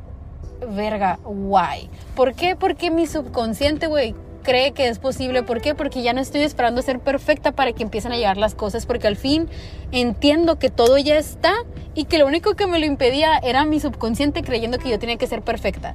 verga, 0.68 1.18
guay. 1.24 1.88
¿Por 2.14 2.34
qué? 2.34 2.54
Porque 2.54 2.90
mi 2.90 3.06
subconsciente, 3.06 3.86
güey, 3.86 4.14
cree 4.42 4.72
que 4.72 4.88
es 4.88 4.98
posible. 4.98 5.42
¿Por 5.42 5.60
qué? 5.60 5.74
Porque 5.74 6.02
ya 6.02 6.12
no 6.12 6.20
estoy 6.20 6.42
esperando 6.42 6.82
ser 6.82 7.00
perfecta 7.00 7.52
para 7.52 7.72
que 7.72 7.82
empiecen 7.82 8.12
a 8.12 8.16
llegar 8.16 8.36
las 8.36 8.54
cosas, 8.54 8.86
porque 8.86 9.06
al 9.06 9.16
fin 9.16 9.48
entiendo 9.92 10.58
que 10.58 10.70
todo 10.70 10.98
ya 10.98 11.18
está 11.18 11.52
y 11.94 12.04
que 12.04 12.18
lo 12.18 12.26
único 12.26 12.54
que 12.54 12.66
me 12.66 12.78
lo 12.78 12.86
impedía 12.86 13.38
era 13.38 13.64
mi 13.64 13.80
subconsciente 13.80 14.42
creyendo 14.42 14.78
que 14.78 14.90
yo 14.90 14.98
tenía 14.98 15.16
que 15.16 15.26
ser 15.26 15.42
perfecta. 15.42 15.94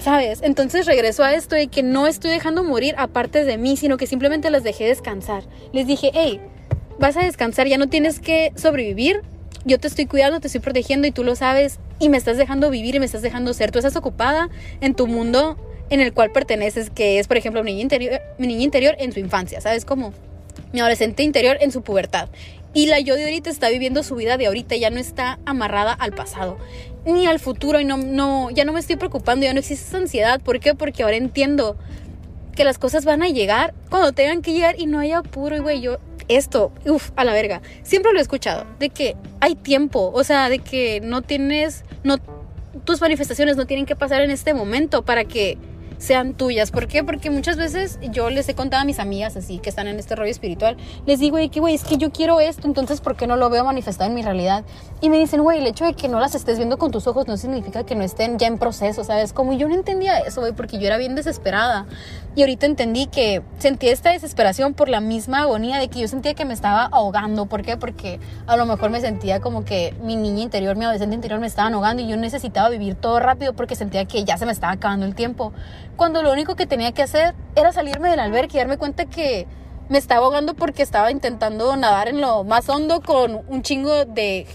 ¿Sabes? 0.00 0.40
Entonces 0.42 0.86
regreso 0.86 1.24
a 1.24 1.34
esto 1.34 1.56
de 1.56 1.66
que 1.66 1.82
no 1.82 2.06
estoy 2.06 2.30
dejando 2.30 2.62
morir 2.62 2.94
a 2.98 3.08
de 3.08 3.58
mí, 3.58 3.76
sino 3.76 3.96
que 3.96 4.06
simplemente 4.06 4.48
las 4.50 4.62
dejé 4.62 4.84
descansar. 4.84 5.42
Les 5.72 5.86
dije, 5.86 6.10
hey, 6.14 6.40
vas 6.98 7.16
a 7.16 7.24
descansar, 7.24 7.66
ya 7.66 7.78
no 7.78 7.88
tienes 7.88 8.20
que 8.20 8.52
sobrevivir. 8.54 9.22
Yo 9.64 9.78
te 9.78 9.88
estoy 9.88 10.06
cuidando, 10.06 10.38
te 10.40 10.46
estoy 10.46 10.60
protegiendo 10.60 11.08
y 11.08 11.10
tú 11.10 11.24
lo 11.24 11.34
sabes 11.34 11.80
y 11.98 12.08
me 12.08 12.16
estás 12.16 12.36
dejando 12.36 12.70
vivir 12.70 12.94
y 12.94 13.00
me 13.00 13.06
estás 13.06 13.22
dejando 13.22 13.52
ser. 13.54 13.72
Tú 13.72 13.78
estás 13.78 13.96
ocupada 13.96 14.48
en 14.80 14.94
tu 14.94 15.08
mundo 15.08 15.58
en 15.90 16.00
el 16.00 16.12
cual 16.12 16.30
perteneces, 16.30 16.90
que 16.90 17.18
es, 17.18 17.28
por 17.28 17.36
ejemplo, 17.36 17.62
mi 17.64 17.72
niña 17.72 17.82
interior, 17.82 18.20
mi 18.38 18.46
niña 18.46 18.62
interior 18.62 18.96
en 18.98 19.12
su 19.12 19.20
infancia, 19.20 19.60
¿sabes 19.60 19.84
cómo? 19.84 20.12
Mi 20.72 20.80
adolescente 20.80 21.22
interior 21.22 21.56
en 21.60 21.72
su 21.72 21.82
pubertad. 21.82 22.28
Y 22.74 22.86
la 22.86 23.00
yo 23.00 23.14
de 23.14 23.24
ahorita 23.24 23.48
está 23.48 23.70
viviendo 23.70 24.02
su 24.02 24.14
vida 24.14 24.36
de 24.36 24.46
ahorita, 24.46 24.76
ya 24.76 24.90
no 24.90 24.98
está 24.98 25.38
amarrada 25.46 25.92
al 25.92 26.12
pasado. 26.12 26.58
ni 27.04 27.26
al 27.26 27.40
futuro 27.40 27.80
y 27.80 27.84
no, 27.84 27.96
no, 27.96 28.50
ya 28.50 28.64
no 28.64 28.72
me 28.72 28.80
estoy 28.80 28.96
preocupando, 28.96 29.46
ya 29.46 29.54
no 29.54 29.60
existe 29.60 29.96
ansiedad. 29.96 30.40
¿Por 30.40 30.60
qué? 30.60 30.74
Porque 30.74 31.02
ahora 31.02 31.16
entiendo 31.16 31.76
que 32.54 32.64
las 32.64 32.76
cosas 32.76 33.04
van 33.04 33.22
a 33.22 33.28
llegar 33.28 33.72
cuando 33.88 34.12
tengan 34.12 34.42
que 34.42 34.52
llegar 34.52 34.78
y 34.78 34.86
no 34.86 34.98
hay 34.98 35.12
apuro. 35.12 35.56
Y 35.56 35.60
güey, 35.60 35.80
yo, 35.80 35.98
esto, 36.28 36.72
uff, 36.84 37.10
a 37.16 37.24
la 37.24 37.32
verga. 37.32 37.62
Siempre 37.82 38.12
lo 38.12 38.18
he 38.18 38.22
escuchado, 38.22 38.66
de 38.78 38.90
que 38.90 39.16
hay 39.40 39.54
tiempo, 39.54 40.10
o 40.14 40.22
sea, 40.22 40.50
de 40.50 40.58
que 40.58 41.00
no 41.00 41.22
tienes, 41.22 41.84
no, 42.04 42.18
tus 42.84 43.00
manifestaciones 43.00 43.56
no 43.56 43.66
tienen 43.66 43.86
que 43.86 43.96
pasar 43.96 44.20
en 44.20 44.30
este 44.30 44.52
momento 44.52 45.02
para 45.02 45.24
que 45.24 45.56
sean 45.98 46.34
tuyas. 46.34 46.70
¿Por 46.70 46.86
qué? 46.86 47.04
Porque 47.04 47.30
muchas 47.30 47.56
veces 47.56 47.98
yo 48.10 48.30
les 48.30 48.48
he 48.48 48.54
contado 48.54 48.82
a 48.82 48.84
mis 48.84 48.98
amigas 48.98 49.36
así 49.36 49.58
que 49.58 49.68
están 49.68 49.88
en 49.88 49.98
este 49.98 50.16
rollo 50.16 50.30
espiritual, 50.30 50.76
les 51.06 51.20
digo, 51.20 51.38
güey, 51.56 51.74
es 51.74 51.84
que 51.84 51.96
yo 51.96 52.10
quiero 52.10 52.40
esto, 52.40 52.66
entonces 52.66 53.00
¿por 53.00 53.16
qué 53.16 53.26
no 53.26 53.36
lo 53.36 53.50
veo 53.50 53.64
manifestado 53.64 54.08
en 54.08 54.14
mi 54.14 54.22
realidad? 54.22 54.64
Y 55.00 55.10
me 55.10 55.18
dicen, 55.18 55.42
güey, 55.42 55.58
el 55.58 55.66
hecho 55.66 55.84
de 55.84 55.94
que 55.94 56.08
no 56.08 56.20
las 56.20 56.34
estés 56.34 56.56
viendo 56.56 56.78
con 56.78 56.90
tus 56.90 57.06
ojos 57.06 57.26
no 57.26 57.36
significa 57.36 57.84
que 57.84 57.94
no 57.94 58.02
estén 58.02 58.38
ya 58.38 58.46
en 58.46 58.58
proceso, 58.58 59.04
¿sabes? 59.04 59.32
Como 59.32 59.52
yo 59.52 59.68
no 59.68 59.74
entendía 59.74 60.18
eso, 60.18 60.40
güey, 60.40 60.52
porque 60.52 60.78
yo 60.78 60.86
era 60.86 60.96
bien 60.96 61.14
desesperada. 61.14 61.86
Y 62.34 62.42
ahorita 62.42 62.66
entendí 62.66 63.06
que 63.06 63.42
sentí 63.58 63.88
esta 63.88 64.10
desesperación 64.10 64.74
por 64.74 64.88
la 64.88 65.00
misma 65.00 65.40
agonía 65.40 65.78
de 65.78 65.88
que 65.88 66.00
yo 66.00 66.08
sentía 66.08 66.34
que 66.34 66.44
me 66.44 66.54
estaba 66.54 66.84
ahogando. 66.84 67.46
¿Por 67.46 67.62
qué? 67.62 67.76
Porque 67.76 68.20
a 68.46 68.56
lo 68.56 68.64
mejor 68.64 68.90
me 68.90 69.00
sentía 69.00 69.40
como 69.40 69.64
que 69.64 69.94
mi 70.02 70.14
niña 70.14 70.42
interior, 70.42 70.76
mi 70.76 70.84
adolescente 70.84 71.16
interior 71.16 71.40
me 71.40 71.48
estaban 71.48 71.74
ahogando 71.74 72.02
y 72.02 72.08
yo 72.08 72.16
necesitaba 72.16 72.68
vivir 72.68 72.94
todo 72.94 73.18
rápido 73.18 73.54
porque 73.54 73.74
sentía 73.74 74.04
que 74.04 74.24
ya 74.24 74.38
se 74.38 74.46
me 74.46 74.52
estaba 74.52 74.72
acabando 74.72 75.04
el 75.04 75.14
tiempo 75.16 75.52
cuando 75.98 76.22
lo 76.22 76.32
único 76.32 76.54
que 76.54 76.66
tenía 76.66 76.92
que 76.92 77.02
hacer 77.02 77.34
era 77.56 77.72
salirme 77.72 78.08
del 78.08 78.20
albergue 78.20 78.52
y 78.54 78.58
darme 78.58 78.78
cuenta 78.78 79.04
que 79.04 79.46
me 79.88 79.98
estaba 79.98 80.24
ahogando 80.24 80.54
porque 80.54 80.82
estaba 80.82 81.10
intentando 81.10 81.76
nadar 81.76 82.08
en 82.08 82.20
lo 82.20 82.44
más 82.44 82.68
hondo 82.68 83.02
con 83.02 83.42
un 83.48 83.62
chingo 83.62 84.04
de 84.04 84.46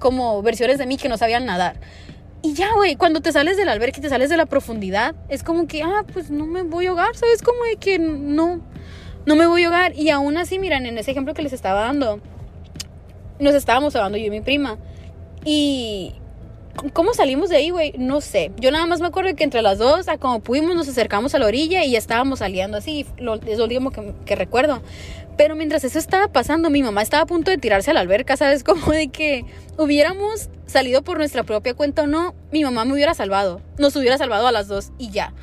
como 0.00 0.42
versiones 0.42 0.78
de 0.78 0.86
mí 0.86 0.96
que 0.96 1.08
no 1.08 1.16
sabían 1.16 1.46
nadar. 1.46 1.76
Y 2.42 2.54
ya, 2.54 2.74
güey, 2.74 2.96
cuando 2.96 3.20
te 3.20 3.30
sales 3.30 3.56
del 3.56 3.68
albergue 3.68 4.00
y 4.00 4.02
te 4.02 4.08
sales 4.08 4.28
de 4.28 4.36
la 4.36 4.46
profundidad, 4.46 5.14
es 5.28 5.44
como 5.44 5.68
que, 5.68 5.84
ah, 5.84 6.04
pues 6.12 6.32
no 6.32 6.46
me 6.46 6.64
voy 6.64 6.86
a 6.86 6.88
ahogar, 6.90 7.14
¿sabes? 7.14 7.40
Como 7.42 7.62
de 7.62 7.76
que 7.76 8.00
no, 8.00 8.60
no 9.24 9.36
me 9.36 9.46
voy 9.46 9.62
a 9.62 9.66
ahogar. 9.66 9.94
Y 9.94 10.10
aún 10.10 10.36
así, 10.36 10.58
miren, 10.58 10.84
en 10.86 10.98
ese 10.98 11.12
ejemplo 11.12 11.32
que 11.32 11.42
les 11.42 11.52
estaba 11.52 11.82
dando, 11.82 12.20
nos 13.38 13.54
estábamos 13.54 13.94
ahogando 13.94 14.18
yo 14.18 14.26
y 14.26 14.30
mi 14.30 14.40
prima. 14.40 14.78
Y 15.44 16.16
¿Cómo 16.92 17.12
salimos 17.12 17.50
de 17.50 17.56
ahí, 17.56 17.70
güey? 17.70 17.92
No 17.98 18.20
sé. 18.20 18.50
Yo 18.56 18.70
nada 18.70 18.86
más 18.86 19.00
me 19.00 19.06
acuerdo 19.06 19.34
que 19.36 19.44
entre 19.44 19.62
las 19.62 19.78
dos, 19.78 20.08
a 20.08 20.16
como 20.16 20.40
pudimos, 20.40 20.74
nos 20.74 20.88
acercamos 20.88 21.34
a 21.34 21.38
la 21.38 21.46
orilla 21.46 21.84
y 21.84 21.92
ya 21.92 21.98
estábamos 21.98 22.38
saliendo 22.38 22.78
así. 22.78 23.06
Lo, 23.18 23.34
es 23.34 23.58
lo 23.58 23.64
último 23.64 23.90
que, 23.90 24.36
recuerdo. 24.36 24.82
Pero 25.36 25.54
mientras 25.54 25.84
eso 25.84 25.98
estaba 25.98 26.28
pasando, 26.28 26.70
mi 26.70 26.82
mamá 26.82 27.02
estaba 27.02 27.24
a 27.24 27.26
punto 27.26 27.50
de 27.50 27.58
tirarse 27.58 27.90
a 27.90 27.94
la 27.94 28.00
alberca, 28.00 28.36
¿sabes? 28.36 28.64
Como 28.64 28.90
de 28.92 29.08
que 29.08 29.44
hubiéramos 29.76 30.48
salido 30.66 31.02
por 31.02 31.18
nuestra 31.18 31.42
propia 31.42 31.74
cuenta 31.74 32.02
o 32.02 32.06
no, 32.06 32.34
mi 32.50 32.64
mamá 32.64 32.84
me 32.84 32.94
hubiera 32.94 33.14
salvado. 33.14 33.60
Nos 33.78 33.94
hubiera 33.96 34.16
salvado 34.16 34.46
a 34.46 34.52
las 34.52 34.66
dos 34.66 34.92
y 34.98 35.10
ya. 35.10 35.34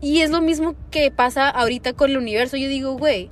Y 0.00 0.20
es 0.20 0.30
lo 0.30 0.40
mismo 0.42 0.76
que 0.90 1.10
pasa 1.10 1.48
ahorita 1.48 1.94
con 1.94 2.10
el 2.10 2.18
universo. 2.18 2.56
Yo 2.56 2.68
digo, 2.68 2.92
güey, 2.96 3.30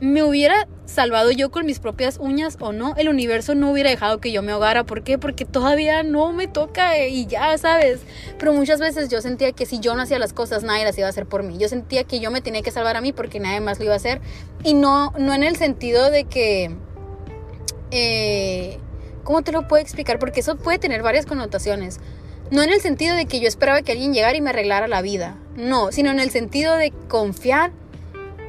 me 0.00 0.22
hubiera 0.22 0.66
salvado 0.86 1.30
yo 1.30 1.50
con 1.50 1.66
mis 1.66 1.78
propias 1.78 2.18
uñas 2.18 2.56
o 2.58 2.72
no, 2.72 2.94
el 2.96 3.08
universo 3.08 3.54
no 3.54 3.70
hubiera 3.70 3.90
dejado 3.90 4.18
que 4.18 4.32
yo 4.32 4.42
me 4.42 4.52
ahogara. 4.52 4.84
¿Por 4.84 5.02
qué? 5.02 5.18
Porque 5.18 5.44
todavía 5.44 6.02
no 6.02 6.32
me 6.32 6.48
toca 6.48 6.98
y 6.98 7.26
ya, 7.26 7.56
¿sabes? 7.58 8.00
Pero 8.38 8.52
muchas 8.52 8.80
veces 8.80 9.08
yo 9.08 9.20
sentía 9.20 9.52
que 9.52 9.66
si 9.66 9.78
yo 9.78 9.94
no 9.94 10.02
hacía 10.02 10.18
las 10.18 10.32
cosas, 10.32 10.62
nadie 10.62 10.84
las 10.84 10.96
iba 10.98 11.06
a 11.06 11.10
hacer 11.10 11.26
por 11.26 11.42
mí. 11.42 11.58
Yo 11.58 11.68
sentía 11.68 12.04
que 12.04 12.18
yo 12.18 12.30
me 12.30 12.40
tenía 12.40 12.62
que 12.62 12.70
salvar 12.70 12.96
a 12.96 13.00
mí 13.00 13.12
porque 13.12 13.40
nadie 13.40 13.60
más 13.60 13.78
lo 13.78 13.84
iba 13.84 13.94
a 13.94 13.98
hacer. 13.98 14.20
Y 14.64 14.74
no, 14.74 15.12
no 15.18 15.34
en 15.34 15.44
el 15.44 15.56
sentido 15.56 16.10
de 16.10 16.24
que... 16.24 16.74
Eh, 17.90 18.78
¿Cómo 19.22 19.42
te 19.42 19.52
lo 19.52 19.68
puedo 19.68 19.82
explicar? 19.82 20.18
Porque 20.18 20.40
eso 20.40 20.56
puede 20.56 20.78
tener 20.78 21.02
varias 21.02 21.26
connotaciones. 21.26 22.00
No 22.50 22.62
en 22.62 22.70
el 22.70 22.80
sentido 22.80 23.14
de 23.14 23.26
que 23.26 23.38
yo 23.38 23.46
esperaba 23.46 23.82
que 23.82 23.92
alguien 23.92 24.14
llegara 24.14 24.36
y 24.36 24.40
me 24.40 24.50
arreglara 24.50 24.88
la 24.88 25.02
vida. 25.02 25.36
No, 25.56 25.92
sino 25.92 26.10
en 26.10 26.18
el 26.18 26.30
sentido 26.30 26.74
de 26.74 26.92
confiar 27.08 27.70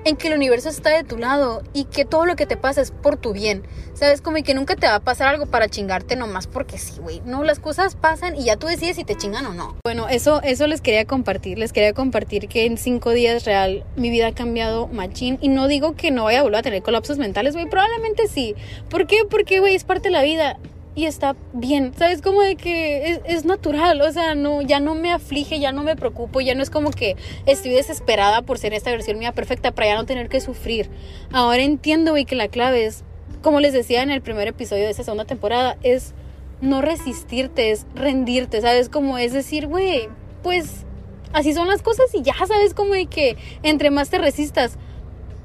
en 0.06 0.16
que 0.16 0.28
el 0.28 0.34
universo 0.34 0.70
está 0.70 0.90
de 0.90 1.04
tu 1.04 1.18
lado 1.18 1.64
y 1.74 1.86
que 1.86 2.06
todo 2.06 2.26
lo 2.26 2.36
que 2.36 2.46
te 2.46 2.58
pasa 2.58 2.82
es 2.82 2.92
por 2.92 3.18
tu 3.18 3.34
bien. 3.34 3.64
Sabes, 3.94 4.22
como 4.22 4.42
que 4.44 4.54
nunca 4.54 4.76
te 4.76 4.88
va 4.88 4.96
a 4.96 5.00
pasar 5.00 5.28
algo 5.28 5.46
para 5.46 5.70
chingarte 5.70 6.16
nomás 6.16 6.48
porque 6.48 6.78
sí, 6.78 6.94
güey. 7.00 7.22
No, 7.26 7.44
las 7.44 7.60
cosas 7.60 7.96
pasan 7.96 8.36
y 8.36 8.46
ya 8.46 8.58
tú 8.58 8.68
decides 8.68 8.96
si 8.96 9.04
te 9.04 9.16
chingan 9.16 9.46
o 9.46 9.54
no. 9.54 9.76
Bueno, 9.84 10.10
eso, 10.10 10.42
eso 10.44 10.68
les 10.68 10.82
quería 10.82 11.06
compartir. 11.06 11.60
Les 11.60 11.74
quería 11.74 11.94
compartir 11.94 12.48
que 12.48 12.66
en 12.66 12.78
cinco 12.78 13.12
días 13.12 13.46
real 13.46 13.84
mi 13.96 14.10
vida 14.10 14.28
ha 14.28 14.34
cambiado 14.34 14.88
machín. 14.88 15.38
Y 15.42 15.50
no 15.50 15.68
digo 15.68 15.96
que 15.96 16.12
no 16.12 16.24
vaya 16.26 16.40
a 16.40 16.44
volver 16.44 16.60
a 16.60 16.64
tener 16.64 16.82
colapsos 16.82 17.18
mentales, 17.18 17.54
güey. 17.54 17.70
Probablemente 17.70 18.28
sí. 18.28 18.56
¿Por 18.90 19.08
qué? 19.08 19.20
Porque, 19.30 19.60
güey, 19.60 19.76
es 19.76 19.84
parte 19.84 20.10
de 20.10 20.14
la 20.14 20.24
vida 20.24 20.58
y 20.94 21.06
está 21.06 21.36
bien, 21.54 21.94
¿sabes? 21.98 22.22
Como 22.22 22.42
de 22.42 22.56
que 22.56 23.22
es, 23.26 23.46
natural, 23.46 24.02
o 24.02 24.12
sea, 24.12 24.36
no, 24.36 24.62
ya 24.62 24.80
no 24.80 24.94
me 24.94 25.12
aflige, 25.12 25.60
ya 25.60 25.72
no 25.72 25.84
me 25.84 25.96
preocupo, 25.96 26.42
ya 26.42 26.54
no 26.54 26.62
es 26.62 26.70
como 26.70 26.92
que 26.92 27.16
estoy 27.46 27.72
desesperada 27.72 28.42
por 28.42 28.58
ser 28.58 28.74
esta 28.74 28.92
versión 28.92 29.18
mía 29.18 29.32
perfecta 29.32 29.72
para 29.72 29.88
ya 29.88 29.96
no 29.96 30.06
tener 30.06 30.28
que 30.28 30.42
sufrir. 30.42 30.90
Ahora 31.32 31.62
entiendo, 31.62 32.12
güey, 32.12 32.26
que 32.26 32.36
la 32.36 32.50
clave 32.50 32.86
es, 32.86 33.04
como 33.42 33.62
les 33.62 33.74
decía 33.74 34.04
en 34.04 34.12
el 34.12 34.22
primer 34.22 34.50
episodio 34.50 34.84
de 34.84 34.92
esta 34.92 35.04
segunda 35.04 35.26
temporada, 35.26 35.78
es 35.82 36.14
no 36.60 36.82
resistirte, 36.82 37.72
es 37.72 37.86
rendirte, 37.96 38.62
¿sabes? 38.62 38.90
Como 38.90 39.18
es 39.18 39.32
decir, 39.32 39.68
güey, 39.68 40.10
pues 40.44 40.86
así 41.32 41.54
son 41.54 41.70
las 41.70 41.82
cosas 41.82 42.14
y 42.14 42.22
ya 42.22 42.36
sabes 42.46 42.74
como 42.74 42.94
de 42.94 43.06
que 43.06 43.38
entre 43.64 43.92
más 43.92 44.10
te 44.10 44.18
resistas 44.18 44.78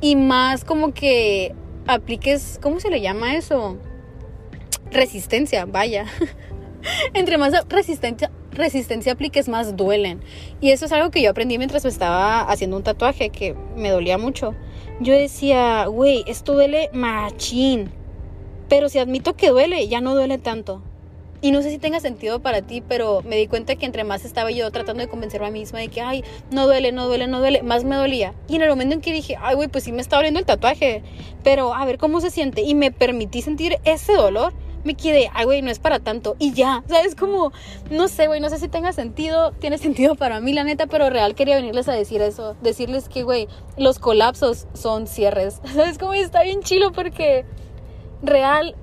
y 0.01 0.17
más 0.17 0.65
como 0.65 0.93
que 0.93 1.55
apliques, 1.87 2.59
¿cómo 2.61 2.81
se 2.81 2.91
le 2.91 3.01
llama 3.01 3.37
eso? 3.37 3.79
Resistencia, 4.91 5.65
vaya. 5.67 6.07
Entre 7.15 7.39
más 7.39 7.53
resistencia, 7.69 8.31
resistencia 8.53 9.13
apliques, 9.13 9.49
más 9.49 9.77
duelen. 9.77 10.21
Y 10.61 10.71
eso 10.71 10.87
es 10.87 10.93
algo 10.93 11.11
que 11.11 11.23
yo 11.23 11.31
aprendí 11.31 11.59
mientras 11.59 11.85
me 11.85 11.91
estaba 11.91 12.43
haciendo 12.43 12.77
un 12.77 12.83
tatuaje 12.83 13.31
que 13.31 13.55
me 13.77 13.91
dolía 13.91 14.19
mucho. 14.19 14.55
Yo 15.01 15.13
decía, 15.13 15.87
güey, 15.87 16.25
esto 16.27 16.55
duele 16.55 16.91
machín. 16.93 17.91
Pero 18.69 18.89
si 18.89 18.99
admito 18.99 19.37
que 19.37 19.51
duele, 19.51 19.87
ya 19.89 20.01
no 20.01 20.15
duele 20.15 20.39
tanto. 20.39 20.83
Y 21.43 21.53
no 21.53 21.63
sé 21.63 21.71
si 21.71 21.79
tenga 21.79 22.01
sentido 22.01 22.41
para 22.41 22.63
ti, 22.63 22.81
pero 22.81 23.23
me 23.23 23.37
di 23.37 23.47
cuenta 23.47 23.77
que 23.77 23.87
entre 23.87 24.05
más 24.05 24.25
estaba 24.25 24.51
yo 24.51 24.71
tratando 24.71 25.03
de 25.03 25.09
convencerme 25.09 25.47
a 25.47 25.51
mí 25.51 25.61
misma 25.61 25.79
de 25.79 25.89
que, 25.89 26.01
ay, 26.01 26.25
no 26.51 26.67
duele, 26.67 26.93
no 26.93 27.07
duele, 27.07 27.27
no 27.27 27.41
duele, 27.41 27.63
más 27.63 27.85
me 27.85 27.95
dolía. 27.95 28.35
Y 28.49 28.57
en 28.57 28.63
el 28.63 28.71
momento 28.71 28.95
en 28.95 29.01
que 29.01 29.13
dije, 29.13 29.37
ay, 29.41 29.55
güey, 29.55 29.69
pues 29.69 29.85
sí 29.85 29.93
me 29.93 30.01
está 30.01 30.17
doliendo 30.17 30.41
el 30.41 30.47
tatuaje, 30.47 31.03
pero 31.45 31.75
a 31.75 31.85
ver 31.85 31.99
cómo 31.99 32.21
se 32.21 32.31
siente. 32.31 32.63
Y 32.63 32.75
me 32.75 32.91
permití 32.91 33.43
sentir 33.43 33.77
ese 33.85 34.15
dolor 34.15 34.55
me 34.87 34.95
quedé, 34.95 35.31
ay, 35.35 35.45
güey, 35.45 35.61
no 35.61 35.71
es 35.71 35.79
para 35.79 35.99
tanto. 35.99 36.37
Y 36.39 36.55
ya, 36.55 36.83
¿sabes? 36.89 37.15
Como, 37.15 37.53
no 37.91 38.09
sé, 38.09 38.29
güey, 38.29 38.41
no 38.41 38.49
sé 38.49 38.59
si 38.59 38.69
tenga 38.69 38.93
sentido, 38.93 39.53
tiene 39.53 39.77
sentido 39.79 40.15
para 40.15 40.41
mí, 40.41 40.53
la 40.53 40.65
neta, 40.65 40.87
pero 40.87 41.11
real 41.11 41.35
quería 41.35 41.57
venirles 41.57 41.89
a 41.89 41.93
decir 41.93 42.23
eso. 42.23 42.57
Decirles 42.63 43.09
que, 43.09 43.25
güey, 43.25 43.49
los 43.77 43.99
colapsos 43.99 44.67
son 44.73 45.07
cierres. 45.07 45.61
¿Sabes? 45.75 45.99
Como 45.99 46.15
está 46.15 46.43
bien 46.43 46.63
chilo 46.63 46.93
porque 46.93 47.45
real 48.23 48.77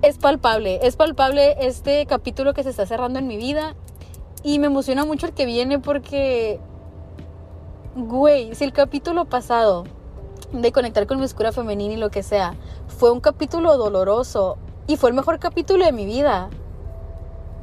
es 0.00 0.18
palpable. 0.18 0.80
Es 0.82 0.96
palpable 0.96 1.56
este 1.60 2.06
capítulo 2.06 2.54
que 2.54 2.64
se 2.64 2.70
está 2.70 2.86
cerrando 2.86 3.18
en 3.18 3.28
mi 3.28 3.36
vida. 3.36 3.76
Y 4.42 4.58
me 4.58 4.66
emociona 4.66 5.04
mucho 5.04 5.26
el 5.26 5.34
que 5.34 5.46
viene 5.46 5.78
porque, 5.78 6.58
güey, 7.94 8.54
si 8.56 8.64
el 8.64 8.72
capítulo 8.72 9.26
pasado 9.26 9.84
de 10.52 10.72
conectar 10.72 11.06
con 11.06 11.18
mi 11.18 11.24
oscura 11.24 11.52
femenina 11.52 11.94
y 11.94 11.96
lo 11.96 12.10
que 12.10 12.22
sea 12.22 12.54
fue 12.88 13.10
un 13.10 13.20
capítulo 13.20 13.76
doloroso, 13.76 14.58
y 14.92 14.96
fue 14.98 15.08
el 15.08 15.16
mejor 15.16 15.38
capítulo 15.38 15.86
de 15.86 15.92
mi 15.92 16.04
vida. 16.04 16.50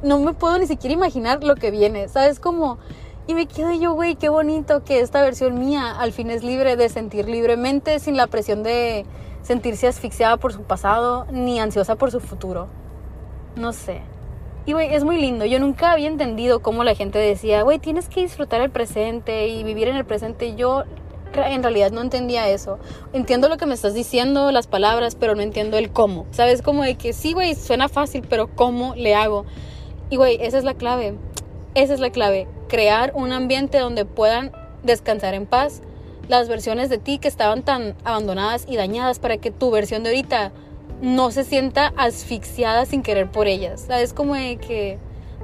No 0.02 0.18
me 0.18 0.32
puedo 0.32 0.58
ni 0.58 0.66
siquiera 0.66 0.94
imaginar 0.94 1.44
lo 1.44 1.54
que 1.54 1.70
viene, 1.70 2.08
¿sabes? 2.08 2.40
Como... 2.40 2.78
Y 3.28 3.34
me 3.34 3.46
quedo 3.46 3.72
yo, 3.72 3.92
güey, 3.92 4.16
qué 4.16 4.28
bonito 4.28 4.82
que 4.82 4.98
esta 4.98 5.22
versión 5.22 5.60
mía 5.60 5.92
al 5.92 6.10
fin 6.10 6.30
es 6.30 6.42
libre 6.42 6.74
de 6.74 6.88
sentir 6.88 7.28
libremente 7.28 8.00
sin 8.00 8.16
la 8.16 8.26
presión 8.26 8.64
de 8.64 9.06
sentirse 9.42 9.86
asfixiada 9.86 10.38
por 10.38 10.52
su 10.52 10.62
pasado 10.62 11.26
ni 11.30 11.60
ansiosa 11.60 11.94
por 11.94 12.10
su 12.10 12.18
futuro. 12.18 12.66
No 13.54 13.72
sé. 13.72 14.00
Y, 14.66 14.72
güey, 14.72 14.92
es 14.92 15.04
muy 15.04 15.20
lindo. 15.20 15.44
Yo 15.44 15.60
nunca 15.60 15.92
había 15.92 16.08
entendido 16.08 16.60
cómo 16.60 16.82
la 16.82 16.96
gente 16.96 17.20
decía, 17.20 17.62
güey, 17.62 17.78
tienes 17.78 18.08
que 18.08 18.22
disfrutar 18.22 18.60
el 18.60 18.70
presente 18.70 19.46
y 19.46 19.62
vivir 19.62 19.86
en 19.86 19.94
el 19.94 20.04
presente. 20.04 20.56
Yo 20.56 20.82
en 21.34 21.62
realidad 21.62 21.90
no 21.90 22.00
entendía 22.00 22.48
eso. 22.48 22.78
Entiendo 23.12 23.48
lo 23.48 23.56
que 23.56 23.66
me 23.66 23.74
estás 23.74 23.94
diciendo, 23.94 24.50
las 24.52 24.66
palabras, 24.66 25.14
pero 25.14 25.34
no 25.34 25.42
entiendo 25.42 25.78
el 25.78 25.90
cómo. 25.90 26.26
¿Sabes? 26.30 26.62
Como 26.62 26.82
de 26.82 26.96
que 26.96 27.12
sí, 27.12 27.32
güey, 27.32 27.54
suena 27.54 27.88
fácil, 27.88 28.24
pero 28.28 28.48
¿cómo 28.54 28.94
le 28.94 29.14
hago? 29.14 29.44
Y, 30.10 30.16
güey, 30.16 30.38
esa 30.40 30.58
es 30.58 30.64
la 30.64 30.74
clave. 30.74 31.14
Esa 31.74 31.94
es 31.94 32.00
la 32.00 32.10
clave. 32.10 32.48
Crear 32.68 33.12
un 33.14 33.32
ambiente 33.32 33.78
donde 33.78 34.04
puedan 34.04 34.52
descansar 34.82 35.34
en 35.34 35.46
paz 35.46 35.82
las 36.28 36.48
versiones 36.48 36.88
de 36.88 36.98
ti 36.98 37.18
que 37.18 37.28
estaban 37.28 37.62
tan 37.62 37.96
abandonadas 38.04 38.64
y 38.68 38.76
dañadas 38.76 39.18
para 39.18 39.38
que 39.38 39.50
tu 39.50 39.70
versión 39.70 40.02
de 40.02 40.10
ahorita 40.10 40.52
no 41.00 41.30
se 41.30 41.44
sienta 41.44 41.92
asfixiada 41.96 42.86
sin 42.86 43.02
querer 43.02 43.30
por 43.30 43.46
ellas. 43.46 43.84
¿Sabes? 43.86 44.12
Como 44.12 44.34
de 44.34 44.56
que... 44.56 44.98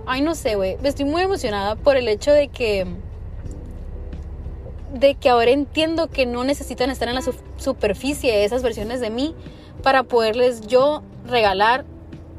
Ay, 0.06 0.20
no 0.20 0.34
sé, 0.36 0.54
güey. 0.54 0.76
Estoy 0.84 1.04
muy 1.04 1.22
emocionada 1.22 1.74
por 1.74 1.96
el 1.96 2.06
hecho 2.06 2.30
de 2.30 2.48
que 2.48 2.86
de 4.92 5.14
que 5.14 5.28
ahora 5.28 5.50
entiendo 5.50 6.08
que 6.08 6.26
no 6.26 6.44
necesitan 6.44 6.90
estar 6.90 7.08
en 7.08 7.14
la 7.16 7.22
superficie 7.56 8.44
esas 8.44 8.62
versiones 8.62 9.00
de 9.00 9.10
mí 9.10 9.34
para 9.82 10.04
poderles 10.04 10.62
yo 10.66 11.02
regalar 11.26 11.84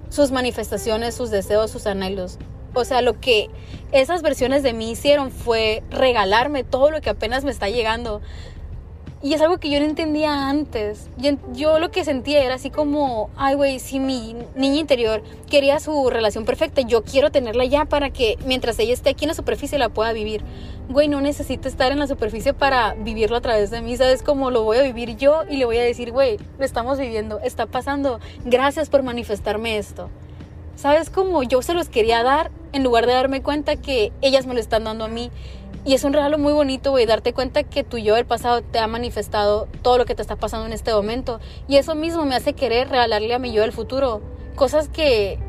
sus 0.10 0.32
manifestaciones, 0.32 1.16
sus 1.16 1.30
deseos, 1.30 1.72
sus 1.72 1.86
anhelos. 1.86 2.38
O 2.74 2.86
sea, 2.86 3.02
lo 3.02 3.20
que 3.20 3.50
esas 3.92 4.22
versiones 4.22 4.64
de 4.64 4.74
mí 4.74 4.92
hicieron 4.92 5.32
fue 5.32 5.84
regalarme 5.90 6.64
todo 6.64 6.92
lo 6.92 7.02
que 7.02 7.10
apenas 7.10 7.44
me 7.44 7.52
está 7.52 7.70
llegando. 7.70 8.22
Y 9.22 9.34
es 9.34 9.42
algo 9.42 9.58
que 9.58 9.72
yo 9.72 9.80
no 9.80 9.86
entendía 9.86 10.48
antes. 10.48 11.10
Yo, 11.54 11.80
lo 11.80 11.90
que 11.90 12.06
sentía 12.06 12.44
era 12.44 12.56
así 12.56 12.70
como, 12.70 13.32
ay, 13.36 13.56
güey, 13.56 13.80
si 13.80 14.00
mi 14.00 14.36
niña 14.56 14.80
interior 14.80 15.24
quería 15.50 15.80
su 15.80 16.12
relación 16.12 16.46
perfecta, 16.46 16.82
yo 16.82 17.04
quiero 17.04 17.32
tenerla 17.32 17.66
ya 17.66 17.86
para 17.86 18.12
que 18.12 18.38
mientras 18.46 18.78
ella 18.78 18.94
esté 18.94 19.10
aquí 19.10 19.26
en 19.26 19.30
la 19.30 19.34
superficie 19.34 19.80
la 19.80 19.90
pueda 19.90 20.14
vivir. 20.14 20.44
Güey, 20.90 21.08
no 21.08 21.20
necesito 21.20 21.68
estar 21.68 21.92
en 21.92 21.98
la 21.98 22.06
superficie 22.06 22.54
para 22.54 22.94
vivirlo 22.94 23.38
a 23.38 23.42
través 23.42 23.72
de 23.72 23.82
mí. 23.82 23.98
¿Sabes 23.98 24.22
cómo 24.22 24.52
lo 24.52 24.64
voy 24.64 24.78
a 24.78 24.84
vivir 24.84 25.18
yo? 25.18 25.42
Y 25.50 25.58
le 25.58 25.66
voy 25.66 25.78
a 25.78 25.84
decir, 25.84 26.12
güey, 26.12 26.38
lo 26.60 26.64
estamos 26.64 27.00
viviendo, 27.00 27.40
está 27.40 27.66
pasando. 27.66 28.20
Gracias 28.46 28.88
por 28.90 29.02
manifestarme 29.02 29.80
esto. 29.80 30.12
¿Sabes 30.76 31.10
cómo 31.10 31.42
yo 31.42 31.64
se 31.64 31.74
los 31.74 31.90
quería 31.90 32.22
dar 32.22 32.52
en 32.72 32.84
lugar 32.84 33.08
de 33.08 33.14
darme 33.14 33.42
cuenta 33.42 33.78
que 33.78 34.12
ellas 34.22 34.46
me 34.46 34.54
lo 34.54 34.60
están 34.60 34.84
dando 34.84 35.06
a 35.06 35.08
mí? 35.08 35.32
Y 35.88 35.94
es 35.94 36.04
un 36.04 36.12
regalo 36.12 36.38
muy 36.38 36.52
bonito, 36.52 36.92
güey, 36.92 37.06
darte 37.06 37.32
cuenta 37.32 37.64
que 37.64 37.86
tu 37.86 37.98
yo 37.98 38.16
del 38.16 38.26
pasado 38.26 38.62
te 38.62 38.78
ha 38.78 38.88
manifestado 38.88 39.70
todo 39.82 39.98
lo 39.98 40.04
que 40.04 40.16
te 40.16 40.22
está 40.22 40.36
pasando 40.36 40.66
en 40.66 40.74
este 40.74 40.92
momento. 40.92 41.40
Y 41.70 41.78
eso 41.78 41.96
mismo 41.96 42.26
me 42.26 42.36
hace 42.36 42.52
querer 42.52 42.90
regalarle 42.90 43.34
a 43.34 43.40
mi 43.40 43.54
yo 43.54 43.62
del 43.62 43.72
futuro 43.72 44.22
cosas 44.58 44.90
que 44.90 45.40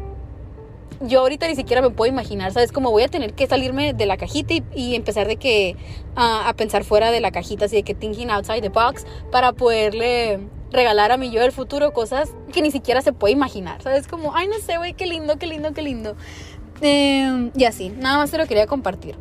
yo 1.01 1.23
ahorita 1.23 1.49
ni 1.49 1.57
siquiera 1.57 1.83
me 1.83 1.91
puedo 1.91 2.09
imaginar, 2.09 2.53
¿sabes? 2.53 2.71
Como 2.71 2.93
voy 2.93 3.03
a 3.03 3.09
tener 3.09 3.35
que 3.35 3.49
salirme 3.49 3.95
de 3.95 4.07
la 4.07 4.17
cajita 4.17 4.55
y, 4.77 4.95
empezar 4.95 5.27
de 5.27 5.39
que 5.39 5.75
a 6.15 6.55
pensar 6.57 6.85
fuera 6.85 7.11
de 7.11 7.21
la 7.21 7.33
cajita, 7.33 7.65
así 7.65 7.75
de 7.75 7.83
que 7.83 7.95
thinking 7.95 8.31
outside 8.31 8.61
the 8.61 8.69
box, 8.69 9.07
para 9.33 9.55
poderle 9.55 10.39
regalar 10.71 11.11
a 11.11 11.17
mi 11.17 11.33
yo 11.33 11.41
del 11.41 11.51
futuro 11.51 11.93
cosas 11.93 12.31
que 12.53 12.63
ni 12.63 12.71
siquiera 12.71 13.03
se 13.03 13.13
puede 13.13 13.33
imaginar, 13.33 13.83
¿sabes? 13.83 14.07
Como, 14.07 14.37
ay, 14.37 14.47
no 14.47 14.61
sé, 14.65 14.77
güey, 14.77 14.95
qué 14.95 15.07
lindo, 15.07 15.37
qué 15.37 15.49
lindo, 15.49 15.73
qué 15.73 15.83
lindo. 15.83 16.15
Em, 16.81 17.51
y 17.57 17.65
así, 17.65 17.89
nada 17.89 18.19
más 18.19 18.31
te 18.31 18.39
lo 18.39 18.47
quería 18.47 18.69
compartir. 18.69 19.17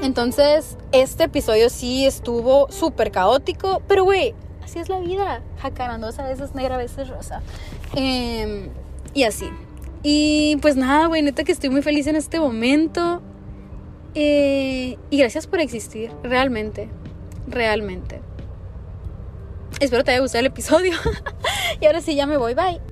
Entonces, 0.00 0.76
este 0.92 1.24
episodio 1.24 1.68
sí 1.70 2.06
estuvo 2.06 2.70
súper 2.70 3.10
caótico, 3.10 3.82
pero 3.86 4.04
güey, 4.04 4.34
así 4.62 4.78
es 4.78 4.88
la 4.88 4.98
vida. 5.00 5.42
Jacarandosa, 5.58 6.24
a 6.24 6.28
veces 6.28 6.54
negra, 6.54 6.76
a 6.76 6.78
veces 6.78 7.08
rosa. 7.08 7.42
Em, 7.94 8.70
y 9.14 9.24
así. 9.24 9.48
Y 10.02 10.56
pues 10.62 10.76
nada, 10.76 11.06
güey, 11.06 11.22
neta 11.22 11.44
que 11.44 11.52
estoy 11.52 11.70
muy 11.70 11.82
feliz 11.82 12.06
en 12.06 12.16
este 12.16 12.40
momento. 12.40 13.22
Eh, 14.14 14.98
y 15.10 15.18
gracias 15.18 15.46
por 15.46 15.60
existir, 15.60 16.10
realmente. 16.22 16.88
Realmente. 17.46 18.20
Espero 19.80 20.04
te 20.04 20.12
haya 20.12 20.20
gustado 20.20 20.40
el 20.40 20.46
episodio. 20.46 20.94
y 21.80 21.86
ahora 21.86 22.00
sí, 22.00 22.14
ya 22.14 22.26
me 22.26 22.36
voy. 22.36 22.54
Bye. 22.54 22.91